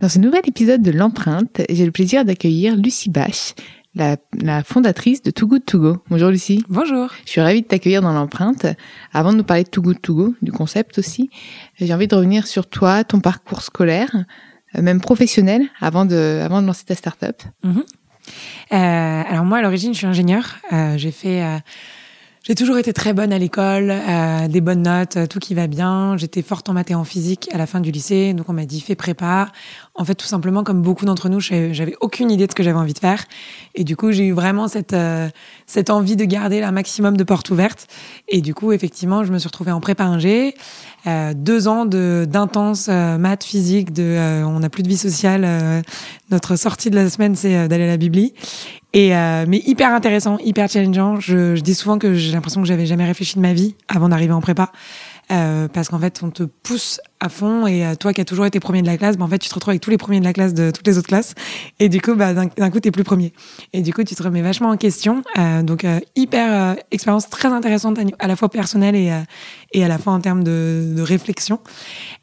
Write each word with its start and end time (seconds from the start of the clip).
Dans 0.00 0.08
ce 0.08 0.20
nouvel 0.20 0.42
épisode 0.46 0.80
de 0.80 0.92
l'empreinte, 0.92 1.60
j'ai 1.68 1.84
le 1.84 1.90
plaisir 1.90 2.24
d'accueillir 2.24 2.76
Lucie 2.76 3.10
Bache, 3.10 3.54
la, 3.96 4.16
fondatrice 4.62 5.22
de 5.22 5.32
Too 5.32 5.48
Good 5.48 5.64
To 5.64 5.78
Go. 5.80 5.96
Bonjour 6.08 6.30
Lucie. 6.30 6.64
Bonjour. 6.68 7.12
Je 7.24 7.30
suis 7.30 7.40
ravie 7.40 7.62
de 7.62 7.66
t'accueillir 7.66 8.00
dans 8.00 8.12
l'empreinte. 8.12 8.64
Avant 9.12 9.32
de 9.32 9.38
nous 9.38 9.42
parler 9.42 9.64
de 9.64 9.68
Too 9.68 9.82
Good 9.82 10.00
To 10.00 10.14
Go, 10.14 10.34
du 10.40 10.52
concept 10.52 10.98
aussi, 10.98 11.30
j'ai 11.80 11.92
envie 11.92 12.06
de 12.06 12.14
revenir 12.14 12.46
sur 12.46 12.68
toi, 12.68 13.02
ton 13.02 13.18
parcours 13.18 13.62
scolaire, 13.62 14.24
euh, 14.76 14.82
même 14.82 15.00
professionnel, 15.00 15.66
avant 15.80 16.04
de, 16.04 16.42
avant 16.44 16.62
de 16.62 16.68
lancer 16.68 16.84
ta 16.84 16.94
start-up. 16.94 17.42
Mhm. 17.64 17.82
Euh, 18.72 19.22
alors 19.28 19.44
moi, 19.44 19.58
à 19.58 19.62
l'origine, 19.62 19.94
je 19.94 19.98
suis 19.98 20.06
ingénieur. 20.06 20.58
Euh, 20.72 20.96
j'ai 20.96 21.10
fait 21.10 21.42
j'ai 22.44 22.54
toujours 22.54 22.78
été 22.78 22.92
très 22.92 23.12
bonne 23.12 23.32
à 23.32 23.38
l'école, 23.38 23.90
euh, 23.90 24.48
des 24.48 24.60
bonnes 24.60 24.82
notes, 24.82 25.16
euh, 25.16 25.26
tout 25.26 25.38
qui 25.38 25.54
va 25.54 25.66
bien. 25.66 26.16
J'étais 26.16 26.42
forte 26.42 26.68
en 26.68 26.72
maths 26.72 26.90
et 26.90 26.94
en 26.94 27.04
physique 27.04 27.48
à 27.52 27.58
la 27.58 27.66
fin 27.66 27.80
du 27.80 27.90
lycée, 27.90 28.32
donc 28.32 28.48
on 28.48 28.52
m'a 28.52 28.64
dit 28.64 28.80
fais 28.80 28.94
prépa. 28.94 29.48
En 29.94 30.04
fait, 30.04 30.14
tout 30.14 30.26
simplement, 30.26 30.62
comme 30.62 30.80
beaucoup 30.80 31.04
d'entre 31.04 31.28
nous, 31.28 31.40
j'avais 31.40 31.96
aucune 32.00 32.30
idée 32.30 32.46
de 32.46 32.52
ce 32.52 32.54
que 32.54 32.62
j'avais 32.62 32.78
envie 32.78 32.94
de 32.94 32.98
faire, 32.98 33.24
et 33.74 33.84
du 33.84 33.96
coup, 33.96 34.12
j'ai 34.12 34.26
eu 34.26 34.32
vraiment 34.32 34.68
cette 34.68 34.92
euh, 34.92 35.28
cette 35.68 35.90
envie 35.90 36.16
de 36.16 36.24
garder 36.24 36.62
un 36.62 36.72
maximum 36.72 37.16
de 37.16 37.24
portes 37.24 37.50
ouvertes. 37.50 37.86
Et 38.26 38.40
du 38.40 38.54
coup, 38.54 38.72
effectivement, 38.72 39.22
je 39.22 39.32
me 39.32 39.38
suis 39.38 39.46
retrouvée 39.46 39.70
en 39.70 39.80
prépa 39.80 40.04
ingé. 40.04 40.54
Euh, 41.06 41.32
deux 41.34 41.68
ans 41.68 41.84
de 41.84 42.26
d'intense 42.28 42.88
euh, 42.88 43.18
maths, 43.18 43.44
physique, 43.44 43.92
de 43.92 44.02
euh, 44.02 44.44
on 44.44 44.60
n'a 44.60 44.70
plus 44.70 44.82
de 44.82 44.88
vie 44.88 44.96
sociale. 44.96 45.46
notre 46.30 46.56
sortie 46.56 46.90
de 46.90 46.96
la 46.96 47.08
semaine, 47.10 47.36
c'est 47.36 47.68
d'aller 47.68 47.84
à 47.84 47.88
la 47.88 47.96
Bibli. 47.98 48.34
Et 48.94 49.10
mais 49.10 49.62
hyper 49.66 49.92
intéressant, 49.92 50.38
hyper 50.38 50.68
challengeant. 50.68 51.20
Je, 51.20 51.56
je 51.56 51.60
dis 51.60 51.74
souvent 51.74 51.98
que 51.98 52.14
j'ai 52.14 52.32
l'impression 52.32 52.60
que 52.62 52.66
j'avais 52.66 52.86
jamais 52.86 53.04
réfléchi 53.04 53.36
de 53.36 53.40
ma 53.40 53.52
vie 53.52 53.74
avant 53.88 54.08
d'arriver 54.08 54.32
en 54.32 54.40
prépa. 54.40 54.72
Euh, 55.30 55.68
parce 55.68 55.88
qu'en 55.88 55.98
fait, 55.98 56.20
on 56.22 56.30
te 56.30 56.42
pousse 56.42 57.00
à 57.20 57.28
fond 57.28 57.66
et 57.66 57.84
euh, 57.84 57.94
toi 57.96 58.12
qui 58.12 58.20
as 58.20 58.24
toujours 58.24 58.46
été 58.46 58.60
premier 58.60 58.80
de 58.80 58.86
la 58.86 58.96
classe, 58.96 59.16
bah, 59.18 59.24
en 59.24 59.28
fait, 59.28 59.38
tu 59.38 59.48
te 59.48 59.54
retrouves 59.54 59.72
avec 59.72 59.82
tous 59.82 59.90
les 59.90 59.98
premiers 59.98 60.20
de 60.20 60.24
la 60.24 60.32
classe 60.32 60.54
de 60.54 60.70
toutes 60.70 60.86
les 60.86 60.96
autres 60.96 61.08
classes 61.08 61.34
et 61.78 61.88
du 61.88 62.00
coup, 62.00 62.14
bah, 62.14 62.32
d'un 62.32 62.70
coup, 62.70 62.80
t'es 62.80 62.90
plus 62.90 63.04
premier. 63.04 63.32
Et 63.72 63.82
du 63.82 63.92
coup, 63.92 64.04
tu 64.04 64.14
te 64.14 64.22
remets 64.22 64.40
vachement 64.40 64.70
en 64.70 64.76
question. 64.76 65.22
Euh, 65.38 65.62
donc, 65.62 65.84
euh, 65.84 66.00
hyper 66.16 66.76
expérience 66.90 67.28
très 67.28 67.48
intéressante 67.48 67.98
à 68.18 68.26
la 68.26 68.36
fois 68.36 68.48
personnelle 68.48 68.96
et, 68.96 69.12
et 69.72 69.84
à 69.84 69.88
la 69.88 69.98
fois 69.98 70.12
en 70.12 70.20
termes 70.20 70.44
de, 70.44 70.94
de 70.96 71.02
réflexion. 71.02 71.60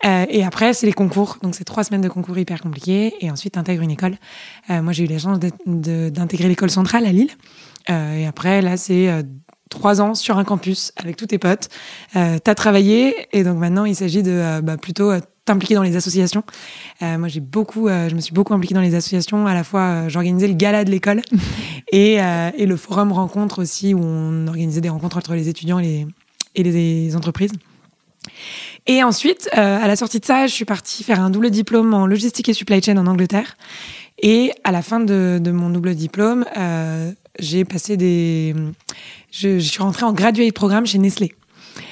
et 0.03 0.43
après, 0.43 0.73
c'est 0.73 0.85
les 0.85 0.93
concours. 0.93 1.37
Donc, 1.43 1.55
c'est 1.55 1.63
trois 1.63 1.83
semaines 1.83 2.01
de 2.01 2.09
concours 2.09 2.37
hyper 2.37 2.61
compliqués 2.61 3.13
et 3.22 3.29
ensuite, 3.29 3.53
t'intègres 3.53 3.83
une 3.83 3.91
école. 3.91 4.16
moi, 4.69 4.93
j'ai 4.93 5.03
eu 5.03 5.07
la 5.07 5.19
chance 5.19 5.39
d'intégrer 5.66 6.47
l'école 6.47 6.72
centrale 6.72 7.05
à 7.05 7.11
Lille. 7.11 7.31
et 7.89 8.25
après, 8.25 8.61
là, 8.61 8.77
c'est 8.77 9.09
trois 9.69 10.01
ans 10.01 10.13
sur 10.13 10.37
un 10.37 10.43
campus 10.43 10.91
avec 10.95 11.17
tous 11.17 11.27
tes 11.27 11.37
potes. 11.37 11.69
Euh, 12.15 12.37
tu 12.43 12.49
as 12.49 12.55
travaillé 12.55 13.27
et 13.31 13.43
donc 13.43 13.57
maintenant 13.57 13.85
il 13.85 13.95
s'agit 13.95 14.23
de 14.23 14.31
euh, 14.31 14.61
bah, 14.61 14.77
plutôt 14.77 15.11
euh, 15.11 15.19
t'impliquer 15.45 15.75
dans 15.75 15.83
les 15.83 15.95
associations. 15.95 16.43
Euh, 17.01 17.17
moi 17.17 17.27
j'ai 17.27 17.39
beaucoup, 17.39 17.87
je 17.87 18.15
me 18.15 18.19
suis 18.19 18.33
beaucoup 18.33 18.53
impliquée 18.53 18.73
dans 18.73 18.81
les 18.81 18.95
associations. 18.95 19.45
À 19.47 19.53
la 19.53 19.63
fois 19.63 20.07
j'organisais 20.07 20.47
le 20.47 20.53
gala 20.53 20.83
de 20.83 20.91
l'école 20.91 21.21
et, 21.91 22.15
et 22.15 22.65
le 22.65 22.77
forum 22.77 23.11
rencontre 23.11 23.61
aussi 23.61 23.93
où 23.93 23.99
on 24.01 24.47
organisait 24.47 24.81
des 24.81 24.89
rencontres 24.89 25.17
entre 25.17 25.35
les 25.35 25.47
étudiants 25.47 25.77
et 25.79 25.83
les, 25.83 26.07
et 26.55 26.63
les 26.63 27.15
entreprises. 27.15 27.51
Et 28.87 29.03
ensuite, 29.03 29.49
à 29.53 29.87
la 29.87 29.95
sortie 29.95 30.19
de 30.19 30.25
ça, 30.25 30.47
je 30.47 30.53
suis 30.53 30.65
partie 30.65 31.03
faire 31.03 31.19
un 31.19 31.29
double 31.29 31.51
diplôme 31.51 31.93
en 31.93 32.07
logistique 32.07 32.49
et 32.49 32.53
supply 32.53 32.81
chain 32.81 32.97
en 32.97 33.05
Angleterre. 33.05 33.55
Et 34.23 34.51
à 34.63 34.71
la 34.71 34.81
fin 34.81 34.99
de, 34.99 35.39
de 35.39 35.51
mon 35.51 35.69
double 35.69 35.93
diplôme, 35.93 36.43
j'ai 37.40 37.66
passé 37.66 37.97
des. 37.97 38.56
Je, 39.31 39.59
je, 39.59 39.69
suis 39.69 39.81
rentrée 39.81 40.06
en 40.06 40.13
graduate 40.13 40.53
programme 40.53 40.85
chez 40.85 40.97
Nestlé. 40.97 41.34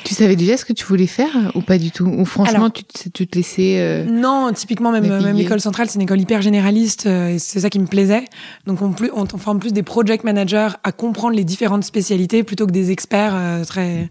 Tu 0.06 0.14
savais 0.14 0.36
déjà 0.36 0.58
ce 0.58 0.66
que 0.66 0.74
tu 0.74 0.86
voulais 0.86 1.08
faire 1.08 1.52
ou 1.56 1.62
pas 1.62 1.78
du 1.78 1.92
tout? 1.92 2.06
Ou 2.06 2.26
franchement, 2.26 2.70
tu, 2.70 2.84
tu, 3.14 3.28
te 3.28 3.36
laissais. 3.36 3.80
Euh, 3.80 4.06
non, 4.06 4.52
typiquement, 4.54 4.92
même, 4.92 5.08
même 5.08 5.36
l'école 5.36 5.60
centrale, 5.60 5.90
c'est 5.90 5.96
une 5.96 6.04
école 6.04 6.22
hyper 6.22 6.42
généraliste 6.42 7.06
euh, 7.06 7.30
et 7.30 7.40
c'est 7.40 7.62
ça 7.62 7.70
qui 7.70 7.80
me 7.80 7.88
plaisait. 7.88 8.24
Donc, 8.66 8.82
on, 8.82 8.92
plus, 8.92 9.12
on 9.14 9.26
forme 9.26 9.60
plus 9.60 9.74
des 9.74 9.84
project 9.84 10.24
managers 10.24 10.70
à 10.84 10.92
comprendre 10.92 11.36
les 11.36 11.44
différentes 11.44 11.84
spécialités 11.84 12.44
plutôt 12.44 12.66
que 12.66 12.72
des 12.72 12.92
experts 12.92 13.34
euh, 13.36 13.66
très 13.66 14.10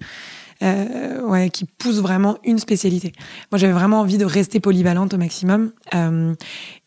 euh, 0.62 1.20
ouais, 1.22 1.50
qui 1.50 1.64
pousse 1.64 1.98
vraiment 1.98 2.38
une 2.44 2.58
spécialité. 2.58 3.12
Moi, 3.50 3.58
j'avais 3.58 3.72
vraiment 3.72 4.00
envie 4.00 4.18
de 4.18 4.24
rester 4.24 4.60
polyvalente 4.60 5.12
au 5.14 5.18
maximum. 5.18 5.72
Euh, 5.94 6.34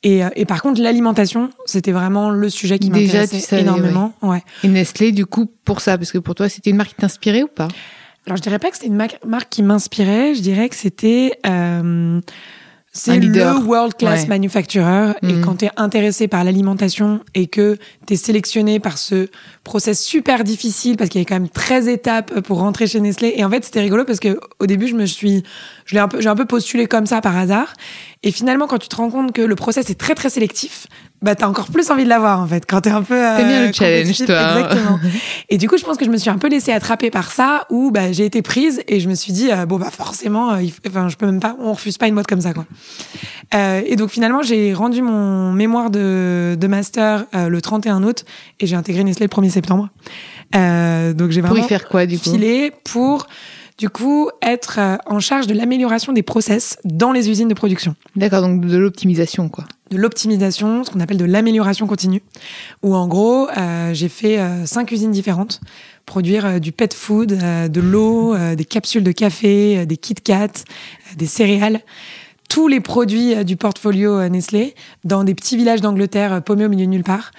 et, 0.03 0.23
euh, 0.23 0.29
et, 0.35 0.45
par 0.45 0.61
contre, 0.61 0.81
l'alimentation, 0.81 1.49
c'était 1.65 1.91
vraiment 1.91 2.29
le 2.29 2.49
sujet 2.49 2.79
qui 2.79 2.89
m'intéressait 2.89 3.61
énormément. 3.61 4.13
Ouais. 4.21 4.43
Et 4.63 4.67
Nestlé, 4.67 5.11
du 5.11 5.25
coup, 5.25 5.51
pour 5.65 5.81
ça, 5.81 5.97
parce 5.97 6.11
que 6.11 6.17
pour 6.17 6.35
toi, 6.35 6.47
c'était 6.47 6.69
une 6.69 6.77
marque 6.77 6.89
qui 6.89 6.95
t'inspirait 6.95 7.43
ou 7.43 7.47
pas? 7.47 7.67
Alors, 8.25 8.37
je 8.37 8.41
dirais 8.41 8.59
pas 8.59 8.69
que 8.69 8.77
c'était 8.77 8.87
une 8.87 8.95
marque 8.95 9.49
qui 9.49 9.61
m'inspirait. 9.61 10.33
Je 10.33 10.41
dirais 10.41 10.69
que 10.69 10.75
c'était 10.75 11.33
euh, 11.45 12.19
c'est 12.97 13.19
le 13.19 13.57
world 13.65 13.95
class 13.95 14.25
manufacturer. 14.29 15.11
Et 15.21 15.33
mm. 15.33 15.41
quand 15.41 15.57
tu 15.57 15.65
es 15.65 15.71
intéressé 15.75 16.29
par 16.29 16.45
l'alimentation 16.45 17.19
et 17.33 17.47
que 17.47 17.77
tu 18.07 18.13
es 18.13 18.15
sélectionné 18.15 18.79
par 18.79 18.97
ce 18.97 19.27
process 19.65 20.01
super 20.01 20.45
difficile, 20.45 20.95
parce 20.95 21.09
qu'il 21.09 21.19
y 21.19 21.21
avait 21.21 21.25
quand 21.25 21.35
même 21.35 21.49
13 21.49 21.89
étapes 21.89 22.39
pour 22.39 22.59
rentrer 22.59 22.87
chez 22.87 23.01
Nestlé. 23.01 23.33
Et 23.35 23.43
en 23.43 23.49
fait, 23.49 23.65
c'était 23.65 23.81
rigolo 23.81 24.05
parce 24.05 24.21
que 24.21 24.39
au 24.59 24.65
début, 24.65 24.87
je 24.87 24.95
me 24.95 25.05
suis, 25.05 25.43
je 25.85 25.95
l'ai 25.95 25.99
un 25.99 26.07
peu, 26.07 26.21
j'ai 26.21 26.29
un 26.29 26.37
peu 26.37 26.45
postulé 26.45 26.87
comme 26.87 27.05
ça 27.05 27.19
par 27.19 27.35
hasard. 27.37 27.73
Et 28.25 28.31
finalement, 28.31 28.65
quand 28.67 28.79
tu 28.79 28.89
te 28.89 28.95
rends 28.95 29.09
compte 29.09 29.31
que 29.31 29.41
le 29.41 29.55
process 29.55 29.89
est 29.91 29.99
très 29.99 30.15
très 30.15 30.29
sélectif, 30.29 30.87
bah 31.21 31.35
t'as 31.35 31.47
encore 31.47 31.67
plus 31.67 31.89
envie 31.91 32.03
de 32.03 32.09
l'avoir 32.09 32.39
en 32.41 32.47
fait 32.47 32.65
quand 32.67 32.81
t'es 32.81 32.89
un 32.89 33.01
peu 33.01 33.15
euh, 33.15 33.37
t'aimes 33.37 33.47
bien 33.47 33.67
le 33.67 33.73
challenge 33.73 34.17
toi. 34.25 34.59
Exactement. 34.59 34.99
Et 35.49 35.57
du 35.57 35.69
coup 35.69 35.77
je 35.77 35.83
pense 35.83 35.97
que 35.97 36.05
je 36.05 36.09
me 36.09 36.17
suis 36.17 36.29
un 36.29 36.37
peu 36.37 36.49
laissée 36.49 36.71
attraper 36.71 37.09
par 37.09 37.31
ça 37.31 37.65
où 37.69 37.89
bah 37.89 38.11
j'ai 38.11 38.25
été 38.25 38.41
prise 38.41 38.83
et 38.87 38.99
je 38.99 39.07
me 39.07 39.15
suis 39.15 39.31
dit 39.31 39.51
euh, 39.51 39.65
bon 39.65 39.77
bah 39.77 39.89
forcément 39.91 40.51
euh, 40.51 40.61
enfin 40.87 41.07
je 41.07 41.15
peux 41.15 41.25
même 41.25 41.39
pas 41.39 41.55
on 41.59 41.73
refuse 41.73 41.97
pas 41.97 42.07
une 42.07 42.15
mode 42.15 42.27
comme 42.27 42.41
ça 42.41 42.53
quoi. 42.53 42.65
Euh, 43.53 43.81
et 43.85 43.95
donc 43.95 44.09
finalement 44.09 44.41
j'ai 44.43 44.73
rendu 44.73 45.01
mon 45.01 45.51
mémoire 45.51 45.89
de, 45.89 46.57
de 46.59 46.67
master 46.67 47.25
euh, 47.33 47.47
le 47.47 47.61
31 47.61 48.03
août 48.03 48.25
et 48.59 48.67
j'ai 48.67 48.75
intégré 48.75 49.03
Nestlé 49.03 49.27
le 49.27 49.41
1er 49.41 49.49
septembre. 49.49 49.89
Donc 50.53 51.31
j'ai 51.31 51.41
vraiment 51.41 51.55
pour 51.55 51.65
y 51.65 51.67
faire 51.67 51.87
quoi 51.87 52.05
du 52.05 52.19
coup? 52.19 52.31
filé 52.31 52.71
pour 52.83 53.27
du 53.77 53.89
coup, 53.89 54.29
être 54.41 54.79
euh, 54.79 54.97
en 55.05 55.19
charge 55.19 55.47
de 55.47 55.53
l'amélioration 55.53 56.13
des 56.13 56.23
process 56.23 56.77
dans 56.85 57.11
les 57.11 57.29
usines 57.29 57.49
de 57.49 57.53
production. 57.53 57.95
D'accord, 58.15 58.41
donc 58.41 58.65
de 58.65 58.77
l'optimisation, 58.77 59.49
quoi. 59.49 59.65
De 59.91 59.97
l'optimisation, 59.97 60.83
ce 60.83 60.91
qu'on 60.91 60.99
appelle 60.99 61.17
de 61.17 61.25
l'amélioration 61.25 61.85
continue, 61.85 62.23
où 62.83 62.95
en 62.95 63.07
gros, 63.07 63.49
euh, 63.49 63.93
j'ai 63.93 64.09
fait 64.09 64.39
euh, 64.39 64.65
cinq 64.65 64.91
usines 64.91 65.11
différentes 65.11 65.61
produire 66.05 66.61
du 66.61 66.71
pet 66.71 66.93
food, 66.93 67.29
de 67.29 67.81
l'eau, 67.81 68.37
des 68.55 68.63
capsules 68.63 69.03
de 69.03 69.11
café, 69.11 69.87
des 69.87 69.97
Kit 69.97 70.13
Kat, 70.13 70.51
des 71.17 71.25
céréales 71.25 71.81
tous 72.47 72.67
les 72.67 72.79
produits 72.79 73.43
du 73.43 73.57
portfolio 73.57 74.29
Nestlé 74.29 74.75
dans 75.03 75.23
des 75.23 75.33
petits 75.33 75.57
villages 75.57 75.81
d'Angleterre 75.81 76.43
paumés 76.43 76.67
au 76.67 76.69
milieu 76.69 76.85
de 76.85 76.91
nulle 76.91 77.03
part. 77.03 77.31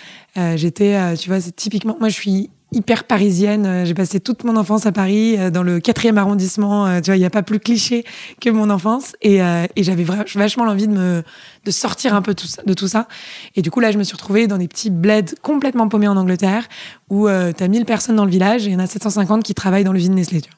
J'étais, 0.56 1.14
tu 1.14 1.28
vois, 1.28 1.40
c'est 1.40 1.54
typiquement, 1.54 1.96
moi 2.00 2.08
je 2.08 2.14
suis 2.14 2.50
hyper 2.72 3.04
parisienne. 3.04 3.66
Euh, 3.66 3.84
j'ai 3.84 3.94
passé 3.94 4.20
toute 4.20 4.44
mon 4.44 4.56
enfance 4.56 4.86
à 4.86 4.92
Paris, 4.92 5.36
euh, 5.38 5.50
dans 5.50 5.62
le 5.62 5.80
quatrième 5.80 6.18
arrondissement. 6.18 6.86
Euh, 6.86 7.00
tu 7.00 7.06
vois, 7.06 7.16
il 7.16 7.20
n'y 7.20 7.26
a 7.26 7.30
pas 7.30 7.42
plus 7.42 7.60
cliché 7.60 8.04
que 8.40 8.50
mon 8.50 8.70
enfance. 8.70 9.14
Et, 9.22 9.38
et 9.38 9.82
j'avais 9.82 10.04
vachement 10.04 10.64
l'envie 10.64 10.88
de 10.88 10.92
me 10.92 11.22
de 11.66 11.70
sortir 11.72 12.14
un 12.14 12.22
peu 12.22 12.32
de 12.32 12.74
tout 12.74 12.88
ça. 12.88 13.08
Et 13.56 13.62
du 13.62 13.70
coup, 13.70 13.80
là, 13.80 13.90
je 13.90 13.98
me 13.98 14.04
suis 14.04 14.14
retrouvée 14.14 14.46
dans 14.46 14.56
des 14.56 14.68
petits 14.68 14.90
bleds 14.90 15.34
complètement 15.42 15.88
paumés 15.88 16.08
en 16.08 16.16
Angleterre, 16.16 16.68
où 17.10 17.28
euh, 17.28 17.52
tu 17.52 17.62
as 17.62 17.68
1000 17.68 17.84
personnes 17.84 18.16
dans 18.16 18.24
le 18.24 18.30
village 18.30 18.66
et 18.66 18.70
il 18.70 18.72
y 18.72 18.76
en 18.76 18.78
a 18.78 18.86
750 18.86 19.42
qui 19.42 19.54
travaillent 19.54 19.84
dans 19.84 19.92
l'usine 19.92 20.14
Nestlé. 20.14 20.40
Tu. 20.40 20.50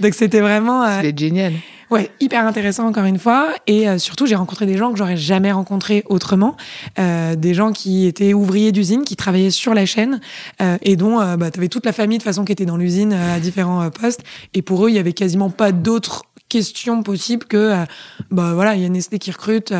Donc 0.00 0.14
c'était 0.14 0.40
vraiment... 0.40 0.82
Euh, 0.84 0.98
c'est 1.02 1.16
génial. 1.16 1.52
Ouais, 1.90 2.08
hyper 2.20 2.46
intéressant 2.46 2.86
encore 2.86 3.04
une 3.04 3.18
fois. 3.18 3.52
Et 3.66 3.88
euh, 3.88 3.98
surtout, 3.98 4.26
j'ai 4.26 4.36
rencontré 4.36 4.64
des 4.64 4.76
gens 4.76 4.92
que 4.92 4.98
j'aurais 4.98 5.16
jamais 5.16 5.50
rencontrés 5.50 6.04
autrement. 6.08 6.56
Euh, 7.00 7.34
des 7.34 7.52
gens 7.52 7.72
qui 7.72 8.06
étaient 8.06 8.32
ouvriers 8.32 8.70
d'usine, 8.70 9.02
qui 9.02 9.16
travaillaient 9.16 9.50
sur 9.50 9.74
la 9.74 9.86
chaîne 9.86 10.20
euh, 10.62 10.78
et 10.82 10.94
dont 10.94 11.16
bah, 11.36 11.50
tu 11.50 11.58
avais 11.58 11.68
toute 11.68 11.84
la 11.84 11.92
famille 11.92 12.18
de 12.18 12.22
façon 12.22 12.44
qui 12.44 12.52
était 12.52 12.64
dans 12.64 12.76
l'usine 12.76 13.12
à 13.12 13.40
différents 13.40 13.90
postes. 13.90 14.22
Et 14.54 14.62
pour 14.62 14.86
eux, 14.86 14.90
il 14.90 14.94
y 14.94 15.00
avait 15.00 15.12
quasiment 15.12 15.50
pas 15.50 15.72
d'autres 15.72 16.22
questions 16.50 17.02
possibles 17.02 17.46
que 17.46 17.86
bah 18.30 18.52
voilà 18.54 18.74
il 18.74 18.82
y 18.82 18.84
a 18.84 18.88
Nestlé 18.88 19.18
qui 19.18 19.30
recrute 19.30 19.72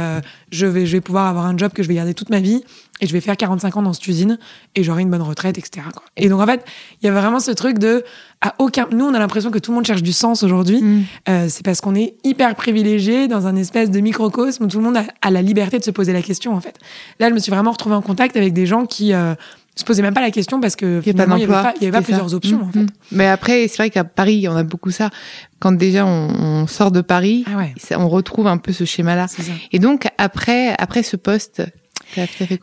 je 0.50 0.66
vais 0.66 0.86
je 0.86 0.92
vais 0.92 1.00
pouvoir 1.00 1.26
avoir 1.26 1.44
un 1.44 1.58
job 1.58 1.72
que 1.72 1.82
je 1.82 1.88
vais 1.88 1.94
garder 1.94 2.14
toute 2.14 2.30
ma 2.30 2.40
vie 2.40 2.62
et 3.00 3.06
je 3.06 3.12
vais 3.12 3.20
faire 3.20 3.36
45 3.36 3.76
ans 3.76 3.82
dans 3.82 3.92
cette 3.92 4.06
usine 4.06 4.38
et 4.74 4.82
j'aurai 4.82 5.02
une 5.02 5.10
bonne 5.10 5.22
retraite, 5.22 5.58
etc. 5.58 5.86
Quoi. 5.92 6.02
Et 6.16 6.28
donc 6.28 6.40
en 6.40 6.46
fait, 6.46 6.64
il 7.00 7.06
y 7.06 7.08
a 7.08 7.12
vraiment 7.12 7.40
ce 7.40 7.50
truc 7.50 7.78
de 7.78 8.04
à 8.40 8.54
aucun. 8.58 8.88
Nous, 8.92 9.04
on 9.04 9.14
a 9.14 9.18
l'impression 9.18 9.50
que 9.50 9.58
tout 9.58 9.70
le 9.70 9.76
monde 9.76 9.86
cherche 9.86 10.02
du 10.02 10.12
sens 10.12 10.42
aujourd'hui. 10.42 10.82
Mm. 10.82 11.04
Euh, 11.28 11.46
c'est 11.48 11.64
parce 11.64 11.80
qu'on 11.80 11.94
est 11.94 12.14
hyper 12.24 12.54
privilégié 12.54 13.28
dans 13.28 13.46
un 13.46 13.56
espèce 13.56 13.90
de 13.90 14.00
microcosme 14.00 14.64
où 14.64 14.66
tout 14.66 14.78
le 14.78 14.84
monde 14.84 14.96
a, 14.96 15.30
la 15.30 15.42
liberté 15.42 15.78
de 15.78 15.84
se 15.84 15.90
poser 15.90 16.12
la 16.12 16.22
question. 16.22 16.54
En 16.54 16.60
fait, 16.60 16.78
là, 17.18 17.28
je 17.28 17.34
me 17.34 17.38
suis 17.38 17.50
vraiment 17.50 17.72
retrouvée 17.72 17.96
en 17.96 18.02
contact 18.02 18.36
avec 18.36 18.52
des 18.52 18.66
gens 18.66 18.86
qui 18.86 19.12
euh, 19.12 19.34
se 19.80 19.84
posaient 19.84 20.02
même 20.02 20.14
pas 20.14 20.20
la 20.20 20.30
question 20.30 20.60
parce 20.60 20.76
que 20.76 21.00
finalement, 21.00 21.36
il 21.36 21.46
n'y 21.46 21.52
avait 21.52 21.52
pas, 21.52 21.74
y 21.80 21.86
avait 21.86 21.98
pas 21.98 22.02
plusieurs 22.02 22.34
options. 22.34 22.58
Mm. 22.58 22.62
En 22.62 22.72
fait. 22.72 22.80
Mm. 22.80 22.86
Mais 23.12 23.26
après, 23.26 23.68
c'est 23.68 23.76
vrai 23.78 23.90
qu'à 23.90 24.04
Paris, 24.04 24.46
on 24.48 24.56
a 24.56 24.62
beaucoup 24.62 24.90
ça. 24.90 25.10
Quand 25.58 25.72
déjà 25.72 26.06
on, 26.06 26.66
sort 26.66 26.90
de 26.90 27.00
Paris, 27.00 27.44
ah 27.46 27.96
on 27.98 28.08
retrouve 28.08 28.46
un 28.46 28.56
peu 28.56 28.72
ce 28.72 28.84
schéma-là. 28.84 29.26
Et 29.72 29.78
donc 29.78 30.08
après, 30.18 30.74
après 30.78 31.02
ce 31.02 31.16
poste 31.16 31.62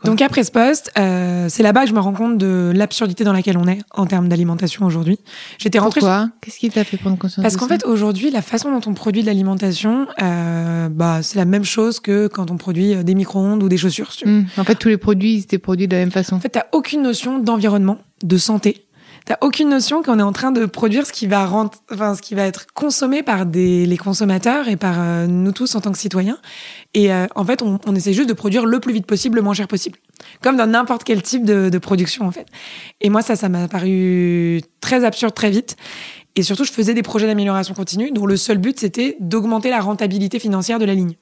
donc 0.04 0.22
après 0.22 0.44
ce 0.44 0.50
poste, 0.50 0.92
euh, 0.98 1.46
c'est 1.48 1.62
là-bas 1.62 1.82
que 1.82 1.88
je 1.88 1.94
me 1.94 2.00
rends 2.00 2.12
compte 2.12 2.38
de 2.38 2.72
l'absurdité 2.74 3.24
dans 3.24 3.32
laquelle 3.32 3.56
on 3.56 3.66
est 3.66 3.78
en 3.90 4.06
termes 4.06 4.28
d'alimentation 4.28 4.84
aujourd'hui. 4.86 5.18
J'étais 5.58 5.78
rentrée. 5.78 6.00
Pourquoi 6.00 6.30
Qu'est-ce 6.40 6.58
qui 6.58 6.70
t'a 6.70 6.84
fait 6.84 6.96
prendre 6.96 7.18
conscience 7.18 7.42
Parce 7.42 7.56
qu'en 7.56 7.68
fait, 7.68 7.84
aujourd'hui, 7.84 8.30
la 8.30 8.42
façon 8.42 8.70
dont 8.70 8.90
on 8.90 8.94
produit 8.94 9.22
de 9.22 9.26
l'alimentation, 9.26 10.06
euh, 10.22 10.88
bah, 10.88 11.20
c'est 11.22 11.38
la 11.38 11.44
même 11.44 11.64
chose 11.64 12.00
que 12.00 12.26
quand 12.26 12.50
on 12.50 12.56
produit 12.56 12.94
euh, 12.94 13.02
des 13.02 13.14
micro-ondes 13.14 13.62
ou 13.62 13.68
des 13.68 13.76
chaussures. 13.76 14.10
Hmm. 14.24 14.42
En 14.56 14.64
fait, 14.64 14.76
tous 14.76 14.88
les 14.88 14.98
produits, 14.98 15.38
étaient 15.38 15.58
produits 15.58 15.88
de 15.88 15.94
la 15.94 16.00
même 16.00 16.10
façon. 16.10 16.36
En 16.36 16.40
fait, 16.40 16.50
t'as 16.50 16.66
aucune 16.72 17.02
notion 17.02 17.38
d'environnement, 17.38 17.98
de 18.22 18.36
santé, 18.36 18.87
T'as 19.28 19.36
aucune 19.42 19.68
notion 19.68 20.02
qu'on 20.02 20.18
est 20.18 20.22
en 20.22 20.32
train 20.32 20.52
de 20.52 20.64
produire 20.64 21.04
ce 21.04 21.12
qui 21.12 21.26
va 21.26 21.46
enfin 21.92 22.14
ce 22.14 22.22
qui 22.22 22.34
va 22.34 22.44
être 22.44 22.64
consommé 22.72 23.22
par 23.22 23.44
des 23.44 23.84
les 23.84 23.98
consommateurs 23.98 24.68
et 24.68 24.76
par 24.76 24.94
euh, 24.98 25.26
nous 25.26 25.52
tous 25.52 25.74
en 25.74 25.82
tant 25.82 25.92
que 25.92 25.98
citoyens. 25.98 26.38
Et 26.94 27.12
euh, 27.12 27.26
en 27.34 27.44
fait, 27.44 27.60
on, 27.60 27.78
on, 27.86 27.94
essaie 27.94 28.14
juste 28.14 28.30
de 28.30 28.32
produire 28.32 28.64
le 28.64 28.80
plus 28.80 28.94
vite 28.94 29.04
possible, 29.04 29.36
le 29.36 29.42
moins 29.42 29.52
cher 29.52 29.68
possible, 29.68 29.98
comme 30.40 30.56
dans 30.56 30.66
n'importe 30.66 31.04
quel 31.04 31.20
type 31.20 31.44
de, 31.44 31.68
de, 31.68 31.76
production 31.76 32.24
en 32.26 32.30
fait. 32.30 32.46
Et 33.02 33.10
moi, 33.10 33.20
ça, 33.20 33.36
ça 33.36 33.50
m'a 33.50 33.68
paru 33.68 34.62
très 34.80 35.04
absurde 35.04 35.34
très 35.34 35.50
vite. 35.50 35.76
Et 36.34 36.42
surtout, 36.42 36.64
je 36.64 36.72
faisais 36.72 36.94
des 36.94 37.02
projets 37.02 37.26
d'amélioration 37.26 37.74
continue 37.74 38.10
dont 38.12 38.24
le 38.24 38.38
seul 38.38 38.56
but 38.56 38.80
c'était 38.80 39.18
d'augmenter 39.20 39.68
la 39.68 39.80
rentabilité 39.80 40.38
financière 40.38 40.78
de 40.78 40.86
la 40.86 40.94
ligne. 40.94 41.16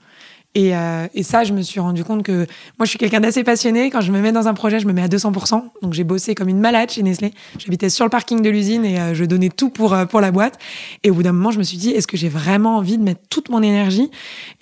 Et, 0.57 0.75
euh, 0.75 1.07
et, 1.13 1.23
ça, 1.23 1.45
je 1.45 1.53
me 1.53 1.61
suis 1.61 1.81
rendu 1.81 2.03
compte 2.03 2.23
que 2.23 2.47
moi, 2.79 2.85
je 2.85 2.87
suis 2.87 2.99
quelqu'un 2.99 3.21
d'assez 3.21 3.45
passionné. 3.45 3.91
Quand 3.91 4.01
je 4.01 4.11
me 4.11 4.23
mets 4.23 4.33
dans 4.33 4.49
un 4.49 4.55
projet, 4.55 4.81
je 4.81 4.87
me 4.87 4.95
mets 4.95 5.03
à 5.03 5.07
200%. 5.07 5.63
Donc, 5.83 5.93
j'ai 5.93 6.03
bossé 6.03 6.35
comme 6.35 6.49
une 6.49 6.61
malade 6.61 6.91
chez 6.91 7.03
Nestlé. 7.03 7.35
J'habitais 7.59 7.91
sur 7.91 8.07
le 8.07 8.11
parking 8.11 8.41
de 8.41 8.49
l'usine 8.49 8.83
et 8.87 8.99
euh, 8.99 9.13
je 9.13 9.27
donnais 9.27 9.51
tout 9.51 9.69
pour, 9.69 9.93
euh, 9.93 10.07
pour 10.07 10.23
la 10.23 10.31
boîte. 10.31 10.59
Et 11.03 11.11
au 11.11 11.15
bout 11.15 11.23
d'un 11.23 11.33
moment, 11.33 11.51
je 11.51 11.59
me 11.59 11.63
suis 11.63 11.77
dit, 11.77 11.91
est-ce 11.91 12.07
que 12.07 12.17
j'ai 12.17 12.31
vraiment 12.31 12.79
envie 12.79 12.97
de 12.97 13.03
mettre 13.03 13.21
toute 13.29 13.51
mon 13.51 13.63
énergie 13.63 14.11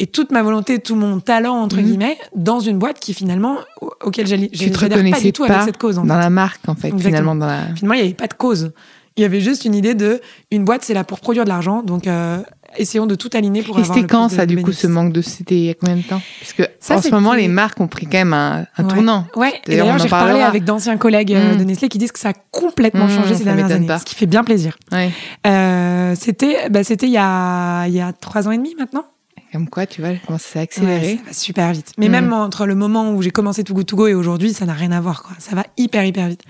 et 0.00 0.08
toute 0.08 0.32
ma 0.32 0.42
volonté, 0.42 0.80
tout 0.80 0.96
mon 0.96 1.20
talent, 1.20 1.54
entre 1.54 1.76
mhm. 1.76 1.84
guillemets, 1.84 2.18
dans 2.34 2.58
une 2.58 2.80
boîte 2.80 2.98
qui 2.98 3.14
finalement, 3.14 3.58
auquel 4.02 4.26
j'allais, 4.26 4.50
je 4.52 4.64
ne 4.64 5.12
pas 5.12 5.20
du 5.20 5.32
tout 5.32 5.44
avec 5.44 5.62
cette 5.62 5.78
cause. 5.78 5.98
En 6.00 6.04
dans 6.04 6.18
la 6.18 6.28
marque, 6.28 6.68
en 6.68 6.74
fait, 6.74 6.92
finalement. 6.98 7.36
Dans 7.36 7.46
la... 7.46 7.72
Finalement, 7.76 7.94
il 7.94 8.00
n'y 8.00 8.06
avait 8.06 8.14
pas 8.14 8.26
de 8.26 8.34
cause. 8.34 8.72
Il 9.16 9.22
y 9.22 9.24
avait 9.24 9.40
juste 9.40 9.64
une 9.64 9.76
idée 9.76 9.94
de 9.94 10.20
une 10.50 10.64
boîte, 10.64 10.82
c'est 10.82 10.94
là 10.94 11.04
pour 11.04 11.20
produire 11.20 11.44
de 11.44 11.50
l'argent. 11.50 11.82
Donc, 11.82 12.08
euh, 12.08 12.38
essayons 12.76 13.06
de 13.06 13.14
tout 13.14 13.30
aligner 13.34 13.62
pour 13.62 13.78
Et 13.78 13.84
c'était 13.84 14.04
quand 14.04 14.28
ça, 14.28 14.46
du 14.46 14.60
coup, 14.62 14.72
ce 14.72 14.86
manque 14.86 15.12
de 15.12 15.22
C'était 15.22 15.54
il 15.54 15.64
y 15.64 15.70
a 15.70 15.74
combien 15.74 15.96
de 15.96 16.02
temps? 16.02 16.20
Parce 16.40 16.52
que 16.52 16.62
ça, 16.80 16.96
en 16.96 17.02
ce 17.02 17.10
moment, 17.10 17.34
les 17.34 17.48
marques 17.48 17.80
ont 17.80 17.88
pris 17.88 18.06
quand 18.06 18.18
même 18.18 18.32
un, 18.32 18.66
un 18.76 18.84
tournant. 18.84 19.26
Ouais. 19.36 19.52
Et 19.66 19.76
d'ailleurs, 19.76 19.98
j'ai 19.98 20.08
parlé 20.08 20.40
avec 20.40 20.64
d'anciens 20.64 20.96
collègues 20.96 21.34
euh, 21.34 21.54
mm. 21.54 21.58
de 21.58 21.64
Nestlé 21.64 21.88
qui 21.88 21.98
disent 21.98 22.12
que 22.12 22.18
ça 22.18 22.30
a 22.30 22.34
complètement 22.50 23.06
mm, 23.06 23.10
changé 23.10 23.34
ces 23.34 23.44
dernières 23.44 23.70
années, 23.70 23.88
ce 23.98 24.04
qui 24.04 24.14
fait 24.14 24.26
bien 24.26 24.44
plaisir. 24.44 24.76
Ouais. 24.92 25.10
Euh, 25.46 26.14
c'était, 26.18 26.68
bah, 26.70 26.84
c'était 26.84 27.06
il 27.06 27.12
y 27.12 27.18
a, 27.18 27.86
il 27.86 27.94
y 27.94 28.00
a 28.00 28.12
trois 28.12 28.48
ans 28.48 28.50
et 28.50 28.56
demi 28.56 28.74
maintenant. 28.78 29.04
Comme 29.52 29.68
quoi, 29.68 29.86
tu 29.86 30.00
vois, 30.00 30.10
comment 30.26 30.38
ça 30.38 30.48
s'est 30.48 30.58
accéléré. 30.58 31.16
ça 31.16 31.22
va 31.26 31.32
super 31.32 31.72
vite. 31.72 31.92
Mais 31.96 32.08
mm. 32.08 32.12
même 32.12 32.32
entre 32.32 32.66
le 32.66 32.74
moment 32.74 33.12
où 33.12 33.22
j'ai 33.22 33.30
commencé 33.30 33.62
Too 33.62 33.74
Good 33.74 33.86
To 33.86 33.96
Go 33.96 34.06
et 34.08 34.14
aujourd'hui, 34.14 34.52
ça 34.52 34.66
n'a 34.66 34.72
rien 34.72 34.90
à 34.90 35.00
voir, 35.00 35.22
quoi. 35.22 35.36
Ça 35.38 35.54
va 35.54 35.64
hyper, 35.76 36.04
hyper 36.04 36.26
vite. 36.26 36.42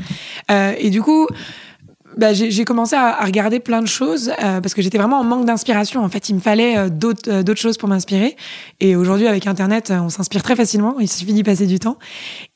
Euh, 0.51 0.73
et 0.79 0.89
du 0.89 1.03
coup, 1.03 1.27
bah, 2.17 2.33
j'ai 2.33 2.65
commencé 2.65 2.95
à, 2.97 3.21
à, 3.21 3.25
regarder 3.25 3.61
plein 3.61 3.83
de 3.83 3.87
choses 3.87 4.31
euh, 4.43 4.61
parce 4.61 4.75
que 4.75 4.83
j'étais 4.83 4.99
vraiment 4.99 5.21
en 5.21 5.25
manque 5.25 5.45
d'inspiration. 5.45 6.03
En 6.03 6.09
fait, 6.09 6.29
il 6.29 6.35
me 6.35 6.41
fallait 6.41 6.77
euh, 6.77 6.89
d'autres 6.89 7.31
euh, 7.31 7.43
d'autres 7.43 7.61
choses 7.61 7.77
pour 7.77 7.89
m'inspirer. 7.89 8.37
Et 8.81 8.97
aujourd'hui, 8.97 9.27
avec 9.27 9.47
Internet, 9.47 9.93
on 9.95 10.09
s'inspire 10.09 10.43
très 10.43 10.57
facilement. 10.57 10.97
Il 11.01 11.09
suffit 11.09 11.33
d'y 11.33 11.43
passer 11.43 11.67
du 11.67 11.79
temps. 11.79 11.99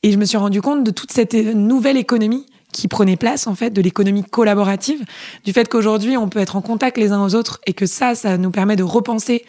Et 0.03 0.11
je 0.11 0.17
me 0.17 0.25
suis 0.25 0.37
rendu 0.37 0.61
compte 0.61 0.83
de 0.83 0.91
toute 0.91 1.11
cette 1.11 1.33
nouvelle 1.33 1.97
économie 1.97 2.45
qui 2.71 2.87
prenait 2.87 3.17
place 3.17 3.47
en 3.47 3.55
fait 3.55 3.71
de 3.71 3.81
l'économie 3.81 4.23
collaborative, 4.23 5.03
du 5.43 5.53
fait 5.53 5.67
qu'aujourd'hui 5.67 6.17
on 6.17 6.29
peut 6.29 6.39
être 6.39 6.55
en 6.55 6.61
contact 6.61 6.97
les 6.97 7.11
uns 7.11 7.23
aux 7.23 7.33
autres 7.33 7.59
et 7.65 7.73
que 7.73 7.87
ça, 7.87 8.13
ça 8.13 8.37
nous 8.37 8.51
permet 8.51 8.75
de 8.75 8.83
repenser 8.83 9.43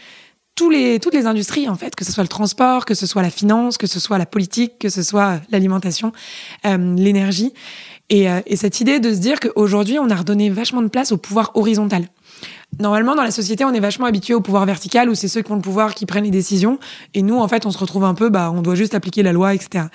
tous 0.55 0.71
les, 0.71 1.01
toutes 1.01 1.15
les 1.15 1.27
industries 1.27 1.69
en 1.69 1.75
fait, 1.75 1.95
que 1.95 2.05
ce 2.05 2.13
soit 2.13 2.23
le 2.23 2.29
transport, 2.29 2.85
que 2.85 2.95
ce 2.95 3.07
soit 3.07 3.23
la 3.23 3.31
finance, 3.31 3.79
que 3.79 3.87
ce 3.87 4.01
soit 4.01 4.19
la 4.19 4.27
politique, 4.27 4.79
que 4.79 4.89
ce 4.89 5.03
soit 5.03 5.41
l'alimentation, 5.51 6.13
euh, 6.67 6.95
l'énergie. 6.97 7.53
Et, 8.11 8.29
euh, 8.29 8.41
et, 8.47 8.57
cette 8.57 8.81
idée 8.81 9.01
de 9.01 9.15
se 9.15 9.19
dire 9.19 9.41
qu'aujourd'hui, 9.41 9.99
on 9.99 10.11
a 10.11 10.15
redonné 10.17 10.51
vachement 10.51 10.83
de 10.83 10.89
place 10.89 11.13
au 11.13 11.17
pouvoir 11.17 11.53
horizontal. 11.55 12.05
Normalement, 12.79 13.15
dans 13.15 13.23
la 13.23 13.31
société, 13.31 13.65
on 13.65 13.73
est 13.73 13.81
vachement 13.81 14.07
habitué 14.07 14.33
au 14.33 14.41
pouvoir 14.41 14.65
vertical 14.65 15.11
où 15.11 15.15
c'est 15.15 15.29
ceux 15.29 15.43
qui 15.43 15.53
ont 15.53 15.57
le 15.57 15.61
pouvoir 15.61 15.95
qui 15.95 16.07
prennent 16.07 16.25
les 16.25 16.31
décisions. 16.31 16.79
Et 17.15 17.23
nous, 17.23 17.37
en 17.37 17.47
fait, 17.47 17.67
on 17.67 17.71
se 17.71 17.79
retrouve 17.79 18.05
un 18.05 18.15
peu, 18.15 18.31
bah, 18.31 18.51
on 18.55 18.63
doit 18.63 18.75
juste 18.75 18.95
appliquer 18.95 19.23
la 19.23 19.33
loi, 19.33 19.55
etc. 19.55 19.87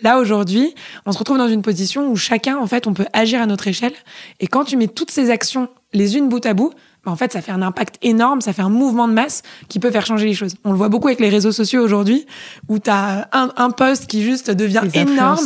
Là, 0.00 0.18
aujourd'hui, 0.18 0.74
on 1.06 1.12
se 1.12 1.18
retrouve 1.18 1.38
dans 1.38 1.48
une 1.48 1.62
position 1.62 2.10
où 2.10 2.16
chacun, 2.16 2.56
en 2.56 2.66
fait, 2.66 2.86
on 2.86 2.94
peut 2.94 3.06
agir 3.12 3.42
à 3.42 3.46
notre 3.46 3.68
échelle. 3.68 3.92
Et 4.38 4.46
quand 4.46 4.64
tu 4.64 4.76
mets 4.76 4.88
toutes 4.88 5.10
ces 5.10 5.30
actions 5.30 5.68
les 5.92 6.16
unes 6.16 6.28
bout 6.28 6.44
à 6.46 6.54
bout, 6.54 6.72
en 7.06 7.16
fait, 7.16 7.32
ça 7.32 7.40
fait 7.40 7.52
un 7.52 7.62
impact 7.62 7.96
énorme, 8.02 8.40
ça 8.40 8.52
fait 8.52 8.62
un 8.62 8.68
mouvement 8.68 9.08
de 9.08 9.12
masse 9.12 9.42
qui 9.68 9.78
peut 9.78 9.90
faire 9.90 10.04
changer 10.04 10.26
les 10.26 10.34
choses. 10.34 10.54
On 10.64 10.72
le 10.72 10.76
voit 10.76 10.88
beaucoup 10.88 11.08
avec 11.08 11.20
les 11.20 11.30
réseaux 11.30 11.52
sociaux 11.52 11.82
aujourd'hui, 11.82 12.26
où 12.68 12.78
tu 12.78 12.90
as 12.90 13.28
un, 13.32 13.50
un 13.56 13.70
post 13.70 14.06
qui 14.06 14.22
juste 14.22 14.50
devient 14.50 14.82
énorme, 14.92 15.38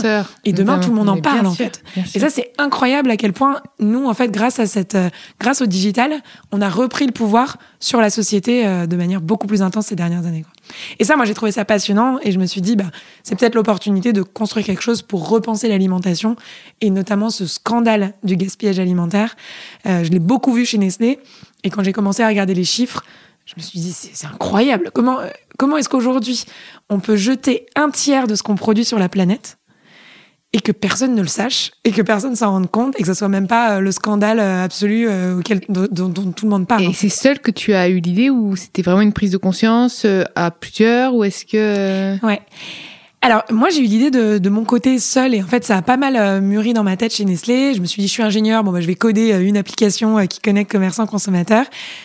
et 0.44 0.52
demain 0.52 0.78
tout 0.78 0.90
le 0.90 0.96
monde 0.96 1.08
en 1.08 1.20
parle 1.20 1.46
en 1.46 1.54
fait. 1.54 1.82
Et 2.14 2.18
ça, 2.18 2.30
c'est 2.30 2.52
incroyable 2.58 3.11
à 3.11 3.16
quel 3.16 3.32
point 3.32 3.61
nous, 3.78 4.06
en 4.06 4.14
fait, 4.14 4.30
grâce 4.30 4.58
à 4.58 4.66
cette, 4.66 4.94
euh, 4.94 5.11
grâce 5.38 5.62
au 5.62 5.66
digital, 5.66 6.12
on 6.52 6.61
a 6.61 6.68
repris 6.68 7.06
le 7.06 7.12
pouvoir 7.12 7.56
sur 7.84 8.00
la 8.00 8.08
société 8.08 8.66
euh, 8.66 8.86
de 8.86 8.96
manière 8.96 9.20
beaucoup 9.20 9.46
plus 9.46 9.60
intense 9.60 9.88
ces 9.88 9.94
dernières 9.94 10.24
années. 10.24 10.42
Quoi. 10.42 10.52
Et 10.98 11.04
ça, 11.04 11.16
moi, 11.16 11.26
j'ai 11.26 11.34
trouvé 11.34 11.52
ça 11.52 11.66
passionnant 11.66 12.18
et 12.22 12.32
je 12.32 12.38
me 12.38 12.46
suis 12.46 12.62
dit, 12.62 12.76
bah, 12.76 12.90
c'est 13.22 13.38
peut-être 13.38 13.54
l'opportunité 13.54 14.14
de 14.14 14.22
construire 14.22 14.64
quelque 14.64 14.80
chose 14.80 15.02
pour 15.02 15.28
repenser 15.28 15.68
l'alimentation 15.68 16.34
et 16.80 16.88
notamment 16.88 17.28
ce 17.28 17.46
scandale 17.46 18.14
du 18.22 18.36
gaspillage 18.36 18.78
alimentaire. 18.78 19.36
Euh, 19.84 20.02
je 20.02 20.10
l'ai 20.10 20.18
beaucoup 20.18 20.54
vu 20.54 20.64
chez 20.64 20.78
Nestlé 20.78 21.18
et 21.62 21.68
quand 21.68 21.82
j'ai 21.82 21.92
commencé 21.92 22.22
à 22.22 22.28
regarder 22.28 22.54
les 22.54 22.64
chiffres, 22.64 23.04
je 23.44 23.52
me 23.58 23.60
suis 23.60 23.78
dit, 23.78 23.92
c'est 23.92 24.26
incroyable. 24.26 24.90
Comment, 24.94 25.20
euh, 25.20 25.28
comment 25.58 25.76
est-ce 25.76 25.90
qu'aujourd'hui, 25.90 26.46
on 26.88 27.00
peut 27.00 27.16
jeter 27.16 27.66
un 27.76 27.90
tiers 27.90 28.26
de 28.26 28.34
ce 28.34 28.42
qu'on 28.42 28.54
produit 28.54 28.86
sur 28.86 28.98
la 28.98 29.10
planète 29.10 29.58
et 30.54 30.61
que 30.61 30.73
personne 30.73 31.16
ne 31.16 31.20
le 31.20 31.26
sache 31.26 31.73
et 31.82 31.90
que 31.90 32.00
personne 32.00 32.37
s'en 32.37 32.52
rende 32.52 32.70
compte 32.70 32.94
et 32.96 33.02
que 33.02 33.08
ce 33.08 33.14
soit 33.14 33.28
même 33.28 33.49
pas 33.49 33.73
euh, 33.73 33.80
le 33.80 33.90
scandale 33.90 34.38
euh, 34.38 34.64
absolu 34.64 35.06
euh, 35.08 35.40
auquel, 35.40 35.61
dont, 35.68 36.11
tout 36.11 36.46
le 36.46 36.49
monde 36.50 36.68
parle. 36.68 36.84
Et 36.84 36.92
c'est 36.92 37.08
seul 37.08 37.40
que 37.40 37.50
tu 37.50 37.75
as 37.75 37.88
eu 37.88 37.99
l'idée 37.99 38.30
ou 38.30 38.54
c'était 38.54 38.82
vraiment 38.82 39.00
une 39.00 39.12
prise 39.12 39.32
de 39.32 39.37
conscience 39.37 40.06
à 40.37 40.50
plusieurs 40.52 41.12
ou 41.14 41.25
est-ce 41.25 41.44
que 41.44 42.25
Ouais. 42.25 42.40
Alors 43.20 43.42
moi 43.50 43.70
j'ai 43.70 43.80
eu 43.80 43.87
l'idée 43.87 44.11
de, 44.11 44.37
de, 44.37 44.50
mon 44.50 44.64
côté 44.64 44.99
seul 44.99 45.34
et 45.34 45.42
en 45.42 45.46
fait 45.46 45.64
ça 45.64 45.78
a 45.78 45.82
pas 45.82 45.96
mal 45.96 46.42
mûri 46.42 46.75
dans 46.75 46.84
ma 46.84 46.96
tête 46.96 47.14
chez 47.14 47.25
Nestlé. 47.25 47.73
Je 47.75 47.80
me 47.80 47.87
suis 47.87 48.02
dit 48.02 48.06
je 48.06 48.12
suis 48.12 48.23
ingénieur, 48.23 48.62
bon 48.62 48.70
bah 48.70 48.82
je 48.82 48.87
vais 48.87 48.94
coder 48.94 49.30
une 49.42 49.56
application 49.56 50.25
qui 50.26 50.40
connecte 50.40 50.70
commerçants 50.70 51.06
consommateurs. 51.06 51.64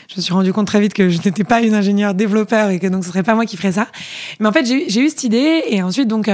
Je 0.09 0.15
me 0.15 0.21
suis 0.21 0.33
rendu 0.33 0.53
compte 0.53 0.67
très 0.67 0.79
vite 0.79 0.93
que 0.93 1.09
je 1.09 1.17
n'étais 1.17 1.43
pas 1.43 1.61
une 1.61 1.75
ingénieure 1.75 2.13
développeur 2.13 2.69
et 2.69 2.79
que 2.79 2.87
donc 2.87 3.03
ce 3.03 3.09
serait 3.09 3.23
pas 3.23 3.35
moi 3.35 3.45
qui 3.45 3.57
ferais 3.57 3.73
ça. 3.73 3.87
Mais 4.39 4.47
en 4.47 4.53
fait 4.53 4.65
j'ai 4.65 5.01
eu 5.01 5.09
cette 5.09 5.25
idée 5.25 5.63
et 5.67 5.83
ensuite 5.83 6.07
donc 6.07 6.29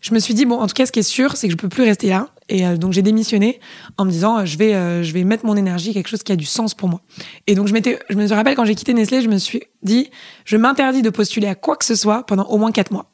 je 0.00 0.14
me 0.14 0.18
suis 0.18 0.34
dit, 0.34 0.44
bon, 0.44 0.56
en 0.56 0.66
tout 0.66 0.74
cas, 0.74 0.86
ce 0.86 0.92
qui 0.92 1.00
est 1.00 1.02
sûr, 1.02 1.36
c'est 1.36 1.48
que 1.48 1.52
je 1.52 1.56
peux 1.56 1.68
plus 1.68 1.82
rester 1.82 2.08
là 2.08 2.28
Et 2.48 2.66
euh, 2.66 2.76
donc 2.76 2.92
j'ai 2.92 3.02
démissionné 3.02 3.60
en 3.96 4.04
me 4.04 4.10
disant, 4.10 4.38
euh, 4.38 4.44
je 4.44 4.58
vais, 4.58 4.74
euh, 4.74 5.02
je 5.02 5.12
vais 5.12 5.24
mettre 5.24 5.46
mon 5.46 5.56
énergie 5.56 5.92
quelque 5.92 6.08
chose 6.08 6.22
qui 6.22 6.32
a 6.32 6.36
du 6.36 6.44
sens 6.44 6.74
pour 6.74 6.88
moi. 6.88 7.00
Et 7.46 7.54
donc 7.54 7.66
je 7.66 7.72
m'étais, 7.72 7.98
je 8.08 8.16
me 8.16 8.26
rappelle 8.28 8.54
quand 8.54 8.64
j'ai 8.64 8.74
quitté 8.74 8.94
Nestlé, 8.94 9.22
je 9.22 9.28
me 9.28 9.38
suis 9.38 9.62
dit, 9.82 10.10
je 10.44 10.56
m'interdis 10.56 11.02
de 11.02 11.10
postuler 11.10 11.48
à 11.48 11.54
quoi 11.54 11.76
que 11.76 11.84
ce 11.84 11.94
soit 11.94 12.24
pendant 12.24 12.44
au 12.44 12.58
moins 12.58 12.72
quatre 12.72 12.92
mois 12.92 13.10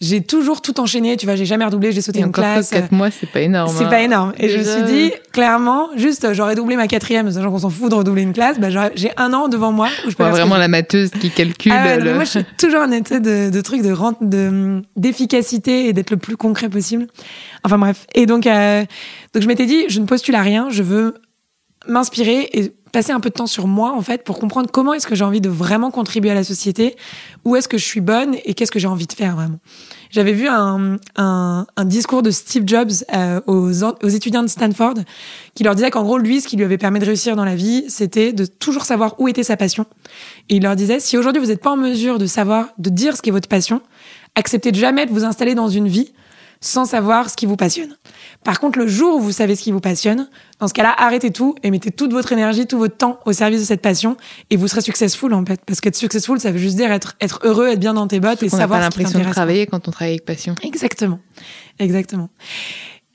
j'ai 0.00 0.22
toujours 0.22 0.62
tout 0.62 0.80
enchaîné. 0.80 1.16
Tu 1.16 1.26
vois, 1.26 1.36
j'ai 1.36 1.44
jamais 1.44 1.64
redoublé, 1.64 1.92
j'ai 1.92 2.00
sauté 2.00 2.18
Et 2.20 2.22
une 2.22 2.28
encore 2.28 2.44
classe. 2.44 2.70
quatre 2.70 2.90
mois, 2.92 3.10
c'est 3.10 3.28
pas 3.30 3.40
énorme. 3.40 3.72
C'est 3.76 3.84
hein. 3.84 3.88
pas 3.88 4.00
énorme. 4.00 4.32
Et 4.38 4.48
je 4.48 4.58
me 4.58 4.62
suis 4.64 4.82
dit, 4.84 5.12
clairement, 5.32 5.88
juste, 5.96 6.32
j'aurais 6.32 6.54
doublé 6.54 6.76
ma 6.76 6.86
quatrième, 6.88 7.30
sachant 7.30 7.50
qu'on 7.50 7.58
s'en 7.58 7.70
fout 7.70 7.90
de 7.90 7.94
redoubler 7.96 8.22
une 8.22 8.32
classe. 8.32 8.58
Bah, 8.58 8.68
j'ai 8.94 9.10
un 9.16 9.32
an 9.34 9.48
devant 9.48 9.72
moi 9.72 9.88
où 10.06 10.10
je 10.10 10.16
peux 10.16 10.24
Ouais, 10.24 10.30
vraiment 10.30 10.56
la 10.56 10.68
mateuse 10.68 11.10
qui 11.10 11.30
calcule. 11.30 11.72
ah 11.74 11.84
ouais, 11.84 11.98
non, 11.98 12.04
le- 12.04 12.10
mais 12.10 12.14
moi, 12.16 12.24
je 12.24 12.30
suis 12.30 12.44
toujours 12.58 12.80
en 12.80 12.90
état 12.92 13.20
de, 13.20 13.50
de 13.50 13.60
trucs 13.60 13.82
de 13.82 13.92
rente, 13.92 14.16
de 14.22 14.82
d'efficacité 14.96 15.86
et 15.88 15.92
d'être 15.92 16.10
le 16.10 16.16
plus 16.16 16.36
concret 16.36 16.68
possible. 16.68 17.06
Enfin 17.64 17.78
bref. 17.78 18.06
Et 18.14 18.26
donc, 18.26 18.46
euh, 18.46 18.84
donc 19.34 19.42
je 19.42 19.46
m'étais 19.48 19.66
dit, 19.66 19.84
je 19.88 20.00
ne 20.00 20.06
postule 20.06 20.34
à 20.34 20.42
rien. 20.42 20.68
Je 20.70 20.82
veux 20.82 21.14
m'inspirer 21.88 22.48
et 22.52 22.74
passer 22.92 23.12
un 23.12 23.20
peu 23.20 23.30
de 23.30 23.34
temps 23.34 23.46
sur 23.46 23.66
moi 23.66 23.92
en 23.92 24.02
fait 24.02 24.24
pour 24.24 24.38
comprendre 24.38 24.68
comment 24.70 24.92
est-ce 24.94 25.06
que 25.06 25.14
j'ai 25.14 25.24
envie 25.24 25.40
de 25.40 25.48
vraiment 25.48 25.90
contribuer 25.90 26.30
à 26.30 26.34
la 26.34 26.44
société, 26.44 26.96
où 27.44 27.56
est-ce 27.56 27.68
que 27.68 27.78
je 27.78 27.84
suis 27.84 28.00
bonne 28.00 28.36
et 28.44 28.54
qu'est-ce 28.54 28.72
que 28.72 28.78
j'ai 28.78 28.88
envie 28.88 29.06
de 29.06 29.12
faire 29.12 29.36
vraiment. 29.36 29.58
J'avais 30.10 30.32
vu 30.32 30.48
un, 30.48 30.96
un, 31.16 31.66
un 31.76 31.84
discours 31.84 32.22
de 32.22 32.30
Steve 32.30 32.64
Jobs 32.66 32.90
euh, 33.14 33.40
aux, 33.46 33.84
aux 33.84 34.08
étudiants 34.08 34.42
de 34.42 34.48
Stanford 34.48 34.94
qui 35.54 35.62
leur 35.62 35.74
disait 35.74 35.90
qu'en 35.90 36.02
gros 36.02 36.18
lui 36.18 36.40
ce 36.40 36.48
qui 36.48 36.56
lui 36.56 36.64
avait 36.64 36.78
permis 36.78 36.98
de 36.98 37.06
réussir 37.06 37.36
dans 37.36 37.44
la 37.44 37.54
vie 37.54 37.84
c'était 37.88 38.32
de 38.32 38.44
toujours 38.44 38.84
savoir 38.84 39.14
où 39.18 39.28
était 39.28 39.44
sa 39.44 39.56
passion 39.56 39.86
et 40.48 40.56
il 40.56 40.62
leur 40.62 40.76
disait 40.76 41.00
si 41.00 41.16
aujourd'hui 41.16 41.40
vous 41.40 41.48
n'êtes 41.48 41.62
pas 41.62 41.70
en 41.70 41.76
mesure 41.76 42.18
de 42.18 42.26
savoir 42.26 42.68
de 42.78 42.90
dire 42.90 43.16
ce 43.16 43.22
qui 43.22 43.28
est 43.28 43.32
votre 43.32 43.48
passion 43.48 43.82
acceptez 44.34 44.72
de 44.72 44.76
jamais 44.76 45.06
de 45.06 45.12
vous 45.12 45.24
installer 45.24 45.54
dans 45.54 45.68
une 45.68 45.88
vie 45.88 46.12
sans 46.60 46.84
savoir 46.84 47.30
ce 47.30 47.36
qui 47.36 47.46
vous 47.46 47.56
passionne. 47.56 47.96
Par 48.44 48.60
contre, 48.60 48.78
le 48.78 48.86
jour 48.86 49.16
où 49.16 49.20
vous 49.20 49.32
savez 49.32 49.56
ce 49.56 49.62
qui 49.62 49.72
vous 49.72 49.80
passionne, 49.80 50.28
dans 50.58 50.68
ce 50.68 50.74
cas-là, 50.74 50.94
arrêtez 50.98 51.30
tout 51.30 51.54
et 51.62 51.70
mettez 51.70 51.90
toute 51.90 52.12
votre 52.12 52.32
énergie, 52.32 52.66
tout 52.66 52.78
votre 52.78 52.96
temps 52.96 53.18
au 53.24 53.32
service 53.32 53.60
de 53.60 53.66
cette 53.66 53.80
passion 53.80 54.16
et 54.50 54.56
vous 54.56 54.68
serez 54.68 54.82
successful 54.82 55.32
en 55.32 55.44
fait. 55.44 55.60
Parce 55.66 55.80
qu'être 55.80 55.96
successful, 55.96 56.38
ça 56.38 56.50
veut 56.50 56.58
juste 56.58 56.76
dire 56.76 56.92
être, 56.92 57.16
être 57.20 57.40
heureux, 57.44 57.68
être 57.68 57.80
bien 57.80 57.94
dans 57.94 58.06
tes 58.06 58.20
bottes 58.20 58.42
et 58.42 58.48
on 58.52 58.56
n'a 58.56 58.68
pas 58.68 58.74
savoir 58.74 58.82
ce 58.84 58.90
qui 58.90 58.98
l'impression 58.98 59.26
de 59.26 59.32
travailler 59.32 59.66
quand 59.66 59.88
on 59.88 59.90
travaille 59.90 60.14
avec 60.14 60.26
passion. 60.26 60.54
Exactement, 60.62 61.18
exactement. 61.78 62.28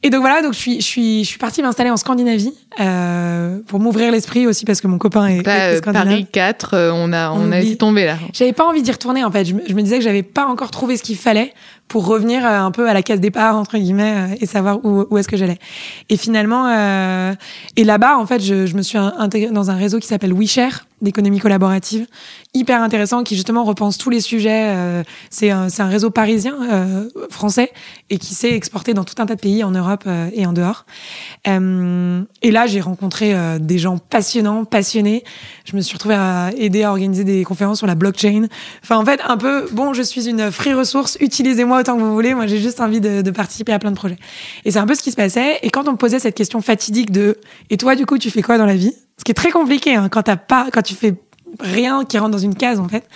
Et 0.05 0.11
donc 0.11 0.21
voilà, 0.21 0.43
donc 0.43 0.53
je 0.53 0.59
suis, 0.59 0.75
je 0.81 0.85
suis, 0.85 1.23
je 1.23 1.29
suis 1.29 1.39
partie 1.39 1.63
m'installer 1.63 1.89
en 1.89 1.97
Scandinavie 1.97 2.53
euh, 2.79 3.57
pour 3.65 3.79
m'ouvrir 3.79 4.11
l'esprit 4.11 4.45
aussi 4.45 4.63
parce 4.63 4.79
que 4.79 4.85
mon 4.85 4.99
copain 4.99 5.25
est, 5.25 5.43
Là, 5.43 5.71
est 5.71 5.73
euh, 5.73 5.77
scandinave. 5.79 6.05
Paris 6.09 6.27
4, 6.31 6.73
euh, 6.75 6.91
on 6.93 7.11
a, 7.11 7.31
on 7.31 7.49
On 7.49 7.51
a 7.51 7.75
tomber 7.75 8.05
là. 8.05 8.19
J'avais 8.31 8.53
pas 8.53 8.67
envie 8.67 8.83
d'y 8.83 8.91
retourner 8.91 9.23
en 9.23 9.31
fait. 9.31 9.45
Je 9.45 9.55
me, 9.55 9.61
je 9.67 9.73
me 9.73 9.81
disais 9.81 9.97
que 9.97 10.03
j'avais 10.03 10.21
pas 10.21 10.45
encore 10.45 10.69
trouvé 10.69 10.97
ce 10.97 11.01
qu'il 11.01 11.17
fallait 11.17 11.53
pour 11.87 12.05
revenir 12.07 12.45
euh, 12.45 12.59
un 12.59 12.71
peu 12.71 12.89
à 12.89 12.93
la 12.93 13.03
case 13.03 13.19
départ 13.19 13.55
entre 13.55 13.77
guillemets 13.77 14.15
euh, 14.33 14.35
et 14.41 14.45
savoir 14.45 14.83
où, 14.83 15.05
où 15.09 15.17
est-ce 15.17 15.27
que 15.27 15.37
j'allais. 15.37 15.59
Et 16.09 16.17
finalement, 16.17 16.67
euh, 16.67 17.33
et 17.75 17.83
là-bas 17.83 18.17
en 18.17 18.25
fait, 18.25 18.41
je, 18.41 18.65
je 18.65 18.75
me 18.75 18.81
suis 18.81 18.97
in- 18.97 19.13
intégrée 19.17 19.51
dans 19.51 19.69
un 19.71 19.75
réseau 19.75 19.99
qui 19.99 20.07
s'appelle 20.07 20.33
WeShare 20.33 20.85
d'économie 21.01 21.39
collaborative, 21.39 22.07
hyper 22.53 22.81
intéressant 22.81 23.23
qui 23.23 23.35
justement 23.35 23.63
repense 23.65 23.97
tous 23.97 24.09
les 24.09 24.21
sujets. 24.21 24.73
euh, 24.73 25.03
c'est 25.29 25.51
un, 25.51 25.67
un 25.77 25.87
réseau 25.87 26.09
parisien 26.09 26.55
euh, 26.71 27.07
français 27.29 27.71
et 28.09 28.17
qui 28.17 28.33
s'est 28.33 28.53
exporté 28.53 28.93
dans 28.93 29.03
tout 29.03 29.21
un 29.21 29.25
tas 29.25 29.35
de 29.35 29.41
pays 29.41 29.63
en 29.63 29.71
Europe 29.71 30.05
euh, 30.07 30.29
et 30.33 30.45
en 30.45 30.53
dehors. 30.53 30.85
Et 31.45 32.51
là, 32.51 32.65
j'ai 32.65 32.81
rencontré 32.81 33.35
des 33.59 33.77
gens 33.77 33.97
passionnants, 33.97 34.65
passionnés. 34.65 35.23
Je 35.65 35.75
me 35.75 35.81
suis 35.81 35.93
retrouvée 35.93 36.15
à 36.15 36.49
aider 36.57 36.83
à 36.83 36.91
organiser 36.91 37.23
des 37.23 37.43
conférences 37.43 37.79
sur 37.79 37.87
la 37.87 37.95
blockchain. 37.95 38.47
Enfin, 38.83 38.97
en 38.97 39.05
fait, 39.05 39.19
un 39.27 39.37
peu, 39.37 39.67
bon, 39.71 39.93
je 39.93 40.01
suis 40.01 40.27
une 40.27 40.51
free 40.51 40.73
ressource, 40.73 41.17
utilisez-moi 41.19 41.74
autant 41.79 41.95
que 41.95 42.01
vous 42.01 42.13
voulez. 42.13 42.33
Moi, 42.33 42.47
j'ai 42.47 42.59
juste 42.59 42.79
envie 42.79 43.01
de, 43.01 43.29
participer 43.31 43.73
à 43.73 43.79
plein 43.79 43.91
de 43.91 43.95
projets. 43.95 44.17
Et 44.63 44.71
c'est 44.71 44.79
un 44.79 44.85
peu 44.85 44.95
ce 44.95 45.01
qui 45.01 45.11
se 45.11 45.15
passait. 45.15 45.59
Et 45.61 45.69
quand 45.69 45.87
on 45.87 45.93
me 45.93 45.97
posait 45.97 46.19
cette 46.19 46.35
question 46.35 46.61
fatidique 46.61 47.11
de, 47.11 47.37
et 47.69 47.77
toi, 47.77 47.95
du 47.95 48.05
coup, 48.05 48.17
tu 48.17 48.31
fais 48.31 48.41
quoi 48.41 48.57
dans 48.57 48.65
la 48.65 48.75
vie? 48.75 48.93
Ce 49.17 49.23
qui 49.23 49.31
est 49.31 49.35
très 49.35 49.51
compliqué, 49.51 49.95
hein, 49.95 50.09
quand 50.09 50.23
t'as 50.23 50.35
pas, 50.35 50.67
quand 50.71 50.81
tu 50.81 50.95
fais 50.95 51.15
rien 51.59 52.05
qui 52.05 52.17
rentre 52.17 52.31
dans 52.31 52.37
une 52.37 52.55
case, 52.55 52.79
en 52.79 52.87
fait. 52.87 53.07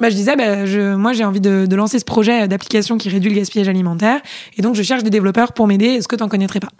Bah, 0.00 0.10
je 0.10 0.14
disais, 0.16 0.34
bah, 0.36 0.66
je, 0.66 0.94
moi, 0.94 1.12
j'ai 1.12 1.24
envie 1.24 1.40
de, 1.40 1.66
de 1.66 1.76
lancer 1.76 1.98
ce 1.98 2.04
projet 2.04 2.48
d'application 2.48 2.98
qui 2.98 3.08
réduit 3.08 3.30
le 3.30 3.36
gaspillage 3.36 3.68
alimentaire. 3.68 4.20
Et 4.58 4.62
donc, 4.62 4.74
je 4.74 4.82
cherche 4.82 5.02
des 5.04 5.10
développeurs 5.10 5.52
pour 5.52 5.66
m'aider. 5.66 5.86
Est-ce 5.86 6.08
que 6.08 6.16
t'en 6.16 6.28
connaîtrais 6.28 6.60
pas? 6.60 6.70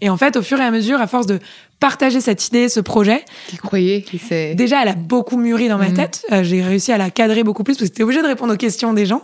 Et 0.00 0.08
en 0.08 0.16
fait, 0.16 0.36
au 0.36 0.42
fur 0.42 0.58
et 0.60 0.64
à 0.64 0.70
mesure, 0.70 1.00
à 1.00 1.06
force 1.06 1.26
de 1.26 1.40
partager 1.78 2.20
cette 2.20 2.46
idée, 2.48 2.68
ce 2.68 2.80
projet, 2.80 3.24
Qui 3.48 3.56
croyait 3.56 4.02
qui 4.02 4.18
sait. 4.18 4.54
déjà, 4.54 4.82
elle 4.82 4.88
a 4.88 4.94
beaucoup 4.94 5.36
mûri 5.36 5.68
dans 5.68 5.78
ma 5.78 5.88
Mhm. 5.88 5.94
tête. 5.94 6.24
Euh, 6.32 6.42
j'ai 6.42 6.62
réussi 6.62 6.92
à 6.92 6.98
la 6.98 7.10
cadrer 7.10 7.42
beaucoup 7.42 7.64
plus 7.64 7.74
parce 7.74 7.80
que 7.80 7.86
j'étais 7.94 8.02
obligée 8.02 8.22
de 8.22 8.26
répondre 8.26 8.52
aux 8.54 8.56
questions 8.58 8.92
des 8.92 9.04
gens. 9.06 9.22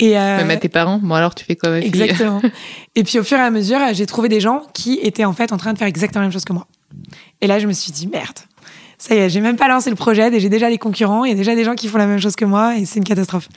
Et 0.00 0.18
euh, 0.18 0.36
Même 0.38 0.50
à 0.50 0.56
tes 0.56 0.68
parents. 0.68 0.98
Bon, 1.02 1.14
alors 1.14 1.34
tu 1.34 1.44
fais 1.44 1.56
quoi, 1.56 1.70
ma 1.70 1.80
fille? 1.80 1.88
Exactement. 1.88 2.40
et 2.96 3.04
puis 3.04 3.18
au 3.18 3.24
fur 3.24 3.36
et 3.38 3.42
à 3.42 3.50
mesure, 3.50 3.78
j'ai 3.92 4.06
trouvé 4.06 4.28
des 4.28 4.40
gens 4.40 4.62
qui 4.74 4.94
étaient 5.02 5.24
en 5.24 5.32
fait 5.32 5.52
en 5.52 5.56
train 5.56 5.72
de 5.72 5.78
faire 5.78 5.88
exactement 5.88 6.22
la 6.22 6.26
même 6.28 6.32
chose 6.32 6.44
que 6.44 6.52
moi. 6.52 6.66
Et 7.40 7.46
là, 7.46 7.58
je 7.58 7.66
me 7.66 7.72
suis 7.72 7.92
dit 7.92 8.06
merde. 8.08 8.38
Ça 8.98 9.14
y 9.14 9.18
est, 9.18 9.30
j'ai 9.30 9.40
même 9.40 9.56
pas 9.56 9.68
lancé 9.68 9.90
le 9.90 9.96
projet, 9.96 10.34
et 10.34 10.40
j'ai 10.40 10.48
déjà 10.48 10.68
des 10.68 10.78
concurrents, 10.78 11.24
il 11.24 11.30
y 11.30 11.32
a 11.32 11.36
déjà 11.36 11.54
des 11.54 11.64
gens 11.64 11.74
qui 11.74 11.86
font 11.86 11.98
la 11.98 12.06
même 12.06 12.18
chose 12.18 12.34
que 12.34 12.44
moi, 12.44 12.76
et 12.76 12.84
c'est 12.84 12.98
une 12.98 13.04
catastrophe. 13.04 13.48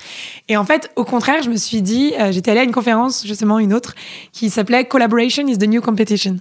Et 0.48 0.56
en 0.56 0.66
fait, 0.66 0.92
au 0.96 1.04
contraire, 1.04 1.42
je 1.42 1.50
me 1.50 1.58
suis 1.58 1.82
dit, 1.82 2.14
euh, 2.20 2.32
j'étais 2.32 2.52
allée 2.52 2.60
à 2.60 2.64
une 2.64 2.72
conférence, 2.72 3.26
justement 3.26 3.58
une 3.58 3.74
autre, 3.74 3.96
qui 4.32 4.52
s'appelait 4.52 4.86
Collaboration 4.86 5.48
is 5.48 5.58
the 5.58 5.68
new 5.68 5.82
competition. 5.82 6.38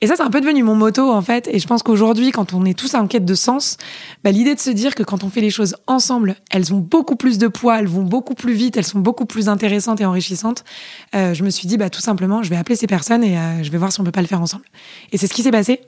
Et 0.00 0.06
ça, 0.06 0.16
c'est 0.16 0.22
un 0.22 0.30
peu 0.30 0.40
devenu 0.40 0.62
mon 0.62 0.74
motto, 0.74 1.10
en 1.10 1.22
fait. 1.22 1.48
Et 1.52 1.58
je 1.58 1.66
pense 1.66 1.82
qu'aujourd'hui, 1.82 2.30
quand 2.30 2.54
on 2.54 2.64
est 2.64 2.78
tous 2.78 2.94
en 2.94 3.06
quête 3.06 3.24
de 3.24 3.34
sens, 3.34 3.76
bah, 4.24 4.30
l'idée 4.30 4.54
de 4.54 4.60
se 4.60 4.70
dire 4.70 4.94
que 4.94 5.02
quand 5.02 5.24
on 5.24 5.30
fait 5.30 5.40
les 5.40 5.50
choses 5.50 5.76
ensemble, 5.86 6.36
elles 6.50 6.72
ont 6.72 6.78
beaucoup 6.78 7.16
plus 7.16 7.38
de 7.38 7.48
poids, 7.48 7.78
elles 7.78 7.86
vont 7.86 8.02
beaucoup 8.02 8.34
plus 8.34 8.54
vite, 8.54 8.76
elles 8.76 8.86
sont 8.86 9.00
beaucoup 9.00 9.26
plus 9.26 9.48
intéressantes 9.48 10.00
et 10.00 10.04
enrichissantes. 10.04 10.64
euh, 11.14 11.34
je 11.34 11.44
me 11.44 11.50
suis 11.50 11.68
dit, 11.68 11.76
bah, 11.76 11.90
tout 11.90 12.00
simplement, 12.00 12.42
je 12.42 12.50
vais 12.50 12.56
appeler 12.56 12.76
ces 12.76 12.86
personnes 12.86 13.24
et 13.24 13.36
euh, 13.36 13.62
je 13.62 13.70
vais 13.70 13.78
voir 13.78 13.92
si 13.92 14.00
on 14.00 14.04
peut 14.04 14.12
pas 14.12 14.22
le 14.22 14.26
faire 14.26 14.40
ensemble. 14.40 14.64
Et 15.12 15.18
c'est 15.18 15.26
ce 15.26 15.34
qui 15.34 15.42
s'est 15.42 15.50
passé. 15.50 15.80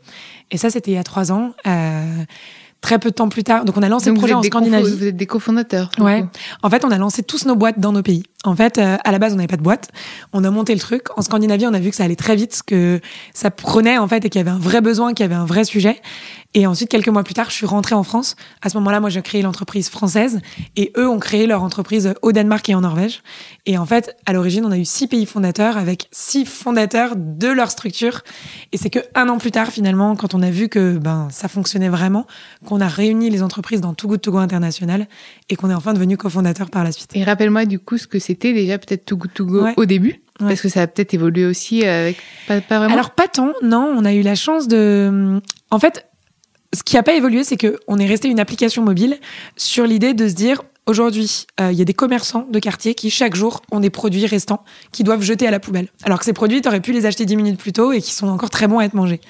Et 0.53 0.59
ça, 0.59 0.71
c'était 0.71 0.93
il 0.93 0.95
y 0.95 0.99
a 0.99 1.05
trois 1.05 1.33
ans. 1.33 1.53
Euh, 1.67 2.25
très 2.83 2.99
peu 2.99 3.11
de 3.11 3.15
temps 3.15 3.29
plus 3.29 3.45
tard. 3.45 3.65
Donc, 3.65 3.77
on 3.77 3.83
a 3.83 3.89
lancé 3.89 4.07
Donc, 4.07 4.17
le 4.17 4.21
projet 4.21 4.35
en 4.35 4.43
Scandinavie. 4.43 4.97
Vous 4.97 5.05
êtes 5.05 5.17
des 5.17 5.27
cofondateurs. 5.27 5.91
Ouais. 5.99 6.25
En 6.63 6.71
fait, 6.71 6.85
on 6.85 6.91
a 6.91 6.99
lancé 6.99 7.23
tous 7.23 7.47
nos 7.47 7.57
boîtes 7.57 7.81
dans 7.81 7.93
nos 7.93 8.03
pays. 8.03 8.25
En 8.45 8.57
fait, 8.57 8.79
euh, 8.79 8.97
à 9.05 9.13
la 9.13 9.19
base, 9.19 9.33
on 9.33 9.37
n'avait 9.37 9.47
pas 9.47 9.57
de 9.57 9.63
boîte. 9.63 9.91
On 10.33 10.43
a 10.43 10.51
monté 10.51 10.75
le 10.75 10.81
truc. 10.81 11.05
En 11.17 11.23
Scandinavie, 11.23 11.67
on 11.67 11.75
a 11.75 11.79
vu 11.79 11.91
que 11.91 11.97
ça 11.97 12.05
allait 12.05 12.17
très 12.17 12.35
vite, 12.35 12.63
que 12.67 13.01
ça 13.35 13.51
prenait 13.51 13.99
en 13.99 14.09
fait 14.09 14.25
et 14.25 14.31
qu'il 14.31 14.41
y 14.41 14.43
avait 14.43 14.51
un 14.51 14.59
vrai 14.59 14.81
besoin, 14.81 15.15
qu'il 15.15 15.25
y 15.25 15.27
avait 15.27 15.35
un 15.35 15.45
vrai 15.45 15.65
sujet. 15.65 16.01
Et 16.55 16.67
ensuite, 16.67 16.91
quelques 16.91 17.09
mois 17.09 17.25
plus 17.25 17.35
tard, 17.35 17.49
je 17.49 17.55
suis 17.55 17.67
rentrée 17.67 17.95
en 17.95 18.03
France. 18.03 18.37
À 18.61 18.69
ce 18.69 18.77
moment-là, 18.79 19.01
moi, 19.01 19.09
j'ai 19.09 19.23
créé 19.23 19.41
l'entreprise 19.41 19.89
française 19.89 20.41
et 20.77 20.93
eux 20.99 21.09
ont 21.09 21.19
créé 21.19 21.47
leur 21.47 21.63
entreprise 21.63 22.13
au 22.21 22.33
Danemark 22.33 22.69
et 22.69 22.75
en 22.75 22.83
Norvège. 22.83 23.23
Et 23.65 23.79
en 23.79 23.87
fait, 23.87 24.17
à 24.27 24.33
l'origine, 24.35 24.67
on 24.67 24.71
a 24.71 24.77
eu 24.77 24.85
six 24.85 25.07
pays 25.07 25.25
fondateurs 25.25 25.79
avec 25.79 26.09
six 26.11 26.45
fondateurs 26.45 27.15
de 27.17 27.49
leur 27.49 27.71
structure. 27.71 28.23
Et 28.73 28.77
c'est 28.77 28.91
que 28.91 28.99
un 29.15 29.29
an 29.29 29.39
plus 29.39 29.51
tard, 29.51 29.69
finalement, 29.69 30.15
quand 30.15 30.35
on 30.35 30.43
a 30.43 30.51
vu 30.51 30.69
que 30.69 30.99
ben 30.99 31.29
ça 31.31 31.49
fonctionnait 31.49 31.89
vraiment, 31.89 32.27
qu'on 32.67 32.81
a 32.81 32.89
réuni 32.89 33.31
les 33.31 33.43
entreprises 33.43 33.81
dans 33.81 33.95
Too 33.95 34.09
Good 34.09 34.21
To 34.21 34.33
Go 34.33 34.39
International 34.39 35.07
et 35.49 35.57
qu'on 35.57 35.71
est 35.71 35.75
enfin 35.75 35.95
devenu 35.95 36.19
cofondateurs 36.19 36.71
par 36.71 36.85
la 36.85 36.93
suite. 36.93 37.13
Et 37.15 37.25
rappelle-moi 37.25 37.65
du 37.65 37.79
coup 37.79 37.97
ce 37.97 38.07
que 38.07 38.19
c'était 38.33 38.53
déjà 38.53 38.79
peut-être 38.79 39.05
Too 39.05 39.17
Good 39.17 39.33
To 39.35 39.45
Go 39.47 39.63
Ouais. 39.63 39.75
au 39.77 39.85
début. 39.85 40.23
Ouais. 40.41 40.49
Parce 40.49 40.61
que 40.63 40.69
ça 40.69 40.83
a 40.83 40.87
peut-être 40.87 41.13
évolué 41.15 41.45
aussi 41.45 41.85
avec 41.85 42.17
pas, 42.49 42.61
pas 42.61 42.79
vraiment. 42.79 42.95
Alors 42.95 43.11
pas 43.11 43.29
tant, 43.29 43.53
non. 43.63 43.95
On 43.97 44.05
a 44.05 44.13
eu 44.15 44.23
la 44.23 44.35
chance 44.35 44.67
de. 44.69 45.41
En 45.71 45.79
fait, 45.79 46.07
ce 46.75 46.83
qui 46.83 46.97
a 46.97 47.03
pas 47.03 47.15
évolué, 47.15 47.45
c'est 47.45 47.57
que 47.59 47.79
on 47.87 47.99
est 47.99 48.07
resté 48.07 48.29
une 48.29 48.41
application 48.41 48.83
mobile 48.83 49.19
sur 49.57 49.87
l'idée 49.87 50.15
de 50.15 50.29
se 50.29 50.35
dire. 50.35 50.63
Aujourd'hui, 50.85 51.47
euh, 51.61 51.71
il 51.71 51.79
y 51.79 51.81
a 51.81 51.85
des 51.85 51.95
commerçants 51.95 52.45
de 52.51 52.59
quartier 52.59 52.95
qui, 52.97 53.09
chaque 53.09 53.37
jour, 53.37 53.63
ont 53.71 53.79
des 53.79 53.89
produits 53.89 54.27
restants 54.27 54.65
qu'ils 54.91 55.07
doivent 55.07 55.23
jeter 55.23 55.47
à 55.47 55.53
la 55.53 55.61
poubelle. 55.61 55.87
Alors 56.03 56.19
que 56.19 56.25
ces 56.25 56.33
produits, 56.33 56.61
tu 56.61 56.67
aurais 56.67 56.81
pu 56.81 56.91
les 56.93 57.07
acheter 57.07 57.25
10 57.25 57.37
minutes 57.37 57.57
plus 57.61 57.73
tôt 57.73 57.93
et 57.93 58.01
qui 58.01 58.11
sont 58.13 58.27
encore 58.27 58.51
très 58.51 58.67
bons 58.67 58.81
à 58.81 58.85
être 58.85 58.95
mangés. 58.95 59.21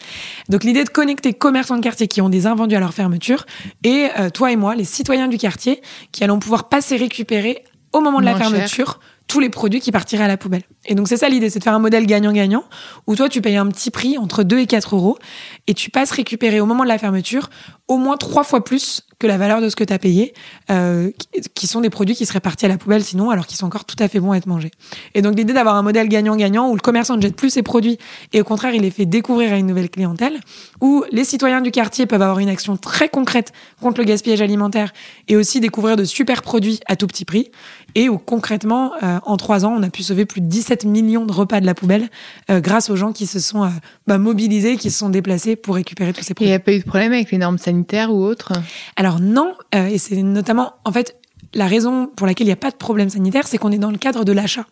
Donc 0.49 0.64
l'idée 0.64 0.82
de 0.82 0.88
connecter 0.88 1.35
commerçants 1.35 1.76
de 1.76 1.82
quartier 1.82 2.09
qui 2.09 2.23
ont 2.23 2.30
des 2.30 2.47
invendus 2.47 2.75
à 2.76 2.80
leur 2.80 2.94
fermeture 2.94 3.44
et 3.85 4.06
euh, 4.18 4.30
toi 4.30 4.50
et 4.50 4.56
moi, 4.56 4.75
les 4.75 4.85
citoyens 4.87 5.28
du 5.28 5.37
quartier, 5.37 5.82
qui 6.11 6.25
allons 6.25 6.38
pouvoir 6.38 6.71
passer 6.71 6.97
récupérer 6.97 7.64
au 7.93 8.01
moment 8.01 8.21
de 8.21 8.25
la 8.25 8.37
cher. 8.37 8.51
fermeture 8.51 9.01
tous 9.29 9.41
les 9.41 9.49
produits 9.49 9.81
qui 9.81 9.93
partiraient 9.93 10.25
à 10.25 10.29
la 10.29 10.37
poubelle. 10.37 10.63
Et 10.85 10.95
donc 10.95 11.09
c'est 11.09 11.17
ça 11.17 11.29
l'idée, 11.29 11.49
c'est 11.49 11.59
de 11.59 11.65
faire 11.65 11.75
un 11.75 11.79
modèle 11.79 12.07
gagnant-gagnant 12.07 12.65
où 13.07 13.17
toi 13.17 13.29
tu 13.29 13.41
payes 13.41 13.57
un 13.57 13.67
petit 13.67 13.91
prix 13.91 14.19
entre 14.19 14.43
2 14.43 14.59
et 14.59 14.67
4 14.67 14.97
euros 14.97 15.19
et 15.67 15.75
tu 15.75 15.91
passes 15.91 16.11
récupérer 16.11 16.61
au 16.61 16.67
moment 16.67 16.83
de 16.83 16.89
la 16.89 16.99
fermeture 16.99 17.49
au 17.89 17.97
moins 17.97 18.17
trois 18.17 18.45
fois 18.45 18.65
plus 18.65 19.03
que 19.23 19.26
la 19.29 19.38
valeur 19.38 19.61
de 19.61 19.69
ce 19.69 19.76
que 19.76 19.85
tu 19.85 19.93
as 19.93 19.99
payé, 20.00 20.35
euh, 20.71 21.11
qui- 21.55 21.67
sont 21.69 21.81
des 21.81 21.91
produits 21.91 22.17
qui 22.17 22.26
seraient 22.26 22.41
partis 22.41 22.67
à 22.67 22.69
la 22.69 22.76
poubelle 22.76 23.05
sinon, 23.05 23.31
alors 23.31 23.47
qu'ils 23.47 23.57
sont 23.57 23.67
encore 23.67 23.85
tout 23.85 23.95
à 24.00 24.09
fait 24.09 24.19
bons 24.19 24.33
à 24.33 24.37
être 24.37 24.47
mangés. 24.49 24.73
Et 25.14 25.23
donc 25.23 25.37
l'idée 25.38 25.52
d'avoir 25.52 25.76
un 25.76 25.83
modèle 25.83 26.09
gagnant-gagnant 26.09 26.69
où 26.69 26.75
le 26.75 26.81
commerçant 26.81 27.17
ne 27.17 27.23
jette 27.23 27.37
plus 27.37 27.50
ses 27.50 27.62
produits 27.62 27.99
et 28.33 28.41
au 28.41 28.45
contraire 28.45 28.75
il 28.75 28.83
les 28.83 28.91
fait 28.91 29.07
découvrir 29.07 29.52
à 29.52 29.57
une 29.57 29.67
nouvelle 29.69 29.88
clientèle, 29.91 30.41
où 30.81 31.05
les 31.12 31.25
citoyens 31.25 31.61
du 31.61 31.71
quartier 31.71 32.07
peuvent 32.07 32.21
avoir 32.21 32.41
une 32.41 32.49
action 32.49 32.76
très 32.76 33.09
concrète 33.09 33.52
contre 33.81 34.00
le 34.00 34.05
gaspillage 34.07 34.41
alimentaire 34.43 34.93
et 35.29 35.37
aussi 35.37 35.61
découvrir 35.61 35.97
de 35.97 36.05
super 36.05 36.43
produits 36.43 36.81
à 36.87 36.97
tout 36.97 37.07
petit 37.07 37.25
prix, 37.25 37.50
et 37.95 38.09
où 38.09 38.19
concrètement, 38.19 38.93
euh, 39.02 39.19
en 39.25 39.37
trois 39.37 39.64
ans, 39.64 39.75
on 39.79 39.83
a 39.85 39.91
pu 39.91 40.02
sauver 40.02 40.25
plus 40.25 40.41
de 40.41 40.47
17 40.47 40.85
millions 40.85 41.26
de 41.26 41.33
repas 41.33 41.61
de 41.61 41.67
la 41.67 41.75
poubelle 41.75 42.09
euh, 42.50 42.59
grâce 42.61 42.91
aux 42.91 42.97
gens 42.97 43.12
qui 43.12 43.26
se 43.26 43.38
sont 43.38 43.62
euh, 43.64 43.69
bah, 44.07 44.19
mobilisés, 44.19 44.76
qui 44.76 44.91
se 44.91 44.99
sont 44.99 45.11
déplacés 45.11 45.55
pour 45.57 45.75
récupérer 45.76 46.12
tous 46.12 46.23
ces 46.23 46.29
Et 46.29 46.33
il 46.33 46.35
produits. 46.35 46.49
n'y 46.50 46.55
a 46.55 46.59
pas 46.59 46.73
eu 46.73 46.79
de 46.81 46.85
problème 46.85 47.12
avec 47.12 47.31
les 47.31 47.38
normes 47.38 47.59
sanitaires 47.59 48.12
ou 48.12 48.25
autres? 48.25 48.52
Alors 48.97 49.12
non, 49.21 49.54
euh, 49.75 49.87
et 49.87 49.99
c'est 49.99 50.23
notamment, 50.23 50.75
en 50.85 50.92
fait, 50.92 51.16
la 51.54 51.66
raison 51.66 52.07
pour 52.07 52.26
laquelle 52.26 52.47
il 52.47 52.50
n'y 52.50 52.54
a 52.54 52.57
pas 52.57 52.71
de 52.71 52.76
problème 52.76 53.11
sanitaire, 53.11 53.47
c'est 53.47 53.59
qu'on 53.59 53.73
est 53.73 53.78
dans 53.78 53.90
le 53.90 53.99
cadre 53.99 54.25
de 54.25 54.33
l'achat. 54.33 54.66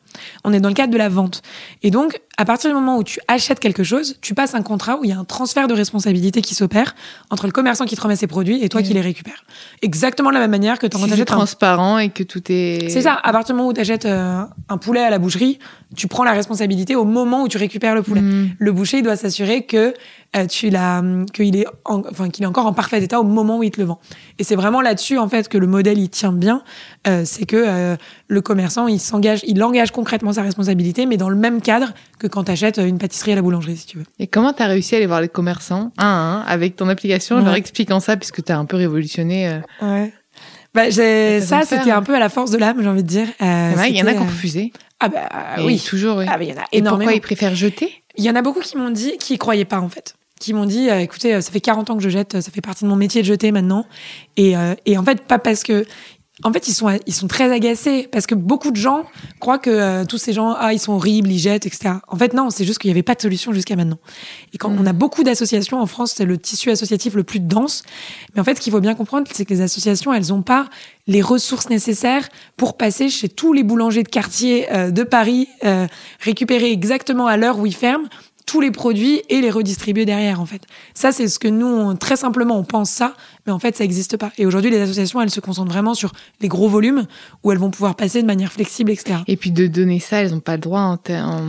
On 0.44 0.52
est 0.52 0.60
dans 0.60 0.68
le 0.68 0.74
cadre 0.74 0.92
de 0.92 0.98
la 0.98 1.08
vente. 1.08 1.42
Et 1.82 1.90
donc, 1.90 2.20
à 2.40 2.46
partir 2.46 2.70
du 2.70 2.74
moment 2.74 2.96
où 2.96 3.04
tu 3.04 3.20
achètes 3.28 3.60
quelque 3.60 3.84
chose, 3.84 4.16
tu 4.22 4.32
passes 4.32 4.54
un 4.54 4.62
contrat 4.62 4.98
où 4.98 5.04
il 5.04 5.10
y 5.10 5.12
a 5.12 5.18
un 5.18 5.24
transfert 5.24 5.68
de 5.68 5.74
responsabilité 5.74 6.40
qui 6.40 6.54
s'opère 6.54 6.94
entre 7.28 7.44
le 7.44 7.52
commerçant 7.52 7.84
qui 7.84 7.96
te 7.96 8.00
remet 8.00 8.16
ses 8.16 8.26
produits 8.26 8.64
et 8.64 8.70
toi 8.70 8.82
qui 8.82 8.94
les 8.94 9.02
récupères. 9.02 9.44
Exactement 9.82 10.30
de 10.30 10.34
la 10.36 10.40
même 10.40 10.50
manière 10.50 10.78
que 10.78 10.86
quand 10.86 11.06
tu 11.06 11.12
achètes 11.12 11.28
transparent 11.28 11.98
et 11.98 12.08
que 12.08 12.22
tout 12.22 12.40
est. 12.48 12.88
C'est 12.88 13.02
ça. 13.02 13.12
À 13.12 13.30
partir 13.32 13.54
du 13.54 13.58
moment 13.58 13.68
où 13.68 13.74
tu 13.74 13.82
achètes 13.82 14.06
euh, 14.06 14.40
un 14.70 14.78
poulet 14.78 15.02
à 15.02 15.10
la 15.10 15.18
boucherie, 15.18 15.58
tu 15.94 16.08
prends 16.08 16.24
la 16.24 16.32
responsabilité 16.32 16.96
au 16.96 17.04
moment 17.04 17.42
où 17.42 17.48
tu 17.48 17.58
récupères 17.58 17.94
le 17.94 18.02
poulet. 18.02 18.22
Mm. 18.22 18.56
Le 18.58 18.72
boucher 18.72 18.98
il 18.98 19.02
doit 19.02 19.16
s'assurer 19.16 19.66
que 19.66 19.92
euh, 20.34 20.46
tu 20.46 20.70
l'as, 20.70 21.02
qu'il 21.34 21.56
est, 21.56 21.66
enfin 21.84 22.30
qu'il 22.30 22.44
est 22.44 22.46
encore 22.46 22.64
en 22.64 22.72
parfait 22.72 23.02
état 23.02 23.20
au 23.20 23.24
moment 23.24 23.58
où 23.58 23.64
il 23.64 23.70
te 23.70 23.78
le 23.78 23.86
vend. 23.86 24.00
Et 24.38 24.44
c'est 24.44 24.56
vraiment 24.56 24.80
là-dessus 24.80 25.18
en 25.18 25.28
fait 25.28 25.46
que 25.50 25.58
le 25.58 25.66
modèle 25.66 25.98
il 25.98 26.08
tient 26.08 26.32
bien, 26.32 26.62
euh, 27.06 27.24
c'est 27.26 27.44
que 27.44 27.96
le 28.30 28.40
commerçant 28.40 28.86
il 28.86 29.00
s'engage, 29.00 29.40
il 29.46 29.62
engage 29.62 29.90
concrètement 29.90 30.32
sa 30.32 30.42
responsabilité, 30.42 31.04
mais 31.06 31.16
dans 31.16 31.28
le 31.28 31.36
même 31.36 31.60
cadre 31.60 31.92
que 32.18 32.26
quand 32.26 32.44
tu 32.44 32.52
achètes 32.52 32.78
une 32.78 32.98
pâtisserie 32.98 33.32
à 33.32 33.34
la 33.34 33.42
boulangerie, 33.42 33.76
si 33.76 33.86
tu 33.86 33.98
veux. 33.98 34.04
Et 34.18 34.26
comment 34.26 34.52
tu 34.52 34.62
as 34.62 34.66
réussi 34.66 34.94
à 34.94 34.98
aller 34.98 35.06
voir 35.06 35.20
les 35.20 35.28
commerçants 35.28 35.92
un 35.98 36.06
à 36.06 36.06
un 36.06 36.40
avec 36.42 36.76
ton 36.76 36.88
application, 36.88 37.36
ouais. 37.36 37.44
leur 37.44 37.54
expliquant 37.54 38.00
ça, 38.00 38.16
puisque 38.16 38.44
tu 38.44 38.52
as 38.52 38.58
un 38.58 38.64
peu 38.64 38.76
révolutionné. 38.76 39.60
Ouais. 39.82 40.12
Bah, 40.72 40.88
j'ai, 40.88 41.40
ça, 41.40 41.62
c'était 41.62 41.90
un 41.90 42.02
peu 42.02 42.14
à 42.14 42.20
la 42.20 42.28
force 42.28 42.50
de 42.52 42.58
l'âme, 42.58 42.80
j'ai 42.80 42.88
envie 42.88 43.02
de 43.02 43.08
dire. 43.08 43.26
il 43.40 43.96
y 43.96 44.02
en 44.02 44.06
a 44.06 44.12
qui 44.12 44.20
ont 44.20 44.24
refusé. 44.24 44.72
Ah 45.00 45.08
bah 45.08 45.28
oui, 45.64 45.80
toujours. 45.80 46.18
Oui. 46.18 46.26
Ah 46.28 46.36
bah, 46.36 46.44
il 46.44 46.50
y 46.50 46.52
en 46.52 46.58
a 46.58 46.64
Et 46.72 46.82
pourquoi 46.82 47.12
ils 47.12 47.20
préfèrent 47.20 47.54
jeter? 47.54 47.90
Il 48.16 48.24
y 48.24 48.30
en 48.30 48.36
a 48.36 48.42
beaucoup 48.42 48.60
qui 48.60 48.76
m'ont 48.76 48.90
dit 48.90 49.16
qu'ils 49.18 49.38
croyaient 49.38 49.64
pas 49.64 49.80
en 49.80 49.88
fait 49.88 50.14
qui 50.40 50.54
m'ont 50.54 50.64
dit, 50.64 50.90
euh, 50.90 50.98
écoutez, 50.98 51.34
euh, 51.34 51.40
ça 51.40 51.52
fait 51.52 51.60
40 51.60 51.90
ans 51.90 51.96
que 51.96 52.02
je 52.02 52.08
jette, 52.08 52.40
ça 52.40 52.50
fait 52.50 52.62
partie 52.62 52.84
de 52.84 52.88
mon 52.88 52.96
métier 52.96 53.20
de 53.20 53.26
jeter 53.26 53.52
maintenant. 53.52 53.86
Et, 54.36 54.56
euh, 54.56 54.74
et 54.86 54.98
en 54.98 55.04
fait, 55.04 55.22
pas 55.22 55.38
parce 55.38 55.62
que... 55.62 55.84
En 56.42 56.52
fait, 56.52 56.68
ils 56.68 56.72
sont, 56.72 56.88
ils 57.06 57.14
sont 57.14 57.28
très 57.28 57.52
agacés 57.52 58.08
parce 58.10 58.26
que 58.26 58.34
beaucoup 58.34 58.70
de 58.70 58.76
gens 58.76 59.04
croient 59.40 59.58
que 59.58 59.70
euh, 59.70 60.04
tous 60.04 60.18
ces 60.18 60.32
gens, 60.32 60.54
ah, 60.58 60.72
ils 60.72 60.78
sont 60.78 60.92
horribles, 60.92 61.30
ils 61.30 61.38
jettent, 61.38 61.66
etc. 61.66 61.94
En 62.08 62.16
fait, 62.16 62.32
non, 62.32 62.50
c'est 62.50 62.64
juste 62.64 62.78
qu'il 62.78 62.88
n'y 62.88 62.92
avait 62.92 63.02
pas 63.02 63.14
de 63.14 63.20
solution 63.20 63.52
jusqu'à 63.52 63.76
maintenant. 63.76 63.98
Et 64.54 64.58
quand 64.58 64.74
on 64.78 64.86
a 64.86 64.92
beaucoup 64.92 65.22
d'associations 65.22 65.80
en 65.80 65.86
France, 65.86 66.14
c'est 66.16 66.24
le 66.24 66.38
tissu 66.38 66.70
associatif 66.70 67.14
le 67.14 67.24
plus 67.24 67.40
dense. 67.40 67.82
Mais 68.34 68.40
en 68.40 68.44
fait, 68.44 68.56
ce 68.56 68.60
qu'il 68.60 68.72
faut 68.72 68.80
bien 68.80 68.94
comprendre, 68.94 69.28
c'est 69.32 69.44
que 69.44 69.52
les 69.52 69.60
associations, 69.60 70.12
elles 70.14 70.28
n'ont 70.28 70.42
pas 70.42 70.68
les 71.06 71.22
ressources 71.22 71.68
nécessaires 71.68 72.28
pour 72.56 72.76
passer 72.76 73.08
chez 73.08 73.28
tous 73.28 73.52
les 73.52 73.62
boulangers 73.62 74.02
de 74.02 74.08
quartier 74.08 74.72
euh, 74.72 74.90
de 74.90 75.02
Paris, 75.02 75.48
euh, 75.64 75.86
récupérer 76.20 76.70
exactement 76.70 77.26
à 77.26 77.36
l'heure 77.36 77.58
où 77.58 77.66
ils 77.66 77.74
ferment 77.74 78.08
tous 78.50 78.60
les 78.60 78.72
produits 78.72 79.22
et 79.28 79.40
les 79.40 79.50
redistribuer 79.50 80.04
derrière 80.04 80.40
en 80.40 80.46
fait. 80.46 80.62
Ça 80.92 81.12
c'est 81.12 81.28
ce 81.28 81.38
que 81.38 81.46
nous 81.46 81.68
on, 81.68 81.94
très 81.94 82.16
simplement 82.16 82.58
on 82.58 82.64
pense 82.64 82.90
ça, 82.90 83.14
mais 83.46 83.52
en 83.52 83.60
fait 83.60 83.76
ça 83.76 83.84
n'existe 83.84 84.16
pas. 84.16 84.32
Et 84.38 84.46
aujourd'hui 84.46 84.72
les 84.72 84.80
associations 84.80 85.20
elles 85.20 85.30
se 85.30 85.38
concentrent 85.38 85.70
vraiment 85.70 85.94
sur 85.94 86.10
les 86.40 86.48
gros 86.48 86.68
volumes 86.68 87.06
où 87.44 87.52
elles 87.52 87.58
vont 87.58 87.70
pouvoir 87.70 87.94
passer 87.94 88.20
de 88.20 88.26
manière 88.26 88.52
flexible 88.52 88.90
etc. 88.90 89.20
Et 89.28 89.36
puis 89.36 89.52
de 89.52 89.68
donner 89.68 90.00
ça 90.00 90.20
elles 90.20 90.32
n'ont 90.32 90.40
pas 90.40 90.54
le 90.54 90.62
droit 90.62 90.80
en, 90.80 90.98
en... 91.12 91.42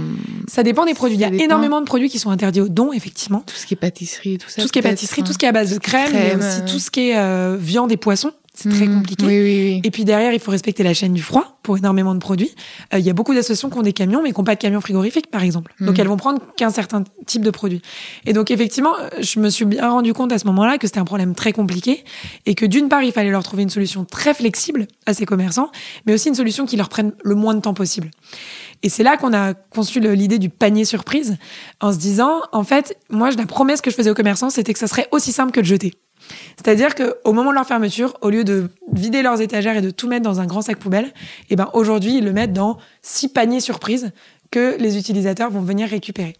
Ça 0.47 0.61
dépend 0.61 0.85
des 0.85 0.93
produits. 0.93 1.17
Ça 1.17 1.29
Il 1.29 1.35
y 1.35 1.41
a 1.41 1.43
énormément 1.43 1.81
de 1.81 1.87
produits 1.87 2.09
qui 2.09 2.19
sont 2.19 2.29
interdits 2.29 2.61
aux 2.61 2.69
dons 2.69 2.93
effectivement. 2.93 3.43
Tout 3.47 3.55
ce 3.55 3.65
qui 3.65 3.73
est 3.73 3.77
pâtisserie, 3.77 4.37
tout 4.37 4.47
ça. 4.47 4.61
Tout 4.61 4.67
ce 4.67 4.71
qui 4.71 4.77
est 4.77 4.83
pâtisserie, 4.83 5.21
hein. 5.21 5.25
tout 5.25 5.33
ce 5.33 5.39
qui 5.39 5.45
est 5.45 5.49
à 5.49 5.53
base 5.53 5.73
de 5.73 5.79
crème, 5.79 6.11
crème 6.11 6.37
mais 6.39 6.45
aussi 6.45 6.71
tout 6.71 6.77
ce 6.77 6.91
qui 6.91 7.09
est 7.09 7.17
euh, 7.17 7.57
viande 7.59 7.91
et 7.91 7.97
poisson. 7.97 8.31
C'est 8.53 8.67
très 8.69 8.85
Mmh, 8.85 8.95
compliqué. 8.95 9.25
oui, 9.25 9.39
oui, 9.39 9.43
oui. 9.75 9.81
Et 9.85 9.91
puis 9.91 10.03
derrière, 10.03 10.33
il 10.33 10.39
faut 10.39 10.51
respecter 10.51 10.83
la 10.83 10.93
chaîne 10.93 11.13
du 11.13 11.21
froid 11.21 11.57
pour 11.63 11.77
énormément 11.77 12.13
de 12.13 12.19
produits. 12.19 12.53
Euh, 12.93 12.99
Il 12.99 13.05
y 13.05 13.09
a 13.09 13.13
beaucoup 13.13 13.33
d'associations 13.33 13.69
qui 13.69 13.77
ont 13.77 13.81
des 13.81 13.93
camions, 13.93 14.21
mais 14.21 14.33
qui 14.33 14.39
n'ont 14.39 14.43
pas 14.43 14.55
de 14.55 14.59
camions 14.59 14.81
frigorifiques, 14.81 15.31
par 15.31 15.41
exemple. 15.41 15.73
Donc 15.79 15.91
Mhm. 15.95 16.01
elles 16.01 16.07
vont 16.09 16.17
prendre 16.17 16.41
qu'un 16.57 16.69
certain 16.69 17.03
type 17.25 17.43
de 17.43 17.49
produit. 17.49 17.81
Et 18.25 18.33
donc 18.33 18.51
effectivement, 18.51 18.91
je 19.21 19.39
me 19.39 19.49
suis 19.49 19.63
bien 19.63 19.89
rendu 19.89 20.13
compte 20.13 20.33
à 20.33 20.37
ce 20.37 20.45
moment-là 20.47 20.77
que 20.77 20.85
c'était 20.85 20.99
un 20.99 21.05
problème 21.05 21.33
très 21.33 21.53
compliqué 21.53 22.03
et 22.45 22.53
que 22.55 22.65
d'une 22.65 22.89
part, 22.89 23.03
il 23.03 23.13
fallait 23.13 23.31
leur 23.31 23.43
trouver 23.43 23.63
une 23.63 23.69
solution 23.69 24.03
très 24.03 24.33
flexible 24.33 24.85
à 25.05 25.13
ces 25.13 25.25
commerçants, 25.25 25.71
mais 26.05 26.13
aussi 26.13 26.27
une 26.27 26.35
solution 26.35 26.65
qui 26.65 26.75
leur 26.75 26.89
prenne 26.89 27.13
le 27.23 27.35
moins 27.35 27.53
de 27.55 27.61
temps 27.61 27.73
possible. 27.73 28.11
Et 28.83 28.89
c'est 28.89 29.03
là 29.03 29.15
qu'on 29.15 29.33
a 29.33 29.53
conçu 29.53 29.99
l'idée 30.01 30.39
du 30.39 30.49
panier 30.49 30.83
surprise 30.85 31.37
en 31.79 31.93
se 31.93 31.97
disant, 31.99 32.41
en 32.51 32.63
fait, 32.63 32.97
moi, 33.09 33.29
la 33.31 33.45
promesse 33.45 33.79
que 33.79 33.91
je 33.91 33.95
faisais 33.95 34.09
aux 34.09 34.15
commerçants, 34.15 34.49
c'était 34.49 34.73
que 34.73 34.79
ça 34.79 34.87
serait 34.87 35.07
aussi 35.11 35.31
simple 35.31 35.51
que 35.51 35.61
de 35.61 35.65
jeter. 35.65 35.93
C'est-à-dire 36.57 36.95
qu'au 36.95 37.33
moment 37.33 37.49
de 37.49 37.55
leur 37.55 37.65
fermeture, 37.65 38.17
au 38.21 38.29
lieu 38.29 38.43
de 38.43 38.69
vider 38.91 39.21
leurs 39.21 39.41
étagères 39.41 39.77
et 39.77 39.81
de 39.81 39.91
tout 39.91 40.07
mettre 40.07 40.23
dans 40.23 40.39
un 40.39 40.45
grand 40.45 40.61
sac 40.61 40.77
poubelle, 40.77 41.11
eh 41.49 41.55
ben 41.55 41.69
aujourd'hui, 41.73 42.17
ils 42.17 42.25
le 42.25 42.33
mettent 42.33 42.53
dans 42.53 42.77
six 43.01 43.29
paniers 43.29 43.59
surprises 43.59 44.11
que 44.51 44.75
les 44.77 44.97
utilisateurs 44.97 45.49
vont 45.49 45.61
venir 45.61 45.89
récupérer. 45.89 46.35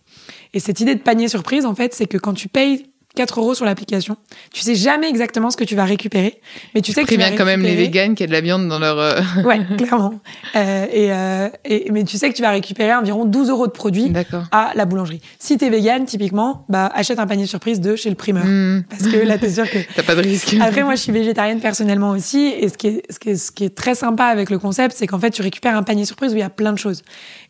Et 0.53 0.59
cette 0.59 0.79
idée 0.81 0.95
de 0.95 1.01
panier 1.01 1.29
surprise, 1.29 1.65
en 1.65 1.75
fait, 1.75 1.93
c'est 1.93 2.07
que 2.07 2.17
quand 2.17 2.33
tu 2.33 2.49
payes 2.49 2.90
4 3.15 3.39
euros 3.39 3.53
sur 3.53 3.65
l'application, 3.65 4.15
tu 4.53 4.61
sais 4.61 4.75
jamais 4.75 5.09
exactement 5.09 5.49
ce 5.51 5.57
que 5.57 5.63
tu 5.63 5.75
vas 5.75 5.83
récupérer, 5.85 6.39
mais 6.73 6.81
tu 6.81 6.91
sais 6.93 7.03
que 7.03 7.07
tu 7.09 7.15
vas 7.17 7.23
Préviens 7.23 7.37
quand 7.37 7.45
même 7.45 7.61
les 7.61 7.69
récupérer- 7.75 7.85
véganes 7.85 8.15
qu'il 8.15 8.23
y 8.23 8.25
a 8.25 8.27
de 8.27 8.31
la 8.33 8.41
viande 8.41 8.67
dans 8.69 8.79
leur. 8.79 8.97
euh, 8.99 9.21
Ouais, 9.43 9.59
clairement. 9.77 10.13
Euh, 10.55 10.85
et, 10.91 11.11
euh, 11.11 11.49
et, 11.65 11.91
mais 11.91 12.03
tu 12.03 12.17
sais 12.17 12.29
que 12.29 12.35
tu 12.35 12.41
vas 12.41 12.51
récupérer 12.51 12.93
environ 12.95 13.25
12 13.25 13.49
euros 13.49 13.67
de 13.67 13.71
produits 13.71 14.11
à 14.51 14.71
la 14.75 14.85
boulangerie. 14.85 15.21
Si 15.39 15.57
t'es 15.57 15.69
vegan, 15.69 16.05
typiquement, 16.05 16.65
bah 16.69 16.89
achète 16.93 17.19
un 17.19 17.27
panier 17.27 17.45
surprise 17.47 17.81
de 17.81 17.95
chez 17.95 18.09
le 18.09 18.15
primeur, 18.15 18.45
Hmm. 18.45 18.83
parce 18.89 19.03
que 19.07 19.17
là 19.17 19.37
t'es 19.37 19.49
sûr 19.49 19.69
que 19.69 19.77
T'as 19.95 20.03
pas 20.03 20.15
de 20.15 20.21
risque. 20.21 20.55
après, 20.61 20.83
moi, 20.83 20.95
je 20.95 21.01
suis 21.01 21.11
végétarienne 21.11 21.59
personnellement 21.59 22.11
aussi. 22.11 22.47
Et 22.57 22.69
ce 22.69 22.77
qui 22.77 22.87
est, 22.87 23.03
ce 23.11 23.19
qui 23.19 23.29
est, 23.31 23.35
ce 23.35 23.51
qui 23.51 23.65
est 23.65 23.75
très 23.75 23.95
sympa 23.95 24.25
avec 24.25 24.49
le 24.49 24.57
concept, 24.59 24.95
c'est 24.97 25.07
qu'en 25.07 25.19
fait, 25.19 25.31
tu 25.31 25.41
récupères 25.41 25.75
un 25.75 25.83
panier 25.83 26.05
surprise 26.05 26.31
où 26.33 26.37
il 26.37 26.39
y 26.39 26.43
a 26.43 26.49
plein 26.49 26.71
de 26.73 26.77
choses. 26.77 27.03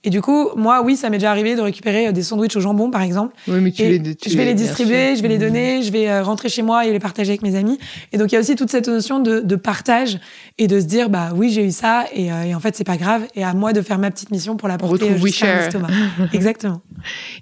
Et 0.04 0.10
du 0.10 0.20
coup, 0.22 0.50
moi, 0.56 0.82
oui, 0.84 0.96
ça 0.98 1.10
m'est 1.12 1.18
déjà 1.18 1.30
arrivé 1.30 1.56
de 1.56 1.62
récupérer 1.62 2.08
euh, 2.08 2.12
des 2.12 2.24
sandwichs 2.24 2.56
au 2.56 2.60
jambon, 2.60 2.90
par 2.90 3.02
exemple. 3.04 3.36
Oui, 3.48 3.60
mais 3.62 3.72
tu 3.72 3.84
Et 3.84 4.00
les, 4.00 4.16
tu 4.16 4.30
je 4.32 4.38
vais 4.38 4.46
les 4.46 4.56
distribuer, 4.56 5.16
je 5.16 5.22
vais 5.22 5.28
les 5.28 5.36
Mhm. 5.36 5.42
donner, 5.42 5.84
je 5.84 5.92
vais 5.92 6.10
euh, 6.10 6.24
rentrer 6.24 6.50
chez 6.50 6.64
moi 6.64 6.88
et 6.88 6.92
les 6.92 7.00
partager 7.00 7.30
avec 7.32 7.44
mes 7.44 7.56
amis. 7.56 7.78
Et 8.12 8.18
donc, 8.18 8.32
il 8.32 8.36
y 8.36 8.38
a 8.38 8.42
aussi 8.42 8.56
toute 8.56 8.72
cette 8.72 8.88
notion 8.88 9.20
de, 9.20 9.42
de 9.42 9.56
partage 9.56 10.18
et 10.58 10.66
de 10.68 10.80
se 10.80 10.86
dire, 10.86 11.10
bah 11.10 11.30
oui, 11.36 11.52
j'ai 11.52 11.64
eu 11.66 11.72
ça 11.72 12.06
et, 12.16 12.32
euh, 12.32 12.44
et 12.44 12.56
en 12.56 12.60
fait, 12.60 12.76
c'est 12.76 12.84
pas 12.84 12.98
grave. 12.98 13.28
Et 13.36 13.44
à 13.44 13.54
moi 13.54 13.74
de 13.74 13.82
faire 13.82 14.00
ma 14.00 14.10
petite 14.10 14.32
mission 14.32 14.58
pour 14.58 14.68
la 14.68 14.78
porter 14.80 15.06
euh, 15.12 15.18
jusqu'à 15.18 15.46
mon 15.46 15.52
WeShare. 15.54 15.68
estomac. 15.68 15.90
Exactement. 16.34 16.82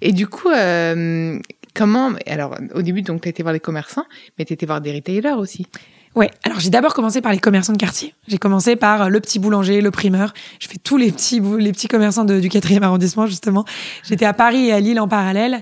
Et 0.01 0.11
du 0.11 0.27
coup, 0.27 0.49
euh, 0.49 1.39
comment 1.73 2.11
Alors, 2.27 2.57
au 2.75 2.81
début, 2.81 3.03
donc, 3.03 3.21
t'as 3.21 3.29
été 3.29 3.41
voir 3.41 3.53
les 3.53 3.59
commerçants, 3.61 4.05
mais 4.37 4.43
été 4.43 4.65
voir 4.65 4.81
des 4.81 4.91
retailers 4.93 5.37
aussi. 5.37 5.65
Ouais, 6.19 6.29
alors 6.43 6.59
j'ai 6.59 6.69
d'abord 6.69 6.93
commencé 6.93 7.21
par 7.21 7.31
les 7.31 7.39
commerçants 7.39 7.71
de 7.71 7.77
quartier. 7.77 8.13
J'ai 8.27 8.37
commencé 8.37 8.75
par 8.75 9.03
euh, 9.03 9.07
le 9.07 9.21
petit 9.21 9.39
boulanger, 9.39 9.79
le 9.79 9.89
primeur. 9.89 10.33
Je 10.59 10.67
fais 10.67 10.75
tous 10.77 10.97
les 10.97 11.13
petits 11.13 11.39
les 11.39 11.71
petits 11.71 11.87
commerçants 11.87 12.25
de- 12.25 12.41
du 12.41 12.49
quatrième 12.49 12.83
arrondissement 12.83 13.25
justement. 13.25 13.63
J'étais 14.03 14.25
à 14.25 14.33
Paris 14.33 14.65
et 14.65 14.73
à 14.73 14.81
Lille 14.81 14.99
en 14.99 15.07
parallèle 15.07 15.53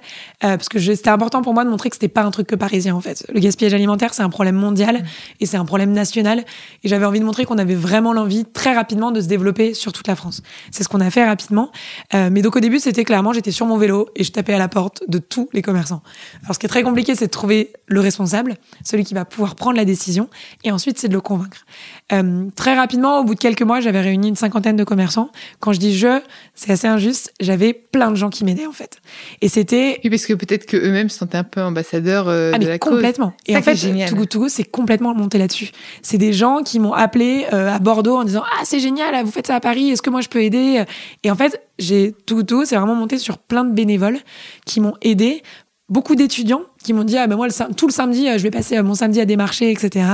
euh, 0.44 0.58
parce 0.58 0.68
que 0.68 0.80
c'était 0.80 1.12
important 1.12 1.44
pour 1.44 1.54
moi 1.54 1.64
de 1.64 1.70
montrer 1.70 1.92
que 1.92 1.96
c'était 1.96 2.08
pas 2.08 2.24
un 2.24 2.32
truc 2.32 2.48
que 2.48 2.56
parisien 2.56 2.96
en 2.96 3.02
fait. 3.02 3.24
Le 3.32 3.40
gaspillage 3.40 3.76
alimentaire 3.76 4.16
c'est 4.16 4.24
un 4.24 4.32
problème 4.32 4.56
mondial 4.56 5.04
et 5.40 5.46
c'est 5.46 5.58
un 5.58 5.66
problème 5.66 5.92
national 5.92 6.44
et 6.84 6.88
j'avais 6.90 7.06
envie 7.06 7.20
de 7.20 7.26
montrer 7.26 7.46
qu'on 7.46 7.60
avait 7.60 7.76
vraiment 7.76 8.12
l'envie 8.12 8.44
très 8.46 8.74
rapidement 8.74 9.12
de 9.12 9.22
se 9.22 9.28
développer 9.28 9.76
sur 9.76 9.94
toute 9.94 10.08
la 10.08 10.16
France. 10.16 10.42
C'est 10.72 10.82
ce 10.82 10.90
qu'on 10.90 11.02
a 11.02 11.12
fait 11.12 11.24
rapidement. 11.24 11.72
Euh, 12.16 12.30
mais 12.32 12.42
donc 12.42 12.56
au 12.56 12.62
début 12.62 12.80
c'était 12.80 13.04
clairement 13.04 13.32
j'étais 13.32 13.52
sur 13.52 13.68
mon 13.68 13.78
vélo 13.78 14.10
et 14.16 14.24
je 14.24 14.32
tapais 14.32 14.56
à 14.56 14.60
la 14.60 14.70
porte 14.70 15.04
de 15.08 15.20
tous 15.20 15.50
les 15.54 15.62
commerçants. 15.62 16.02
Alors 16.46 16.56
ce 16.56 16.60
qui 16.60 16.66
est 16.66 16.70
très 16.70 16.82
compliqué 16.82 17.14
c'est 17.14 17.28
de 17.28 17.32
trouver 17.32 17.74
le 17.86 18.00
responsable, 18.00 18.56
celui 18.84 19.04
qui 19.04 19.14
va 19.14 19.24
pouvoir 19.24 19.54
prendre 19.54 19.78
la 19.78 19.86
décision 19.86 20.30
et 20.64 20.72
ensuite 20.72 20.98
c'est 21.00 21.08
de 21.08 21.14
le 21.14 21.22
convaincre. 21.22 21.66
Euh, 22.12 22.46
très 22.56 22.76
rapidement, 22.76 23.20
au 23.20 23.24
bout 23.24 23.36
de 23.36 23.40
quelques 23.40 23.62
mois, 23.62 23.80
j'avais 23.80 24.02
réuni 24.02 24.30
une 24.30 24.36
cinquantaine 24.36 24.76
de 24.76 24.84
commerçants. 24.84 25.30
Quand 25.60 25.74
je 25.74 25.80
dis 25.80 25.98
je, 25.98 26.22
c'est 26.56 26.72
assez 26.72 26.88
injuste, 26.88 27.34
j'avais 27.40 27.74
plein 27.74 28.12
de 28.12 28.16
gens 28.16 28.30
qui 28.30 28.44
m'aidaient 28.46 28.66
en 28.66 28.72
fait. 28.72 29.00
Et 29.42 29.50
c'était 29.50 30.00
Oui, 30.04 30.10
parce 30.10 30.26
que 30.26 30.34
peut-être 30.34 30.66
que 30.66 30.78
eux-mêmes 30.78 31.10
se 31.10 31.18
sentaient 31.20 31.38
un 31.38 31.44
peu 31.44 31.62
ambassadeurs 31.62 32.28
euh, 32.28 32.52
ah 32.54 32.60
de 32.60 32.66
mais 32.66 32.80
cause. 32.80 32.94
complètement. 32.94 33.34
Et 33.46 33.54
Ça 33.54 33.60
en 33.60 33.62
fait, 33.62 33.76
génial. 33.76 34.10
Too 34.10 34.16
Good 34.16 34.30
To 34.30 34.40
Go, 34.42 34.50
c'est 34.50 34.64
complètement 34.64 35.14
monté 35.14 35.38
là-dessus. 35.38 35.70
C'est 36.02 36.18
des 36.18 36.34
gens 36.34 36.64
qui 36.64 36.80
m'ont 36.80 36.94
appelé 36.94 37.46
euh, 37.54 37.74
à 37.74 37.80
Bordeaux 37.80 38.18
en 38.18 38.24
disant 38.24 38.44
ah 38.46 38.62
c'est 38.64 38.80
génial, 38.80 39.24
vous 39.26 39.32
faites 39.32 39.48
ça 39.48 39.56
à 39.56 39.60
Paris, 39.60 39.90
est-ce 39.92 40.02
que 40.02 40.10
moi 40.10 40.22
je 40.22 40.30
peux 40.30 40.42
aider? 40.42 40.84
Et 41.24 41.32
en 41.32 41.36
fait, 41.36 41.62
j'ai 41.80 42.14
Too 42.26 42.36
Good 42.38 42.48
To 42.48 42.58
Go, 42.60 42.66
c'est 42.66 42.76
vraiment 42.76 42.96
monté 42.96 43.18
sur 43.18 43.38
plein 43.38 43.64
de 43.64 43.74
bénévoles 43.74 44.20
qui 44.66 44.80
m'ont 44.80 44.96
aidé. 45.02 45.44
Beaucoup 45.90 46.16
d'étudiants 46.16 46.64
qui 46.84 46.92
m'ont 46.92 47.06
dit 47.06 47.18
ah 47.18 47.28
ben 47.28 47.38
moi 47.38 47.48
le 47.48 47.74
tout 47.74 47.88
le 47.88 47.94
samedi 47.94 48.28
euh, 48.28 48.38
je 48.38 48.44
vais 48.44 48.52
passer 48.52 48.76
euh, 48.76 48.84
mon 48.84 48.94
samedi 48.94 49.22
à 49.22 49.26
démarcher 49.26 49.72
etc 49.72 50.06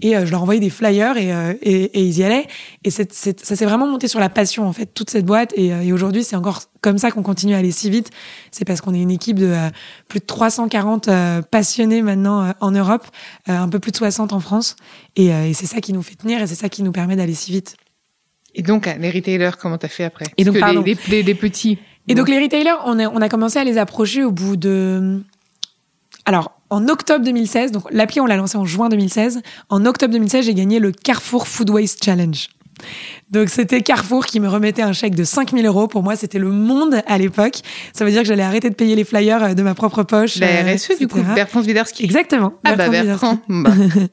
et 0.00 0.16
euh, 0.16 0.24
je 0.24 0.30
leur 0.30 0.42
envoyais 0.42 0.60
des 0.60 0.70
flyers 0.70 1.16
et, 1.16 1.30
et, 1.62 1.82
et 1.98 2.02
ils 2.04 2.18
y 2.18 2.22
allaient. 2.22 2.46
Et 2.84 2.90
c'est, 2.92 3.12
c'est- 3.12 3.44
ça 3.44 3.56
s'est 3.56 3.64
vraiment 3.64 3.88
monté 3.88 4.06
sur 4.06 4.20
la 4.20 4.28
passion 4.28 4.68
en 4.68 4.72
fait 4.72 4.86
toute 4.86 5.10
cette 5.10 5.24
boîte. 5.24 5.52
Et, 5.56 5.66
et 5.68 5.92
aujourd'hui 5.92 6.22
c'est 6.22 6.36
encore 6.36 6.62
comme 6.80 6.98
ça 6.98 7.10
qu'on 7.10 7.24
continue 7.24 7.54
à 7.54 7.58
aller 7.58 7.72
si 7.72 7.90
vite. 7.90 8.10
C'est 8.52 8.64
parce 8.64 8.80
qu'on 8.80 8.94
est 8.94 9.00
une 9.02 9.10
équipe 9.10 9.40
de 9.40 9.52
plus 10.06 10.20
de 10.20 10.26
340 10.26 11.08
euh, 11.08 11.42
passionnés 11.42 12.02
maintenant 12.02 12.52
en 12.60 12.70
Europe 12.70 13.04
un 13.48 13.68
peu 13.68 13.80
plus 13.80 13.90
de 13.90 13.96
60 13.96 14.32
en 14.32 14.38
France. 14.38 14.76
Et, 15.16 15.26
et 15.26 15.54
c'est 15.54 15.66
ça 15.66 15.80
qui 15.80 15.92
nous 15.92 16.02
fait 16.02 16.14
tenir 16.14 16.40
et 16.40 16.46
c'est 16.46 16.54
ça 16.54 16.68
qui 16.68 16.84
nous 16.84 16.92
permet 16.92 17.16
d'aller 17.16 17.34
si 17.34 17.50
vite. 17.50 17.76
Et 18.54 18.62
donc, 18.62 18.88
les 18.98 19.10
retailers, 19.10 19.50
comment 19.60 19.76
t'as 19.76 19.88
fait 19.88 20.04
après? 20.04 20.24
Et 20.38 20.44
donc, 20.44 20.54
que 20.54 20.60
pardon. 20.60 20.82
les, 20.82 20.94
les, 20.94 21.16
les- 21.16 21.22
les 21.24 21.34
petits. 21.34 21.78
Et 22.08 22.14
donc 22.14 22.28
les 22.28 22.40
retailers, 22.40 22.78
on 22.84 22.98
a, 22.98 23.08
on 23.08 23.20
a 23.20 23.28
commencé 23.28 23.58
à 23.58 23.64
les 23.64 23.78
approcher 23.78 24.24
au 24.24 24.30
bout 24.30 24.56
de... 24.56 25.20
Alors, 26.24 26.52
en 26.70 26.88
octobre 26.88 27.24
2016, 27.24 27.72
donc 27.72 27.84
l'appli, 27.90 28.20
on 28.20 28.26
l'a 28.26 28.36
lancé 28.36 28.56
en 28.56 28.64
juin 28.64 28.88
2016. 28.88 29.42
En 29.68 29.84
octobre 29.86 30.12
2016, 30.12 30.46
j'ai 30.46 30.54
gagné 30.54 30.78
le 30.78 30.92
Carrefour 30.92 31.46
Food 31.46 31.70
Waste 31.70 32.04
Challenge. 32.04 32.48
Donc 33.30 33.48
c'était 33.48 33.80
Carrefour 33.80 34.24
qui 34.24 34.38
me 34.38 34.48
remettait 34.48 34.82
un 34.82 34.92
chèque 34.92 35.16
de 35.16 35.24
5000 35.24 35.66
euros. 35.66 35.88
Pour 35.88 36.04
moi, 36.04 36.14
c'était 36.14 36.38
le 36.38 36.50
monde 36.50 37.02
à 37.08 37.18
l'époque. 37.18 37.58
Ça 37.92 38.04
veut 38.04 38.12
dire 38.12 38.22
que 38.22 38.28
j'allais 38.28 38.44
arrêter 38.44 38.70
de 38.70 38.76
payer 38.76 38.94
les 38.94 39.02
flyers 39.02 39.42
euh, 39.42 39.54
de 39.54 39.62
ma 39.64 39.74
propre 39.74 40.04
poche. 40.04 40.36
La 40.38 40.46
euh, 40.46 40.74
RSE, 40.76 40.98
du 40.98 41.08
coup. 41.08 41.20
Bertrand 41.34 41.62
Swiderski. 41.62 42.04
Exactement. 42.04 42.54
Ah 42.62 42.76
bah 42.76 42.88
Bertrand 42.88 43.04
Bertrand. 43.04 43.38
Bah. 43.48 43.70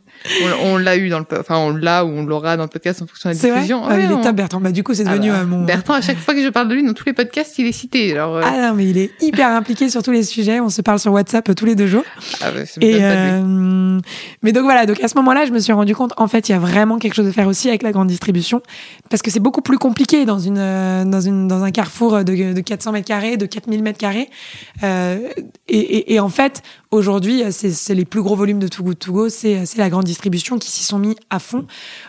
on, 0.64 0.78
l'a 0.78 0.98
eu 0.98 1.10
dans 1.10 1.20
le, 1.20 1.26
enfin 1.40 1.58
on 1.58 1.70
l'a 1.76 2.06
ou 2.06 2.10
on 2.10 2.26
l'aura 2.26 2.58
dans 2.58 2.64
le 2.64 2.70
podcast 2.70 3.04
en 3.04 3.06
fonction 3.06 3.30
de 3.30 3.36
la 3.36 3.40
diffusion. 3.40 3.84
Ah, 3.86 4.00
il 4.00 4.12
est 4.12 4.22
top 4.22 4.36
Bertrand. 4.36 4.60
Bah 4.60 4.72
du 4.72 4.84
coup 4.84 4.96
c'est 4.96 5.04
devenu 5.04 5.30
ah 5.30 5.40
bah, 5.40 5.46
mon. 5.46 5.64
Bertrand 5.64 5.94
à 5.94 6.02
chaque 6.02 6.18
fois 6.18 6.34
que 6.34 6.42
je 6.42 6.50
parle 6.50 6.68
de 6.70 6.74
lui 6.74 6.84
dans 6.84 6.94
tous 6.94 7.06
les 7.06 7.14
podcasts 7.14 7.58
il 7.60 7.68
est 7.68 7.72
cité. 7.72 8.14
Alors. 8.14 8.42
Ah 8.44 8.70
non 8.70 8.74
mais 8.74 8.90
il 8.90 8.98
est 8.98 9.12
hyper 9.22 9.50
impliqué 9.50 9.90
sur 9.90 10.02
tous 10.02 10.12
les 10.12 10.24
sujets. 10.24 10.60
On 10.60 10.70
se 10.70 10.82
parle 10.82 10.98
sur 10.98 11.12
WhatsApp 11.12 11.54
tous 11.56 11.66
les 11.66 11.76
deux 11.76 11.88
jours. 11.88 12.04
Ah 12.42 12.52
bah, 12.52 12.62
Et 12.82 12.98
euh... 13.00 14.00
mais 14.42 14.52
donc 14.52 14.64
voilà 14.64 14.88
donc 14.88 15.04
à 15.04 15.08
ce 15.08 15.16
moment-là 15.18 15.46
je 15.46 15.52
me 15.52 15.60
suis 15.60 15.74
rendu 15.74 15.94
compte 15.94 16.14
en 16.18 16.28
fait 16.28 16.50
il 16.50 16.54
y 16.54 16.56
a 16.56 16.60
vraiment 16.60 16.98
quelque 16.98 17.14
chose 17.14 17.28
à 17.28 17.32
faire 17.32 17.48
aussi 17.48 17.70
avec 17.70 17.84
la 17.84 17.92
grande 17.92 18.08
distribution 18.08 18.62
parce 19.14 19.22
que 19.22 19.30
c'est 19.30 19.40
beaucoup 19.40 19.62
plus 19.62 19.78
compliqué 19.78 20.26
dans 20.26 20.40
une 20.40 20.56
dans 20.56 21.22
une 21.22 21.48
dans 21.48 21.62
un 21.62 21.70
carrefour 21.70 22.24
de, 22.24 22.54
de 22.54 22.62
400 22.62 22.94
mètres 22.94 23.08
carrés 23.08 23.38
de 23.38 23.46
4000 23.46 23.84
mètres 23.84 24.00
carrés 24.00 24.28
euh, 24.82 25.30
et, 25.68 25.78
et, 25.78 26.14
et 26.16 26.20
en 26.20 26.30
fait 26.30 26.64
Aujourd'hui, 26.94 27.42
c'est 27.50 27.96
les 27.96 28.06
plus 28.06 28.22
gros 28.22 28.36
volumes 28.36 28.60
de 28.60 28.68
Too 28.68 28.84
Good 28.84 29.00
To 29.00 29.14
Go, 29.14 29.30
c'est 29.30 29.66
la 29.78 29.90
grande 29.90 30.04
distribution 30.04 30.60
qui 30.60 30.70
s'y 30.70 30.84
sont 30.84 31.00
mis 31.00 31.16
à 31.32 31.40
fond. 31.40 31.66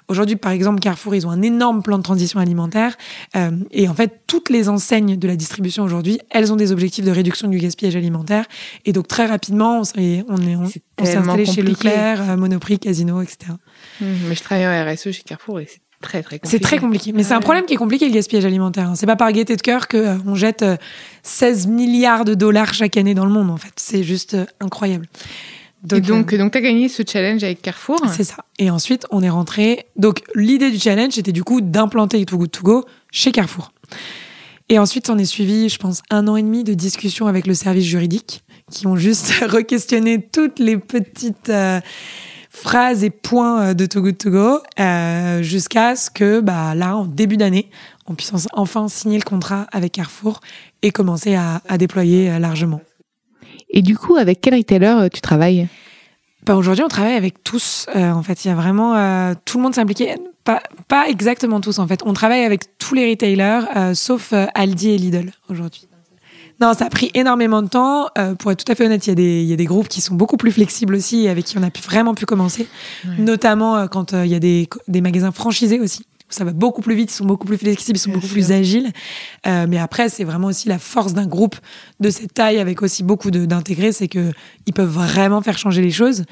Aujourd'hui, 0.08 0.36
par 0.36 0.52
exemple, 0.52 0.78
Carrefour, 0.78 1.14
ils 1.14 1.26
ont 1.26 1.30
un 1.30 1.40
énorme 1.40 1.82
plan 1.82 1.96
de 1.96 2.02
transition 2.02 2.38
alimentaire. 2.38 2.94
Euh, 3.34 3.52
et 3.70 3.88
en 3.88 3.94
fait, 3.94 4.20
toutes 4.26 4.50
les 4.50 4.68
enseignes 4.68 5.16
de 5.16 5.26
la 5.26 5.36
distribution 5.36 5.84
aujourd'hui, 5.84 6.20
elles 6.28 6.52
ont 6.52 6.56
des 6.56 6.70
objectifs 6.70 7.02
de 7.02 7.10
réduction 7.10 7.48
du 7.48 7.56
gaspillage 7.56 7.96
alimentaire. 7.96 8.44
Et 8.84 8.92
donc, 8.92 9.08
très 9.08 9.24
rapidement, 9.24 9.80
on 9.80 9.84
s'est 9.84 10.22
on, 10.28 10.34
on, 10.34 10.66
s'est 11.06 11.16
installé 11.16 11.46
chez 11.46 11.62
Leclerc, 11.62 12.20
euh, 12.20 12.36
Monoprix, 12.36 12.78
Casino, 12.78 13.22
etc. 13.22 13.52
Mmh, 14.02 14.04
mais 14.28 14.34
je 14.34 14.42
travaille 14.42 14.66
en 14.66 14.92
RSE 14.92 15.12
chez 15.12 15.22
Carrefour 15.22 15.60
et 15.60 15.66
c'est 15.66 15.80
très 16.04 16.22
très 16.22 16.38
compliqué. 16.38 16.56
C'est 16.56 16.62
très 16.62 16.78
compliqué, 16.78 17.12
mais 17.12 17.22
c'est 17.22 17.34
un 17.34 17.40
problème 17.40 17.64
qui 17.64 17.74
est 17.74 17.78
compliqué 17.78 18.06
le 18.06 18.14
gaspillage 18.14 18.44
alimentaire. 18.44 18.90
Hein. 18.90 18.94
C'est 18.94 19.06
pas 19.06 19.16
par 19.16 19.32
gaieté 19.32 19.56
de 19.56 19.62
cœur 19.62 19.88
que 19.88 19.96
euh, 19.96 20.16
on 20.26 20.34
jette 20.34 20.64
16 21.22 21.66
euh, 21.66 21.70
milliards 21.70 22.24
de 22.24 22.34
dollars 22.34 22.74
chaque 22.74 22.96
année 22.96 23.14
dans 23.14 23.24
le 23.24 23.32
monde 23.32 23.50
en 23.50 23.56
fait. 23.56 23.72
C'est 23.76 24.02
juste 24.02 24.34
euh, 24.34 24.46
incroyable. 24.60 25.06
Donc, 25.82 25.98
et 25.98 26.00
donc, 26.02 26.34
donc 26.34 26.52
tu 26.52 26.58
as 26.58 26.60
gagné 26.60 26.88
ce 26.88 27.02
challenge 27.06 27.42
avec 27.42 27.60
Carrefour. 27.60 28.00
C'est 28.14 28.24
ça. 28.24 28.36
Et 28.58 28.70
ensuite, 28.70 29.06
on 29.10 29.22
est 29.22 29.28
rentré. 29.28 29.86
Donc, 29.96 30.22
l'idée 30.34 30.70
du 30.70 30.78
challenge, 30.78 31.12
c'était 31.12 31.32
du 31.32 31.44
coup 31.44 31.60
d'implanter 31.60 32.24
Too 32.24 32.38
Good 32.38 32.50
To 32.52 32.62
Go 32.62 32.84
chez 33.10 33.32
Carrefour. 33.32 33.70
Et 34.70 34.78
ensuite, 34.78 35.10
on 35.10 35.18
est 35.18 35.26
suivi, 35.26 35.68
je 35.68 35.78
pense, 35.78 36.00
un 36.08 36.26
an 36.26 36.36
et 36.36 36.42
demi 36.42 36.64
de 36.64 36.72
discussions 36.72 37.26
avec 37.26 37.46
le 37.46 37.52
service 37.52 37.84
juridique 37.84 38.44
qui 38.70 38.86
ont 38.86 38.96
juste 38.96 39.30
re-questionné 39.42 40.26
toutes 40.32 40.58
les 40.58 40.78
petites 40.78 41.52
phrases 42.54 43.02
et 43.02 43.10
points 43.10 43.60
euh, 43.60 43.74
de 43.74 43.84
Too 43.84 44.00
Good 44.00 44.18
To 44.18 44.30
Go 44.30 44.60
euh, 44.78 45.42
jusqu'à 45.42 45.96
ce 45.96 46.08
que 46.08 46.40
bah, 46.40 46.74
là, 46.74 46.96
en 46.96 47.04
début 47.04 47.36
d'année, 47.36 47.68
on 48.06 48.14
puisse 48.14 48.32
enfin 48.52 48.88
signer 48.88 49.18
le 49.18 49.24
contrat 49.24 49.66
avec 49.72 49.92
Carrefour 49.92 50.40
et 50.82 50.90
commencer 50.90 51.34
à, 51.34 51.60
à 51.68 51.78
déployer 51.78 52.30
euh, 52.30 52.38
largement. 52.38 52.80
Et 53.70 53.82
du 53.82 53.98
coup, 53.98 54.16
avec 54.16 54.40
quel 54.40 54.54
retailer 54.54 55.08
tu 55.12 55.20
travailles? 55.20 55.68
Bah 56.46 56.54
Aujourd'hui, 56.54 56.84
on 56.84 56.88
travaille 56.88 57.14
avec 57.14 57.42
tous. 57.42 57.86
Euh, 57.96 58.10
en 58.12 58.22
fait, 58.22 58.44
il 58.44 58.48
y 58.48 58.50
a 58.50 58.54
vraiment... 58.54 58.94
Euh, 58.94 59.34
tout 59.44 59.58
le 59.58 59.64
monde 59.64 59.74
s'est 59.74 59.80
impliqué. 59.80 60.14
Pas, 60.44 60.62
pas 60.86 61.08
exactement 61.08 61.60
tous, 61.60 61.78
en 61.78 61.88
fait. 61.88 62.00
On 62.04 62.12
travaille 62.12 62.44
avec 62.44 62.78
tous 62.78 62.94
les 62.94 63.10
retailers, 63.10 63.94
sauf 63.94 64.34
Aldi 64.54 64.90
et 64.90 64.98
Lidl 64.98 65.32
aujourd'hui. 65.48 65.88
Non, 66.60 66.72
ça 66.74 66.86
a 66.86 66.90
pris 66.90 67.10
énormément 67.14 67.62
de 67.62 67.68
temps. 67.68 68.08
Euh, 68.18 68.34
pour 68.34 68.52
être 68.52 68.64
tout 68.64 68.70
à 68.70 68.74
fait 68.74 68.86
honnête, 68.86 69.06
il 69.06 69.10
y, 69.10 69.12
a 69.12 69.16
des, 69.16 69.42
il 69.42 69.48
y 69.48 69.52
a 69.52 69.56
des 69.56 69.64
groupes 69.64 69.88
qui 69.88 70.00
sont 70.00 70.14
beaucoup 70.14 70.36
plus 70.36 70.52
flexibles 70.52 70.94
aussi, 70.94 71.28
avec 71.28 71.44
qui 71.44 71.58
on 71.58 71.62
a 71.62 71.70
pu 71.70 71.82
vraiment 71.82 72.14
pu 72.14 72.26
commencer. 72.26 72.68
Notamment 73.18 73.76
euh, 73.76 73.86
quand 73.86 74.12
euh, 74.12 74.24
il 74.24 74.32
y 74.32 74.34
a 74.34 74.40
des, 74.40 74.68
des 74.88 75.00
magasins 75.00 75.32
franchisés 75.32 75.80
aussi 75.80 76.06
ça 76.34 76.44
va 76.44 76.52
beaucoup 76.52 76.82
plus 76.82 76.94
vite, 76.94 77.12
ils 77.12 77.14
sont 77.14 77.24
beaucoup 77.24 77.46
plus 77.46 77.58
flexibles, 77.58 77.96
ils 77.96 78.00
sont 78.00 78.10
beaucoup 78.10 78.26
plus 78.26 78.50
agiles. 78.50 78.90
Euh, 79.46 79.66
mais 79.68 79.78
après, 79.78 80.08
c'est 80.08 80.24
vraiment 80.24 80.48
aussi 80.48 80.68
la 80.68 80.78
force 80.78 81.12
d'un 81.12 81.26
groupe 81.26 81.56
de 82.00 82.10
cette 82.10 82.34
taille 82.34 82.58
avec 82.58 82.82
aussi 82.82 83.02
beaucoup 83.02 83.30
d'intégrer, 83.30 83.92
c'est 83.92 84.08
que 84.08 84.32
ils 84.66 84.72
peuvent 84.72 84.88
vraiment 84.88 85.42
faire 85.42 85.58
changer 85.58 85.82
les 85.82 85.90
choses. 85.90 86.24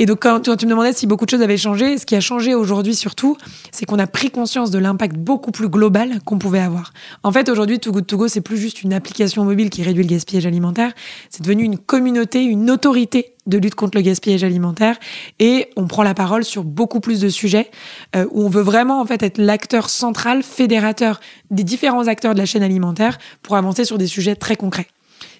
Et 0.00 0.06
donc, 0.06 0.20
quand 0.22 0.40
tu, 0.40 0.50
me 0.50 0.70
demandais 0.70 0.92
si 0.92 1.06
beaucoup 1.06 1.24
de 1.24 1.30
choses 1.30 1.42
avaient 1.42 1.56
changé, 1.56 1.98
ce 1.98 2.06
qui 2.06 2.14
a 2.14 2.20
changé 2.20 2.54
aujourd'hui 2.54 2.94
surtout, 2.94 3.36
c'est 3.72 3.84
qu'on 3.84 3.98
a 3.98 4.06
pris 4.06 4.30
conscience 4.30 4.70
de 4.70 4.78
l'impact 4.78 5.16
beaucoup 5.16 5.50
plus 5.50 5.68
global 5.68 6.20
qu'on 6.24 6.38
pouvait 6.38 6.60
avoir. 6.60 6.92
En 7.24 7.32
fait, 7.32 7.48
aujourd'hui, 7.48 7.80
Too 7.80 7.90
Good 7.90 8.06
To 8.06 8.16
Go, 8.16 8.28
c'est 8.28 8.40
plus 8.40 8.58
juste 8.58 8.82
une 8.82 8.92
application 8.92 9.44
mobile 9.44 9.70
qui 9.70 9.82
réduit 9.82 10.04
le 10.04 10.08
gaspillage 10.08 10.46
alimentaire. 10.46 10.92
C'est 11.30 11.42
devenu 11.42 11.64
une 11.64 11.78
communauté, 11.78 12.44
une 12.44 12.70
autorité 12.70 13.34
de 13.46 13.58
lutte 13.58 13.74
contre 13.74 13.96
le 13.96 14.02
gaspillage 14.02 14.44
alimentaire 14.44 14.96
et 15.38 15.70
on 15.76 15.86
prend 15.86 16.02
la 16.02 16.14
parole 16.14 16.44
sur 16.44 16.64
beaucoup 16.64 17.00
plus 17.00 17.18
de 17.18 17.30
sujets 17.30 17.70
euh, 18.14 18.26
où 18.30 18.44
on 18.44 18.48
veut 18.48 18.62
vraiment 18.62 19.00
en 19.00 19.06
fait 19.06 19.22
être 19.22 19.38
l'acteur 19.38 19.88
central, 19.88 20.42
fédérateur 20.42 21.18
des 21.50 21.64
différents 21.64 22.06
acteurs 22.06 22.34
de 22.34 22.38
la 22.38 22.46
chaîne 22.46 22.62
alimentaire 22.62 23.18
pour 23.42 23.56
avancer 23.56 23.84
sur 23.84 23.98
des 23.98 24.06
sujets 24.06 24.36
très 24.36 24.56
concrets. 24.56 24.86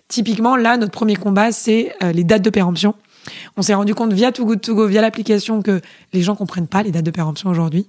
Typiquement, 0.09 0.57
là, 0.57 0.79
notre 0.79 0.93
premier 0.93 1.17
combat, 1.17 1.53
c'est 1.53 1.95
euh, 2.03 2.13
les 2.13 2.25
dates 2.25 2.41
de 2.41 2.49
péremption. 2.49 2.95
On 3.57 3.63
s'est 3.63 3.75
rendu 3.75 3.95
compte 3.95 4.13
via 4.13 4.33
Too 4.33 4.45
Good 4.45 4.61
To 4.61 4.75
Go, 4.75 4.87
via 4.87 5.01
l'application, 5.01 5.63
que 5.63 5.81
les 6.13 6.23
gens 6.23 6.37
comprennent 6.37 6.67
pas 6.67 6.83
les 6.83 6.91
dates 6.91 7.05
de 7.05 7.11
péremption 7.11 7.51
aujourd'hui. 7.51 7.87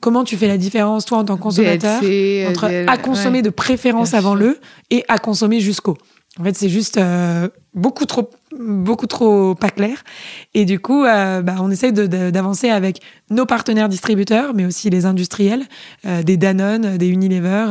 Comment 0.00 0.24
tu 0.24 0.36
fais 0.36 0.48
la 0.48 0.58
différence, 0.58 1.04
toi, 1.04 1.18
en 1.18 1.24
tant 1.24 1.36
que 1.36 1.42
consommateur, 1.42 2.02
entre 2.48 2.70
à 2.86 2.96
consommer 2.98 3.42
de 3.42 3.50
préférence 3.50 4.14
avant 4.14 4.34
le 4.34 4.58
et 4.90 5.04
à 5.08 5.18
consommer 5.18 5.60
jusqu'au? 5.60 5.96
En 6.40 6.44
fait, 6.44 6.56
c'est 6.56 6.70
juste 6.70 6.96
euh, 6.96 7.50
beaucoup 7.74 8.06
trop, 8.06 8.30
beaucoup 8.58 9.06
trop 9.06 9.54
pas 9.54 9.68
clair. 9.68 10.02
Et 10.54 10.64
du 10.64 10.80
coup, 10.80 11.04
euh, 11.04 11.42
bah, 11.42 11.56
on 11.60 11.70
essaye 11.70 11.92
d'avancer 11.92 12.70
avec 12.70 13.00
nos 13.28 13.44
partenaires 13.44 13.90
distributeurs, 13.90 14.54
mais 14.54 14.64
aussi 14.64 14.88
les 14.88 15.04
industriels, 15.04 15.64
euh, 16.06 16.22
des 16.22 16.38
Danone, 16.38 16.96
des 16.96 17.08
Unilever, 17.08 17.66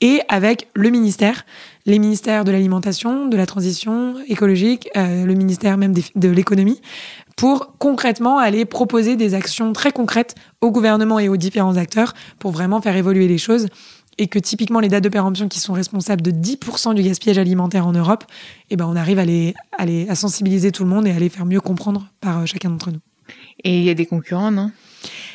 et 0.00 0.22
avec 0.28 0.66
le 0.74 0.90
ministère 0.90 1.44
les 1.86 1.98
ministères 1.98 2.44
de 2.44 2.52
l'alimentation, 2.52 3.28
de 3.28 3.36
la 3.36 3.46
transition 3.46 4.16
écologique, 4.28 4.88
euh, 4.96 5.24
le 5.24 5.34
ministère 5.34 5.76
même 5.76 5.94
de 5.94 6.28
l'économie, 6.28 6.80
pour 7.36 7.74
concrètement 7.78 8.38
aller 8.38 8.64
proposer 8.64 9.16
des 9.16 9.34
actions 9.34 9.72
très 9.72 9.92
concrètes 9.92 10.34
au 10.60 10.70
gouvernement 10.70 11.18
et 11.18 11.28
aux 11.28 11.36
différents 11.36 11.76
acteurs 11.76 12.14
pour 12.38 12.50
vraiment 12.50 12.80
faire 12.80 12.96
évoluer 12.96 13.28
les 13.28 13.38
choses 13.38 13.68
et 14.18 14.26
que 14.26 14.38
typiquement 14.38 14.80
les 14.80 14.88
dates 14.88 15.04
de 15.04 15.08
péremption 15.08 15.48
qui 15.48 15.60
sont 15.60 15.72
responsables 15.72 16.20
de 16.20 16.30
10% 16.30 16.94
du 16.94 17.02
gaspillage 17.02 17.38
alimentaire 17.38 17.86
en 17.86 17.92
Europe, 17.92 18.24
eh 18.68 18.76
ben 18.76 18.84
on 18.86 18.94
arrive 18.94 19.18
à 19.18 19.24
les, 19.24 19.54
à 19.78 19.84
à 19.84 20.14
sensibiliser 20.14 20.72
tout 20.72 20.84
le 20.84 20.90
monde 20.90 21.06
et 21.06 21.12
à 21.12 21.18
les 21.18 21.30
faire 21.30 21.46
mieux 21.46 21.60
comprendre 21.60 22.06
par 22.20 22.40
euh, 22.40 22.46
chacun 22.46 22.68
d'entre 22.68 22.90
nous. 22.90 23.00
Et 23.64 23.78
il 23.78 23.84
y 23.84 23.90
a 23.90 23.94
des 23.94 24.06
concurrents, 24.06 24.50
non? 24.50 24.70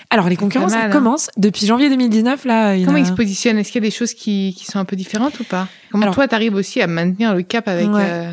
Alors 0.09 0.29
les 0.29 0.35
concurrents, 0.35 0.69
ça 0.69 0.83
hein. 0.83 0.89
commence 0.89 1.29
depuis 1.37 1.65
janvier 1.65 1.89
2019. 1.89 2.45
Là, 2.45 2.75
Comment 2.85 2.97
ils 2.97 3.05
se 3.05 3.11
positionnent? 3.11 3.57
Est-ce 3.57 3.71
qu'il 3.71 3.83
y 3.83 3.85
a 3.85 3.89
des 3.89 3.95
choses 3.95 4.13
qui, 4.13 4.55
qui, 4.57 4.65
sont 4.65 4.79
un 4.79 4.85
peu 4.85 4.95
différentes 4.95 5.39
ou 5.39 5.43
pas? 5.43 5.67
Comment 5.91 6.11
toi, 6.11 6.27
tu 6.27 6.35
arrives 6.35 6.55
aussi 6.55 6.81
à 6.81 6.87
maintenir 6.87 7.33
le 7.33 7.41
cap 7.41 7.67
avec 7.67 7.87
euh, 7.87 8.31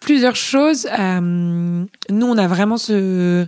plusieurs 0.00 0.36
choses 0.36 0.88
euh, 0.98 1.84
Nous, 2.10 2.26
on 2.26 2.38
a 2.38 2.46
vraiment 2.46 2.78
ce 2.78 3.46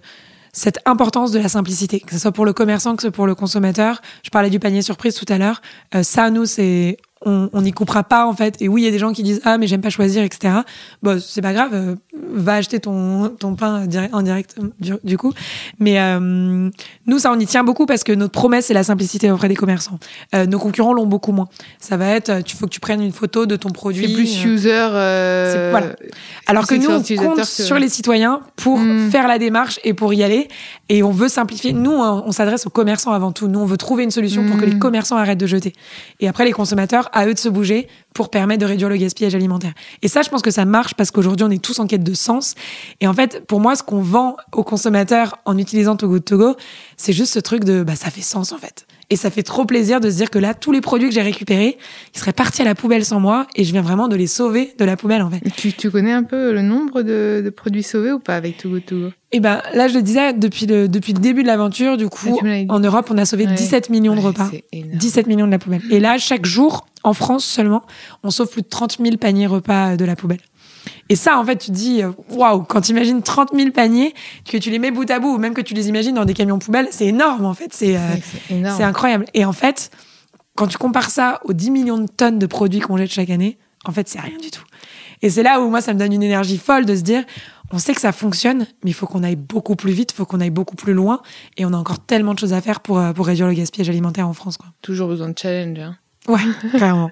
cette 0.55 0.81
importance 0.85 1.33
de 1.33 1.39
la 1.39 1.49
simplicité, 1.49 2.01
que 2.01 2.13
ce 2.13 2.19
soit 2.19 2.33
pour 2.33 2.45
le 2.45 2.53
commerçant, 2.53 2.95
que 2.95 3.03
ce 3.03 3.09
soit 3.09 3.15
pour 3.15 3.27
le 3.27 3.35
consommateur. 3.35 4.03
Je 4.23 4.29
parlais 4.29 4.51
du 4.51 4.61
panier 4.61 4.83
surprise 4.83 5.15
tout 5.15 5.25
à 5.31 5.39
l'heure. 5.39 5.63
Euh, 5.95 6.03
ça, 6.03 6.29
nous, 6.29 6.45
c'est 6.45 6.99
on 7.25 7.63
n'y 7.63 7.73
coupera 7.73 8.03
pas 8.03 8.27
en 8.27 8.35
fait. 8.35 8.61
Et 8.61 8.69
oui, 8.69 8.83
il 8.83 8.85
y 8.85 8.89
a 8.89 8.91
des 8.91 8.99
gens 8.99 9.13
qui 9.13 9.23
disent 9.23 9.41
ah 9.45 9.59
mais 9.59 9.67
j'aime 9.67 9.81
pas 9.81 9.91
choisir, 9.91 10.23
etc. 10.23 10.55
Bon, 11.03 11.21
c'est 11.21 11.43
pas 11.43 11.53
grave, 11.53 11.71
euh, 11.73 11.95
va 12.33 12.55
acheter 12.55 12.81
ton 12.81 13.29
ton 13.31 13.55
pain 13.55 13.87
en 14.13 14.23
direct 14.23 14.57
euh, 14.59 14.97
du, 15.05 15.19
coup. 15.19 15.33
Mais 15.79 16.01
euh, 16.01 16.71
nous, 17.07 17.19
ça 17.19 17.33
on 17.33 17.39
y 17.39 17.47
tient 17.47 17.65
beaucoup 17.65 17.87
parce 17.87 18.05
que 18.05 18.13
notre 18.13 18.33
promesse 18.33 18.67
c'est 18.67 18.75
la 18.75 18.85
simplicité 18.85 19.31
auprès 19.31 19.49
des 19.49 19.57
commerçants. 19.57 19.99
nos 20.35 20.59
concurrents 20.59 20.93
l'ont 20.93 21.07
beaucoup 21.07 21.33
moins. 21.33 21.49
Ça 21.79 21.97
va 21.97 22.09
être, 22.09 22.43
tu 22.45 22.57
faut 22.57 22.67
que 22.67 22.73
tu 22.73 22.81
prennes 22.81 23.03
une 23.03 23.13
photo 23.13 23.47
de 23.47 23.57
ton 23.57 23.71
produit. 23.71 24.07
C'est 24.07 24.15
plus 24.15 24.45
user. 24.45 24.89
Voilà. 25.71 25.95
Alors 26.47 26.67
que 26.67 26.75
nous, 26.75 26.91
on 26.91 27.17
compte 27.17 27.45
sur 27.45 27.79
les 27.79 27.89
citoyens 27.89 28.41
pour 28.57 28.79
hmm. 28.79 29.11
faire 29.11 29.29
la 29.29 29.39
démarche 29.39 29.81
et 29.85 29.95
pour 29.95 30.13
y 30.15 30.23
aller. 30.23 30.49
Et 30.89 31.03
on 31.03 31.11
veut 31.11 31.29
simplifier. 31.29 31.73
Nous, 31.73 31.93
on, 31.93 32.33
s'adresse 32.33 32.67
aux 32.67 32.71
commerçants 32.71 33.13
avant 33.13 33.33
tout. 33.33 33.49
Nous, 33.49 33.59
on 33.59 33.65
veut 33.65 33.77
trouver 33.77 34.05
une 34.05 34.11
solution 34.11 34.47
pour 34.47 34.57
que 34.57 34.65
les 34.65 34.75
hmm. 34.75 34.81
commerçants 34.81 35.17
arrêtent 35.17 35.39
de 35.39 35.47
jeter. 35.47 35.73
Et 36.21 36.29
après, 36.29 36.45
les 36.45 36.53
consommateurs 36.53 37.09
à 37.13 37.27
eux 37.27 37.35
de 37.35 37.39
se 37.39 37.49
bouger 37.49 37.89
pour 38.15 38.31
permettre 38.31 38.61
de 38.61 38.67
réduire 38.67 38.89
le 38.89 38.97
gaspillage 38.97 39.35
alimentaire. 39.35 39.73
Et 40.03 40.09
ça, 40.09 40.23
je 40.23 40.29
pense 40.29 40.43
que 40.43 40.51
ça 40.51 40.65
marche 40.65 40.95
parce 40.95 41.11
qu'aujourd'hui, 41.11 41.47
on 41.47 41.51
est 41.51 41.63
tous 41.63 41.79
en 41.79 41.87
quête 41.87 42.05
de 42.05 42.15
sens. 42.15 42.55
Et 43.01 43.07
en 43.07 43.15
fait, 43.15 43.47
pour 43.47 43.61
moi, 43.61 43.77
ce 43.77 43.83
qu'on 43.83 44.03
vend 44.03 44.37
aux 44.53 44.65
consommateurs 44.65 45.39
en 45.45 45.57
utilisant 45.59 45.97
Togo 45.97 46.19
Togo, 46.19 46.57
c'est 46.97 47.13
juste 47.13 47.33
ce 47.33 47.39
truc 47.39 47.65
de, 47.65 47.83
bah, 47.83 47.97
ça 47.97 48.11
fait 48.11 48.21
sens, 48.23 48.53
en 48.53 48.59
fait. 48.59 48.87
Et 49.13 49.17
ça 49.17 49.31
fait 49.31 49.43
trop 49.43 49.67
plaisir 49.67 50.01
de 50.01 50.09
se 50.11 50.17
dire 50.17 50.31
que 50.31 50.39
là, 50.39 50.55
tous 50.55 50.73
les 50.73 50.81
produits 50.81 51.09
que 51.11 51.15
j'ai 51.15 51.21
récupérés, 51.21 51.77
ils 52.15 52.19
seraient 52.19 52.33
partis 52.33 52.63
à 52.63 52.65
la 52.65 52.75
poubelle 52.75 53.05
sans 53.05 53.21
moi 53.21 53.47
et 53.55 53.63
je 53.63 53.71
viens 53.71 53.83
vraiment 53.83 54.09
de 54.09 54.17
les 54.17 54.27
sauver 54.27 54.73
de 54.79 54.85
la 54.87 54.97
poubelle, 54.97 55.21
en 55.21 55.29
fait. 55.29 55.43
Tu, 55.55 55.75
tu 55.75 55.91
connais 55.91 56.13
un 56.13 56.23
peu 56.23 56.51
le 56.55 56.63
nombre 56.63 57.03
de, 57.03 57.43
de 57.45 57.51
produits 57.51 57.83
sauvés 57.83 58.11
ou 58.11 58.19
pas 58.19 58.37
avec 58.37 58.57
Togo 58.57 58.81
Togo 58.81 59.11
Eh 59.31 59.41
ben, 59.41 59.61
là, 59.75 59.87
je 59.89 59.95
le 59.97 60.03
disais, 60.03 60.33
depuis 60.33 60.65
le, 60.65 60.89
depuis 60.89 61.13
le 61.13 61.19
début 61.19 61.43
de 61.43 61.47
l'aventure, 61.49 61.99
du 61.99 62.09
coup, 62.09 62.41
en 62.71 62.81
Europe, 62.81 63.09
on 63.11 63.19
a 63.19 63.27
sauvé 63.27 63.45
17 63.47 63.91
millions 63.91 64.15
de 64.17 64.21
repas. 64.21 64.51
17 64.73 65.27
millions 65.27 65.47
de 65.47 65.53
la 65.53 65.59
poubelle. 65.59 65.83
Et 65.91 66.01
là, 66.01 66.17
chaque 66.17 66.47
jour, 66.47 66.87
en 67.05 67.13
France 67.13 67.45
seulement, 67.45 67.83
on 68.23 68.31
sauve 68.31 68.49
plus 68.49 68.63
de 68.63 68.69
30 68.69 68.97
000 68.99 69.17
paniers 69.19 69.47
repas 69.47 69.97
de 69.97 70.05
la 70.07 70.17
poubelle. 70.17 70.41
Et 71.13 71.15
ça, 71.15 71.39
en 71.39 71.45
fait, 71.45 71.57
tu 71.57 71.67
te 71.67 71.77
dis, 71.77 72.03
euh, 72.03 72.11
waouh, 72.31 72.63
quand 72.63 72.81
tu 72.81 72.93
imagines 72.93 73.21
30 73.21 73.51
000 73.55 73.71
paniers, 73.71 74.15
que 74.51 74.57
tu 74.57 74.71
les 74.71 74.79
mets 74.79 74.91
bout 74.91 75.11
à 75.11 75.19
bout, 75.19 75.35
ou 75.35 75.37
même 75.37 75.53
que 75.53 75.61
tu 75.61 75.75
les 75.75 75.91
imagines 75.91 76.15
dans 76.15 76.25
des 76.25 76.33
camions 76.33 76.59
poubelles, 76.59 76.89
c'est 76.91 77.05
énorme, 77.05 77.45
en 77.45 77.53
fait. 77.53 77.75
C'est 77.75 77.99
euh, 77.99 78.79
incroyable. 78.81 79.27
Et 79.35 79.45
en 79.45 79.53
fait, 79.53 79.91
quand 80.55 80.69
tu 80.69 80.79
compares 80.79 81.11
ça 81.11 81.43
aux 81.45 81.53
10 81.53 81.71
millions 81.71 81.99
de 81.99 82.07
tonnes 82.07 82.39
de 82.39 82.47
produits 82.47 82.81
qu'on 82.81 82.97
jette 82.97 83.13
chaque 83.13 83.29
année, 83.29 83.59
en 83.85 83.93
fait, 83.93 84.09
c'est 84.09 84.21
rien 84.21 84.39
du 84.39 84.51
tout. 84.51 84.63
Et 85.21 85.29
c'est 85.29 85.43
là 85.43 85.61
où 85.61 85.69
moi, 85.69 85.83
ça 85.83 85.93
me 85.93 85.99
donne 85.99 86.15
une 86.15 86.23
énergie 86.23 86.57
folle 86.57 86.87
de 86.87 86.97
se 86.97 87.03
dire, 87.03 87.25
on 87.73 87.79
sait 87.79 87.93
que 87.93 88.01
ça 88.01 88.13
fonctionne, 88.13 88.61
mais 88.83 88.91
il 88.93 88.95
faut 88.95 89.07
qu'on 89.07 89.23
aille 89.23 89.37
beaucoup 89.37 89.77
plus 89.77 89.93
vite, 89.93 90.13
il 90.13 90.15
faut 90.15 90.25
qu'on 90.25 90.41
aille 90.41 90.49
beaucoup 90.49 90.77
plus 90.77 90.95
loin, 90.95 91.21
et 91.59 91.67
on 91.67 91.75
a 91.75 91.77
encore 91.77 91.99
tellement 91.99 92.33
de 92.33 92.39
choses 92.39 92.55
à 92.55 92.63
faire 92.63 92.81
pour, 92.81 92.99
euh, 92.99 93.13
pour 93.13 93.27
réduire 93.27 93.49
le 93.49 93.53
gaspillage 93.53 93.91
alimentaire 93.91 94.27
en 94.27 94.33
France. 94.33 94.57
Quoi. 94.57 94.69
Toujours 94.81 95.09
besoin 95.09 95.29
de 95.29 95.39
challenge. 95.39 95.79
Hein. 95.79 95.97
Ouais, 96.29 96.41
clairement. 96.77 97.11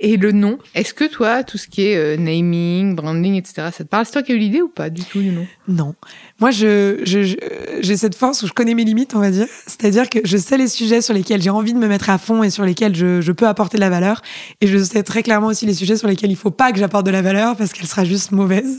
et 0.00 0.18
le 0.18 0.32
nom, 0.32 0.58
est-ce 0.74 0.92
que 0.92 1.04
toi, 1.04 1.44
tout 1.44 1.56
ce 1.56 1.66
qui 1.66 1.86
est 1.86 1.96
euh, 1.96 2.16
naming, 2.18 2.94
branding, 2.94 3.36
etc., 3.36 3.68
ça 3.72 3.84
te 3.84 3.88
parle? 3.88 4.04
C'est 4.04 4.12
toi 4.12 4.22
qui 4.22 4.32
as 4.32 4.34
eu 4.34 4.38
l'idée 4.38 4.60
ou 4.60 4.68
pas 4.68 4.90
du 4.90 5.02
tout 5.02 5.20
du 5.20 5.30
nom? 5.30 5.46
Non. 5.66 5.94
Moi, 6.40 6.50
je, 6.50 7.00
je, 7.04 7.36
j'ai 7.80 7.96
cette 7.96 8.14
force 8.14 8.42
où 8.42 8.46
je 8.46 8.52
connais 8.52 8.74
mes 8.74 8.84
limites, 8.84 9.14
on 9.14 9.20
va 9.20 9.30
dire. 9.30 9.46
C'est-à-dire 9.66 10.10
que 10.10 10.18
je 10.24 10.36
sais 10.36 10.58
les 10.58 10.68
sujets 10.68 11.00
sur 11.00 11.14
lesquels 11.14 11.40
j'ai 11.40 11.48
envie 11.50 11.72
de 11.72 11.78
me 11.78 11.88
mettre 11.88 12.10
à 12.10 12.18
fond 12.18 12.42
et 12.42 12.50
sur 12.50 12.64
lesquels 12.64 12.94
je, 12.94 13.22
je 13.22 13.32
peux 13.32 13.48
apporter 13.48 13.78
de 13.78 13.80
la 13.80 13.90
valeur. 13.90 14.20
Et 14.60 14.66
je 14.66 14.76
sais 14.76 15.02
très 15.02 15.22
clairement 15.22 15.46
aussi 15.46 15.64
les 15.64 15.74
sujets 15.74 15.96
sur 15.96 16.08
lesquels 16.08 16.30
il 16.30 16.36
faut 16.36 16.50
pas 16.50 16.70
que 16.72 16.78
j'apporte 16.78 17.06
de 17.06 17.10
la 17.10 17.22
valeur 17.22 17.56
parce 17.56 17.72
qu'elle 17.72 17.86
sera 17.86 18.04
juste 18.04 18.30
mauvaise. 18.30 18.78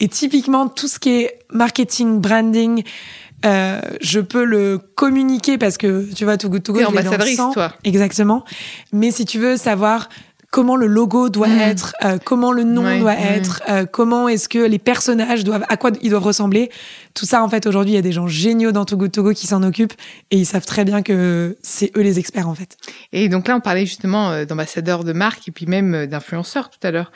Et 0.00 0.08
typiquement, 0.08 0.68
tout 0.68 0.88
ce 0.88 0.98
qui 0.98 1.10
est 1.10 1.38
marketing, 1.52 2.20
branding, 2.20 2.82
euh, 3.44 3.80
je 4.00 4.20
peux 4.20 4.44
le 4.44 4.78
communiquer 4.78 5.58
parce 5.58 5.76
que 5.76 6.12
tu 6.14 6.24
vois, 6.24 6.36
tout 6.36 6.48
Good 6.48 6.62
To 6.62 6.72
Go, 6.72 6.84
ambassadrice, 6.84 7.36
toi. 7.36 7.72
Exactement. 7.84 8.44
Mais 8.92 9.10
si 9.10 9.24
tu 9.24 9.38
veux 9.38 9.56
savoir 9.56 10.08
comment 10.54 10.76
le 10.76 10.86
logo 10.86 11.30
doit 11.30 11.48
mmh. 11.48 11.60
être, 11.62 11.94
euh, 12.04 12.16
comment 12.24 12.52
le 12.52 12.62
nom 12.62 13.00
doit 13.00 13.18
être, 13.18 13.60
euh, 13.68 13.86
comment 13.86 14.28
est-ce 14.28 14.48
que 14.48 14.60
les 14.60 14.78
personnages 14.78 15.42
doivent, 15.42 15.64
à 15.68 15.76
quoi 15.76 15.90
ils 16.00 16.10
doivent 16.10 16.22
ressembler. 16.22 16.70
Tout 17.12 17.24
ça, 17.24 17.42
en 17.42 17.48
fait, 17.48 17.66
aujourd'hui, 17.66 17.90
il 17.90 17.96
y 17.96 17.98
a 17.98 18.02
des 18.02 18.12
gens 18.12 18.28
géniaux 18.28 18.70
dans 18.70 18.84
Togo 18.84 19.08
Togo 19.08 19.32
qui 19.32 19.48
s'en 19.48 19.64
occupent 19.64 19.94
et 20.30 20.36
ils 20.36 20.46
savent 20.46 20.64
très 20.64 20.84
bien 20.84 21.02
que 21.02 21.56
c'est 21.60 21.90
eux 21.96 22.02
les 22.02 22.20
experts, 22.20 22.48
en 22.48 22.54
fait. 22.54 22.76
Et 23.12 23.28
donc 23.28 23.48
là, 23.48 23.56
on 23.56 23.60
parlait 23.60 23.84
justement 23.84 24.30
euh, 24.30 24.44
d'ambassadeurs 24.44 25.02
de 25.02 25.12
marque 25.12 25.48
et 25.48 25.50
puis 25.50 25.66
même 25.66 26.06
d'influenceurs 26.06 26.70
tout 26.70 26.86
à 26.86 26.92
l'heure. 26.92 27.10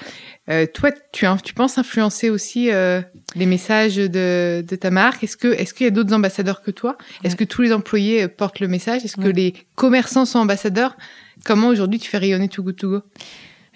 toi, 0.74 0.90
tu, 1.12 1.24
tu 1.44 1.54
penses 1.54 1.78
influencer 1.78 2.30
aussi 2.30 2.70
les 3.36 3.46
messages 3.46 3.96
de, 3.98 4.64
de 4.66 4.76
ta 4.76 4.90
marque? 4.90 5.22
Est-ce 5.22 5.36
que 5.36 5.46
est-ce 5.46 5.74
qu'il 5.74 5.84
y 5.84 5.88
a 5.88 5.92
d'autres 5.92 6.12
ambassadeurs 6.12 6.60
que 6.60 6.72
toi? 6.72 6.98
Est-ce 7.22 7.36
que 7.36 7.44
tous 7.44 7.62
les 7.62 7.72
employés 7.72 8.26
portent 8.26 8.58
le 8.58 8.66
message? 8.66 9.04
Est-ce 9.04 9.16
que 9.16 9.28
les 9.28 9.54
commerçants 9.76 10.24
sont 10.24 10.40
ambassadeurs? 10.40 10.96
Comment 11.44 11.68
aujourd'hui 11.68 11.98
tu 11.98 12.08
fais 12.08 12.18
rayonner 12.18 12.48
Too 12.48 12.62
Good 12.62 12.76
To 12.76 12.90
Go? 12.90 13.02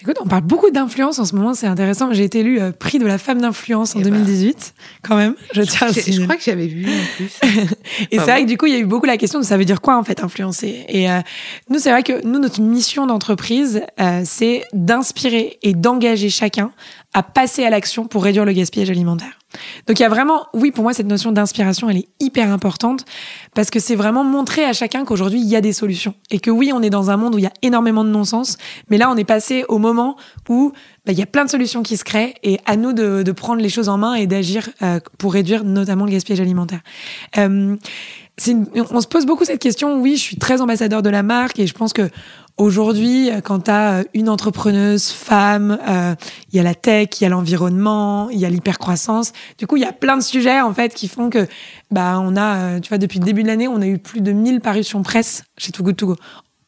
Écoute, 0.03 0.17
on 0.21 0.27
parle 0.27 0.43
beaucoup 0.43 0.71
d'influence 0.71 1.21
en 1.21 1.25
ce 1.25 1.37
moment, 1.37 1.55
c'est 1.55 1.69
intéressant. 1.69 2.13
J'ai 2.13 2.25
été 2.25 2.41
élue 2.41 2.61
euh, 2.61 2.73
prix 2.73 2.99
de 2.99 3.07
la 3.07 3.19
femme 3.19 3.41
d'influence 3.41 3.95
en 3.95 4.01
2018, 4.01 4.49
eh 4.51 4.53
ben, 4.53 5.09
quand 5.09 5.17
même. 5.17 5.37
Je, 5.53 5.63
tiens 5.63 5.87
à 5.87 5.93
je 5.93 6.23
crois 6.23 6.35
que 6.35 6.43
j'avais 6.43 6.67
vu 6.67 6.87
en 6.87 7.17
plus. 7.17 7.39
et 8.11 8.19
c'est 8.19 8.25
vrai 8.25 8.43
que 8.43 8.49
du 8.49 8.59
coup, 8.59 8.67
il 8.67 8.73
y 8.73 8.75
a 8.75 8.81
eu 8.81 8.85
beaucoup 8.85 9.07
la 9.07 9.17
question 9.17 9.39
de 9.39 9.45
ça 9.45 9.57
veut 9.57 9.65
dire 9.65 9.81
quoi 9.81 9.97
en 9.97 10.03
fait 10.03 10.25
influencer? 10.25 10.87
Et 10.89 11.09
euh, 11.09 11.21
nous, 11.71 11.79
c'est 11.79 11.93
vrai 11.93 12.03
que 12.03 12.27
nous, 12.27 12.41
notre 12.41 12.61
mission 12.61 13.07
d'entreprise, 13.07 13.83
euh, 14.01 14.23
c'est 14.25 14.65
d'inspirer 14.73 15.61
et 15.63 15.73
d'engager 15.73 16.31
chacun 16.31 16.73
à 17.15 17.23
passer 17.23 17.65
à 17.65 17.71
l'action 17.71 18.07
pour 18.07 18.25
réduire 18.25 18.45
le 18.45 18.53
gaspillage 18.53 18.91
alimentaire. 18.91 19.39
Donc 19.87 19.99
il 19.99 20.03
y 20.03 20.07
a 20.07 20.09
vraiment, 20.09 20.47
oui, 20.55 20.71
pour 20.71 20.83
moi, 20.83 20.95
cette 20.95 21.07
notion 21.07 21.31
d'inspiration, 21.31 21.91
elle 21.91 21.99
est 21.99 22.09
hyper 22.21 22.51
importante 22.51 23.05
parce 23.55 23.71
que 23.71 23.81
c'est 23.81 23.97
vraiment 23.97 24.25
montrer 24.25 24.65
à 24.65 24.73
chacun 24.73 25.05
qu'aujourd'hui, 25.05 25.41
il 25.41 25.49
y 25.49 25.57
a 25.57 25.61
des 25.61 25.75
solutions. 25.75 26.15
Et 26.31 26.41
que 26.41 26.51
oui, 26.51 26.73
on 26.75 26.83
est 26.83 26.91
dans 26.91 27.11
un 27.11 27.17
monde 27.17 27.35
où 27.35 27.39
il 27.39 27.45
y 27.45 27.47
a 27.47 27.53
énormément 27.61 28.05
de 28.05 28.09
non-sens, 28.09 28.57
mais 28.89 28.97
là, 28.97 29.11
on 29.11 29.17
est 29.17 29.25
passé 29.25 29.65
au 29.69 29.79
moment 29.79 30.17
où 30.49 30.73
bah, 31.05 31.13
il 31.13 31.19
y 31.19 31.23
a 31.23 31.27
plein 31.27 31.45
de 31.45 31.51
solutions 31.51 31.83
qui 31.83 31.97
se 31.97 32.05
créent 32.05 32.35
et 32.43 32.61
à 32.65 32.77
nous 32.77 32.93
de, 32.93 33.23
de 33.23 33.33
prendre 33.33 33.61
les 33.61 33.69
choses 33.69 33.89
en 33.89 33.99
main 33.99 34.15
et 34.15 34.27
d'agir 34.27 34.71
euh, 34.83 35.01
pour 35.19 35.35
réduire 35.35 35.65
notamment 35.65 36.07
le 36.07 36.13
gaspillage 36.13 36.41
alimentaire. 36.41 36.81
Euh, 37.37 37.77
on 38.91 39.01
se 39.01 39.07
pose 39.07 39.27
beaucoup 39.27 39.45
cette 39.45 39.61
question. 39.61 40.01
Oui, 40.01 40.17
je 40.17 40.23
suis 40.23 40.37
très 40.37 40.61
ambassadeur 40.61 41.03
de 41.03 41.11
la 41.11 41.23
marque 41.23 41.59
et 41.59 41.67
je 41.67 41.75
pense 41.75 41.93
que 41.93 42.09
Aujourd'hui, 42.59 43.31
quand 43.45 43.61
tu 43.61 43.71
as 43.71 44.01
euh, 44.01 44.05
une 44.13 44.29
entrepreneuse 44.29 45.11
femme, 45.11 45.79
euh, 45.89 46.15
il 46.53 46.57
y 46.57 46.61
a 46.61 46.63
la 46.63 46.75
tech, 46.75 47.09
il 47.21 47.25
y 47.25 47.27
a 47.27 47.31
l'environnement, 47.31 48.29
il 48.31 48.39
y 48.39 48.45
a 48.45 48.51
l'hypercroissance. 48.51 49.33
Du 49.57 49.67
coup, 49.67 49.77
il 49.77 49.83
y 49.83 49.87
a 49.87 49.93
plein 49.93 50.19
de 50.19 50.23
sujets 50.23 50.61
en 50.61 50.75
fait 50.75 50.95
qui 50.95 51.09
font 51.09 51.31
que 51.31 51.47
bah 51.91 52.19
on 52.21 52.37
a 52.37 52.57
euh, 52.57 52.81
tu 52.81 52.91
vois 52.91 52.99
depuis 52.99 53.19
le 53.19 53.25
début 53.25 53.43
de 53.43 53.49
l'année, 53.49 53.69
on 53.69 53.81
a 53.81 53.87
eu 53.87 53.99
plus 53.99 54.21
de 54.21 54.33
1000 54.33 54.61
parutions 54.61 55.03
presse 55.03 55.45
chez 55.57 55.73
Too 55.73 55.83
Good 55.83 55.97
To 55.97 56.07
Go 56.09 56.17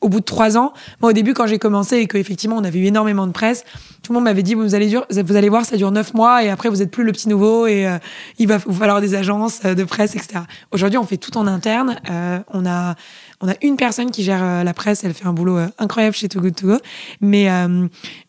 au 0.04 0.08
bout 0.10 0.20
de 0.20 0.24
trois 0.24 0.58
ans. 0.58 0.74
Moi, 1.00 1.10
au 1.10 1.12
début, 1.14 1.32
quand 1.32 1.46
j'ai 1.46 1.58
commencé 1.58 1.96
et 1.96 2.06
qu'effectivement, 2.06 2.56
on 2.56 2.64
avait 2.64 2.78
eu 2.78 2.84
énormément 2.84 3.26
de 3.26 3.32
presse, 3.32 3.64
tout 4.02 4.12
le 4.12 4.16
monde 4.16 4.24
m'avait 4.24 4.42
dit, 4.42 4.54
vous 4.54 4.74
allez, 4.74 4.94
vous 5.10 5.36
allez 5.36 5.48
voir, 5.48 5.64
ça 5.64 5.78
dure 5.78 5.90
neuf 5.90 6.12
mois 6.12 6.44
et 6.44 6.50
après, 6.50 6.68
vous 6.68 6.82
êtes 6.82 6.90
plus 6.90 7.04
le 7.04 7.12
petit 7.12 7.28
nouveau 7.28 7.66
et 7.66 7.86
euh, 7.86 7.98
il 8.38 8.46
va 8.46 8.58
vous 8.58 8.74
falloir 8.74 9.00
des 9.00 9.14
agences 9.14 9.62
euh, 9.64 9.74
de 9.74 9.82
presse, 9.82 10.14
etc. 10.14 10.40
Aujourd'hui, 10.72 10.98
on 10.98 11.04
fait 11.04 11.16
tout 11.16 11.38
en 11.38 11.46
interne. 11.46 11.96
Euh, 12.10 12.38
on 12.52 12.66
a, 12.66 12.96
on 13.40 13.48
a 13.48 13.54
une 13.62 13.76
personne 13.76 14.10
qui 14.10 14.22
gère 14.22 14.62
la 14.62 14.74
presse. 14.74 15.04
Elle 15.04 15.14
fait 15.14 15.26
un 15.26 15.32
boulot 15.32 15.58
incroyable 15.78 16.14
chez 16.14 16.28
Too 16.28 16.40
Good 16.40 16.54
To 16.56 16.66
Go. 16.66 16.76
Mais, 17.22 17.48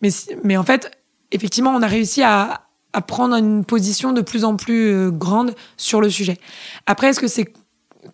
mais, 0.02 0.10
mais 0.44 0.58
en 0.58 0.64
fait, 0.64 0.92
effectivement, 1.32 1.72
on 1.72 1.82
a 1.82 1.88
réussi 1.88 2.24
à, 2.24 2.62
à 2.94 3.02
prendre 3.02 3.36
une 3.36 3.66
position 3.66 4.14
de 4.14 4.22
plus 4.22 4.46
en 4.46 4.56
plus 4.56 5.12
grande 5.12 5.54
sur 5.76 6.00
le 6.00 6.10
sujet. 6.10 6.38
Après, 6.86 7.08
est-ce 7.08 7.20
que 7.20 7.28
c'est 7.28 7.52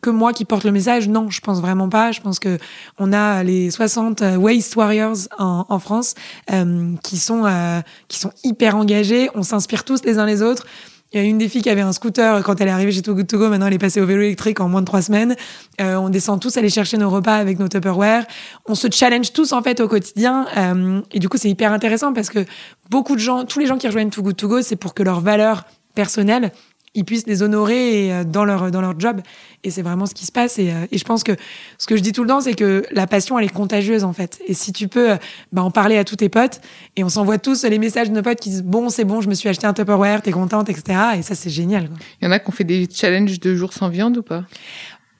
que 0.02 0.10
moi 0.10 0.34
qui 0.34 0.46
porte 0.46 0.64
le 0.64 0.72
message. 0.72 1.08
Non, 1.08 1.30
je 1.30 1.42
pense 1.42 1.60
vraiment 1.62 1.90
pas. 1.90 2.12
Je 2.12 2.22
pense 2.22 2.40
que 2.40 2.58
on 2.98 3.14
a 3.14 3.44
les 3.44 3.72
60 3.72 4.22
euh, 4.22 4.36
Waste 4.38 4.76
Warriors 4.76 5.18
en, 5.38 5.66
en 5.68 5.80
France 5.80 6.16
euh, 6.52 6.96
qui 7.04 7.18
sont 7.18 7.46
euh, 7.46 7.82
qui 8.08 8.20
sont 8.20 8.32
hyper 8.44 8.76
engagés. 8.76 9.30
On 9.36 9.44
s'inspire 9.44 9.84
tous 9.84 10.04
les 10.04 10.18
uns 10.18 10.26
les 10.26 10.42
autres. 10.42 10.66
Il 11.14 11.22
y 11.22 11.24
a 11.26 11.28
une 11.28 11.38
des 11.38 11.50
filles 11.50 11.62
qui 11.62 11.70
avait 11.70 11.82
un 11.82 11.92
scooter 11.92 12.42
quand 12.42 12.62
elle 12.62 12.70
est 12.70 12.72
arrivée 12.72 12.94
chez 12.94 13.02
Too 13.02 13.14
Good 13.14 13.28
To 13.28 13.38
Go. 13.38 13.50
Maintenant, 13.50 13.68
elle 13.68 13.74
est 13.74 13.80
passée 13.80 14.00
au 14.00 14.06
vélo 14.06 14.22
électrique 14.22 14.62
en 14.62 14.70
moins 14.70 14.80
de 14.80 14.86
trois 14.86 15.02
semaines. 15.02 15.36
Euh, 15.82 15.96
on 15.96 16.08
descend 16.08 16.40
tous 16.40 16.56
aller 16.56 16.70
chercher 16.70 16.96
nos 16.96 17.10
repas 17.10 17.36
avec 17.36 17.60
nos 17.60 17.68
Tupperware. 17.68 18.26
On 18.66 18.76
se 18.76 18.88
challenge 18.90 19.34
tous, 19.34 19.52
en 19.52 19.62
fait, 19.62 19.82
au 19.82 19.90
quotidien. 19.90 20.46
Euh, 20.56 21.02
et 21.12 21.20
du 21.20 21.28
coup, 21.28 21.36
c'est 21.36 21.50
hyper 21.50 21.74
intéressant 21.74 22.14
parce 22.14 22.30
que 22.30 22.46
beaucoup 22.90 23.16
de 23.16 23.20
gens, 23.20 23.44
tous 23.44 23.60
les 23.60 23.66
gens 23.66 23.78
qui 23.78 23.88
rejoignent 23.88 24.10
Too 24.10 24.24
Good 24.24 24.38
To 24.38 24.48
Go, 24.48 24.62
c'est 24.62 24.78
pour 24.78 24.94
que 24.94 25.04
leurs 25.04 25.20
valeurs 25.20 25.66
personnelles 25.96 26.54
ils 26.94 27.06
puissent 27.06 27.28
les 27.28 27.42
honorer 27.42 28.12
euh, 28.12 28.24
dans 28.24 28.44
leur 28.44 28.72
dans 28.72 28.82
leur 28.82 29.00
job. 29.00 29.22
Et 29.64 29.70
c'est 29.70 29.82
vraiment 29.82 30.06
ce 30.06 30.14
qui 30.14 30.26
se 30.26 30.32
passe. 30.32 30.60
Et, 30.60 30.72
euh, 30.72 30.88
et, 30.92 30.98
je 30.98 31.04
pense 31.06 31.24
que 31.24 31.34
ce 31.78 31.86
que 31.86 31.96
je 31.96 32.02
dis 32.02 32.12
tout 32.12 32.24
le 32.24 32.30
temps 32.30 32.42
c'est 32.42 32.54
que 32.54 32.84
la 32.92 33.08
passion 33.08 33.40
elle 33.40 33.46
est 33.46 33.50
contagieuse 33.50 34.04
en 34.04 34.14
fait. 34.14 34.42
Et 34.48 34.54
si 34.54 34.74
tu 34.74 34.88
peux 34.88 35.12
euh, 35.12 35.18
bah, 35.52 35.64
en 35.64 35.72
parler 35.72 35.98
à 35.98 36.04
tous 36.04 36.18
tes 36.18 36.30
potes 36.30 36.62
et 36.96 37.04
on 37.04 37.10
s'envoie 37.10 37.38
tous 37.38 37.64
les 37.64 37.80
messages 37.80 38.10
de 38.10 38.16
nos 38.16 38.22
potes 38.22 38.40
qui 38.40 38.50
disent 38.50 38.64
bon 38.64 38.90
c'est 38.90 39.06
bon 39.06 39.22
je 39.22 39.30
me 39.30 39.34
suis 39.34 39.48
acheté 39.48 39.68
un 39.68 39.74
Tupperware 39.74 40.22
t'es 40.22 40.32
contente 40.32 40.70
etc 40.70 41.00
et 41.18 41.22
ça 41.22 41.36
c'est 41.36 41.50
génial 41.50 41.90
il 42.22 42.26
y 42.26 42.28
en 42.28 42.32
a 42.32 42.40
qui 42.40 42.50
ont 42.50 42.52
fait 42.52 42.64
des 42.64 42.88
challenges 42.92 43.40
de 43.40 43.56
jours 43.56 43.74
sans 43.74 43.90
viande 43.90 44.18
ou 44.18 44.24
pas? 44.24 44.44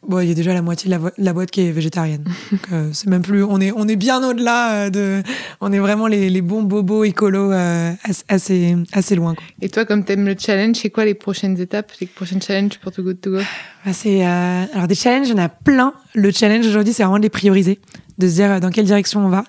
Bon, 0.08 0.20
il 0.20 0.30
y 0.30 0.32
a 0.32 0.34
déjà 0.34 0.52
la 0.54 0.64
moitié 0.64 0.90
de 0.90 1.12
la, 1.18 1.34
boîte 1.34 1.52
qui 1.52 1.62
est 1.62 1.72
végétarienne. 1.72 2.26
euh, 2.72 2.90
c'est 2.92 3.08
même 3.08 3.22
plus, 3.22 3.44
on 3.44 3.62
est, 3.62 3.72
on 3.72 3.88
est 3.88 3.96
bien 3.96 4.28
au-delà 4.28 4.74
euh, 4.74 4.90
de, 4.90 5.22
on 5.62 5.72
est 5.72 5.78
vraiment 5.78 6.08
les, 6.08 6.30
les 6.32 6.42
bons 6.42 6.64
bobos 6.64 7.04
écolos 7.04 7.52
euh, 7.52 7.94
assez, 8.28 8.76
assez 8.94 9.16
loin. 9.16 9.36
Quoi. 9.36 9.44
Et 9.62 9.70
toi, 9.70 9.86
comme 9.86 10.04
t'aimes 10.04 10.26
le 10.26 10.36
challenge, 10.38 10.78
c'est 10.78 10.90
quoi 10.90 11.06
les 11.06 11.14
prochaines 11.14 11.60
étapes, 11.60 11.92
les 12.02 12.08
prochaines 12.08 12.42
challenges 12.42 12.80
pour 12.80 12.92
To 12.92 13.04
Good 13.04 13.22
To 13.22 13.32
Go? 13.32 13.38
Bah, 13.86 13.94
c'est, 13.94 14.26
euh, 14.26 14.66
alors 14.74 14.88
des 14.88 14.96
challenges, 14.96 15.28
il 15.28 15.32
y 15.32 15.40
en 15.40 15.44
a 15.44 15.50
plein. 15.50 15.94
Le 16.16 16.32
challenge 16.32 16.66
aujourd'hui, 16.66 16.94
c'est 16.94 17.04
vraiment 17.04 17.20
de 17.20 17.24
les 17.24 17.30
prioriser, 17.30 17.80
de 18.18 18.28
se 18.28 18.34
dire 18.34 18.60
dans 18.60 18.72
quelle 18.72 18.86
direction 18.86 19.24
on 19.24 19.30
va. 19.30 19.44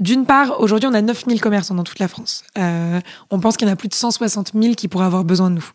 D'une 0.00 0.24
part, 0.24 0.60
aujourd'hui, 0.60 0.88
on 0.90 0.94
a 0.94 1.02
9000 1.02 1.40
commerçants 1.40 1.74
dans 1.74 1.84
toute 1.84 1.98
la 2.00 2.08
France. 2.08 2.42
on 2.56 3.38
pense 3.38 3.56
qu'il 3.56 3.68
y 3.68 3.70
en 3.70 3.74
a 3.74 3.76
plus 3.76 3.88
de 3.88 3.94
160 3.94 4.52
000 4.60 4.74
qui 4.74 4.88
pourraient 4.88 5.04
avoir 5.04 5.24
besoin 5.24 5.50
de 5.50 5.56
nous. 5.56 5.70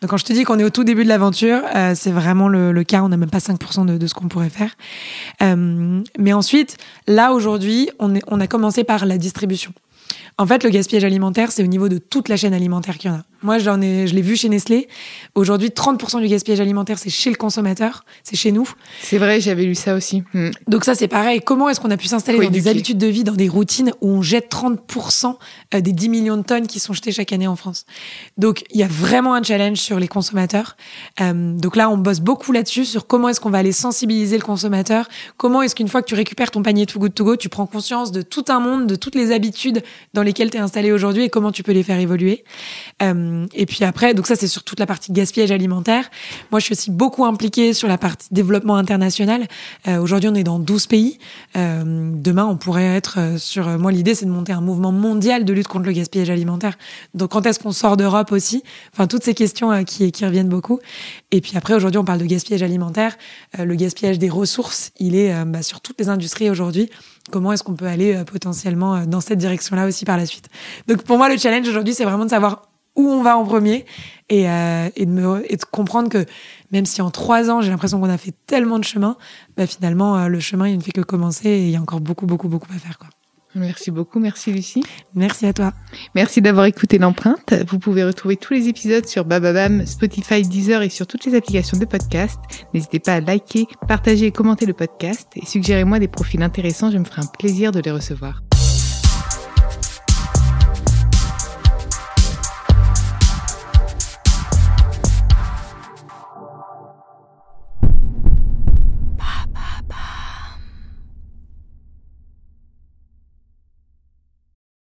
Donc 0.00 0.10
quand 0.10 0.16
je 0.16 0.24
te 0.24 0.32
dis 0.32 0.44
qu'on 0.44 0.58
est 0.58 0.64
au 0.64 0.70
tout 0.70 0.84
début 0.84 1.04
de 1.04 1.08
l'aventure, 1.08 1.60
euh, 1.74 1.92
c'est 1.94 2.10
vraiment 2.10 2.48
le, 2.48 2.82
cas. 2.84 3.02
On 3.02 3.08
n'a 3.08 3.16
même 3.16 3.30
pas 3.30 3.38
5% 3.38 3.84
de, 3.84 3.98
de 3.98 4.06
ce 4.06 4.14
qu'on 4.14 4.28
pourrait 4.28 4.50
faire. 4.50 4.74
Euh, 5.42 6.02
mais 6.18 6.32
ensuite, 6.32 6.78
là 7.06 7.32
aujourd'hui, 7.32 7.90
on 7.98 8.40
a 8.40 8.46
commencé 8.46 8.84
par 8.84 9.04
la 9.04 9.18
distribution. 9.18 9.72
En 10.40 10.46
fait, 10.46 10.64
le 10.64 10.70
gaspillage 10.70 11.04
alimentaire, 11.04 11.52
c'est 11.52 11.62
au 11.62 11.66
niveau 11.66 11.90
de 11.90 11.98
toute 11.98 12.30
la 12.30 12.36
chaîne 12.38 12.54
alimentaire 12.54 12.96
qu'il 12.96 13.10
y 13.10 13.12
en 13.12 13.18
a. 13.18 13.24
Moi, 13.42 13.58
j'en 13.58 13.80
ai, 13.82 14.06
je 14.06 14.14
l'ai 14.14 14.22
vu 14.22 14.36
chez 14.36 14.48
Nestlé. 14.48 14.88
Aujourd'hui, 15.34 15.68
30% 15.68 16.20
du 16.20 16.28
gaspillage 16.28 16.60
alimentaire, 16.60 16.98
c'est 16.98 17.10
chez 17.10 17.28
le 17.28 17.36
consommateur, 17.36 18.04
c'est 18.22 18.36
chez 18.36 18.50
nous. 18.50 18.70
C'est 19.02 19.18
vrai, 19.18 19.40
j'avais 19.40 19.64
lu 19.64 19.74
ça 19.74 19.94
aussi. 19.94 20.22
Hmm. 20.32 20.48
Donc 20.66 20.84
ça, 20.84 20.94
c'est 20.94 21.08
pareil. 21.08 21.40
Comment 21.44 21.68
est-ce 21.68 21.78
qu'on 21.78 21.90
a 21.90 21.98
pu 21.98 22.06
s'installer 22.06 22.38
dans 22.38 22.50
des 22.50 22.68
habitudes 22.68 22.96
de 22.96 23.06
vie, 23.06 23.22
dans 23.22 23.34
des 23.34 23.48
routines 23.48 23.92
où 24.00 24.08
on 24.08 24.22
jette 24.22 24.50
30% 24.50 25.36
euh, 25.74 25.80
des 25.80 25.92
10 25.92 26.08
millions 26.08 26.36
de 26.38 26.42
tonnes 26.42 26.66
qui 26.66 26.80
sont 26.80 26.94
jetées 26.94 27.12
chaque 27.12 27.34
année 27.34 27.46
en 27.46 27.56
France? 27.56 27.84
Donc, 28.38 28.64
il 28.70 28.80
y 28.80 28.82
a 28.82 28.88
vraiment 28.88 29.34
un 29.34 29.42
challenge 29.42 29.78
sur 29.78 30.00
les 30.00 30.08
consommateurs. 30.08 30.76
Euh, 31.20 31.52
donc 31.54 31.76
là, 31.76 31.90
on 31.90 31.98
bosse 31.98 32.20
beaucoup 32.20 32.52
là-dessus 32.52 32.86
sur 32.86 33.06
comment 33.06 33.28
est-ce 33.28 33.40
qu'on 33.40 33.50
va 33.50 33.58
aller 33.58 33.72
sensibiliser 33.72 34.38
le 34.38 34.44
consommateur. 34.44 35.06
Comment 35.36 35.60
est-ce 35.60 35.74
qu'une 35.74 35.88
fois 35.88 36.00
que 36.00 36.08
tu 36.08 36.14
récupères 36.14 36.50
ton 36.50 36.62
panier 36.62 36.86
Too 36.86 36.98
Good 36.98 37.14
To 37.14 37.24
Go, 37.24 37.36
tu 37.36 37.48
prends 37.48 37.66
conscience 37.66 38.12
de 38.12 38.20
tout 38.22 38.44
un 38.48 38.60
monde, 38.60 38.86
de 38.86 38.96
toutes 38.96 39.14
les 39.14 39.32
habitudes 39.32 39.82
dans 40.12 40.22
lesquelles 40.30 40.50
tu 40.50 40.58
es 40.58 40.60
installé 40.60 40.92
aujourd'hui 40.92 41.24
et 41.24 41.28
comment 41.28 41.50
tu 41.50 41.64
peux 41.64 41.72
les 41.72 41.82
faire 41.82 41.98
évoluer. 41.98 42.44
Euh, 43.02 43.46
et 43.52 43.66
puis 43.66 43.84
après, 43.84 44.14
donc 44.14 44.28
ça 44.28 44.36
c'est 44.36 44.46
sur 44.46 44.62
toute 44.62 44.78
la 44.78 44.86
partie 44.86 45.12
gaspillage 45.12 45.50
alimentaire. 45.50 46.08
Moi 46.52 46.60
je 46.60 46.66
suis 46.66 46.72
aussi 46.72 46.90
beaucoup 46.92 47.24
impliquée 47.24 47.74
sur 47.74 47.88
la 47.88 47.98
partie 47.98 48.28
développement 48.30 48.76
international. 48.76 49.48
Euh, 49.88 49.98
Aujourd'hui 50.00 50.30
on 50.30 50.34
est 50.34 50.44
dans 50.44 50.60
12 50.60 50.86
pays. 50.86 51.18
Euh, 51.56 52.12
demain 52.14 52.46
on 52.46 52.56
pourrait 52.56 52.96
être 52.96 53.38
sur... 53.38 53.66
Moi 53.78 53.90
l'idée 53.90 54.14
c'est 54.14 54.24
de 54.24 54.30
monter 54.30 54.52
un 54.52 54.60
mouvement 54.60 54.92
mondial 54.92 55.44
de 55.44 55.52
lutte 55.52 55.66
contre 55.66 55.86
le 55.86 55.92
gaspillage 55.92 56.30
alimentaire. 56.30 56.78
Donc 57.14 57.30
quand 57.30 57.44
est-ce 57.44 57.58
qu'on 57.58 57.72
sort 57.72 57.96
d'Europe 57.96 58.30
aussi? 58.30 58.62
Enfin 58.92 59.08
toutes 59.08 59.24
ces 59.24 59.34
questions 59.34 59.84
qui, 59.84 60.12
reviennent 60.22 60.48
beaucoup. 60.48 60.78
Et 61.32 61.40
puis 61.40 61.56
après 61.56 61.74
aujourd'hui 61.74 61.98
on 61.98 62.04
parle 62.04 62.20
de 62.20 62.26
gaspillage 62.26 62.62
alimentaire. 62.62 63.16
le 63.58 63.74
gaspillage 63.74 64.18
des 64.18 64.28
ressources, 64.28 64.92
il 65.00 65.16
est 65.16 65.32
bah, 65.46 65.62
sur 65.62 65.80
toutes 65.80 65.98
les 65.98 66.08
industries 66.08 66.50
aujourd'hui 66.50 66.88
comment 67.30 67.52
est-ce 67.52 67.62
qu'on 67.62 67.74
peut 67.74 67.86
aller 67.86 68.22
potentiellement 68.26 69.06
dans 69.06 69.20
cette 69.20 69.38
direction-là 69.38 69.86
aussi 69.86 70.04
par 70.04 70.16
la 70.20 70.26
suite. 70.26 70.48
Donc 70.86 71.02
pour 71.02 71.18
moi, 71.18 71.28
le 71.28 71.38
challenge 71.38 71.68
aujourd'hui, 71.68 71.94
c'est 71.94 72.04
vraiment 72.04 72.24
de 72.24 72.30
savoir 72.30 72.62
où 72.96 73.08
on 73.08 73.22
va 73.22 73.36
en 73.36 73.44
premier 73.44 73.84
et, 74.28 74.48
euh, 74.48 74.88
et, 74.96 75.06
de 75.06 75.10
me, 75.10 75.52
et 75.52 75.56
de 75.56 75.64
comprendre 75.64 76.08
que 76.08 76.24
même 76.72 76.86
si 76.86 77.02
en 77.02 77.10
trois 77.10 77.50
ans 77.50 77.60
j'ai 77.60 77.70
l'impression 77.70 78.00
qu'on 78.00 78.10
a 78.10 78.18
fait 78.18 78.34
tellement 78.46 78.78
de 78.78 78.84
chemin, 78.84 79.16
bah 79.56 79.66
finalement 79.66 80.16
euh, 80.16 80.28
le 80.28 80.40
chemin 80.40 80.68
il 80.68 80.76
ne 80.76 80.82
fait 80.82 80.92
que 80.92 81.00
commencer 81.00 81.48
et 81.48 81.64
il 81.66 81.70
y 81.70 81.76
a 81.76 81.80
encore 81.80 82.00
beaucoup 82.00 82.26
beaucoup 82.26 82.48
beaucoup 82.48 82.68
à 82.74 82.78
faire 82.78 82.98
quoi. 82.98 83.08
Merci 83.56 83.90
beaucoup, 83.90 84.20
merci 84.20 84.52
Lucie. 84.52 84.84
Merci 85.14 85.46
à 85.46 85.52
toi. 85.52 85.72
Merci 86.14 86.40
d'avoir 86.40 86.66
écouté 86.66 86.98
l'empreinte. 86.98 87.52
Vous 87.68 87.80
pouvez 87.80 88.04
retrouver 88.04 88.36
tous 88.36 88.54
les 88.54 88.68
épisodes 88.68 89.06
sur 89.06 89.24
Bababam, 89.24 89.84
Spotify, 89.86 90.42
Deezer 90.42 90.82
et 90.82 90.88
sur 90.88 91.08
toutes 91.08 91.24
les 91.24 91.34
applications 91.34 91.76
de 91.76 91.84
podcast. 91.84 92.38
N'hésitez 92.72 93.00
pas 93.00 93.14
à 93.14 93.20
liker, 93.20 93.66
partager 93.88 94.26
et 94.26 94.30
commenter 94.30 94.66
le 94.66 94.72
podcast 94.72 95.26
et 95.34 95.44
suggérez-moi 95.44 95.98
des 95.98 96.06
profils 96.06 96.42
intéressants, 96.42 96.92
je 96.92 96.98
me 96.98 97.04
ferai 97.04 97.22
un 97.22 97.38
plaisir 97.38 97.72
de 97.72 97.80
les 97.80 97.90
recevoir. 97.90 98.40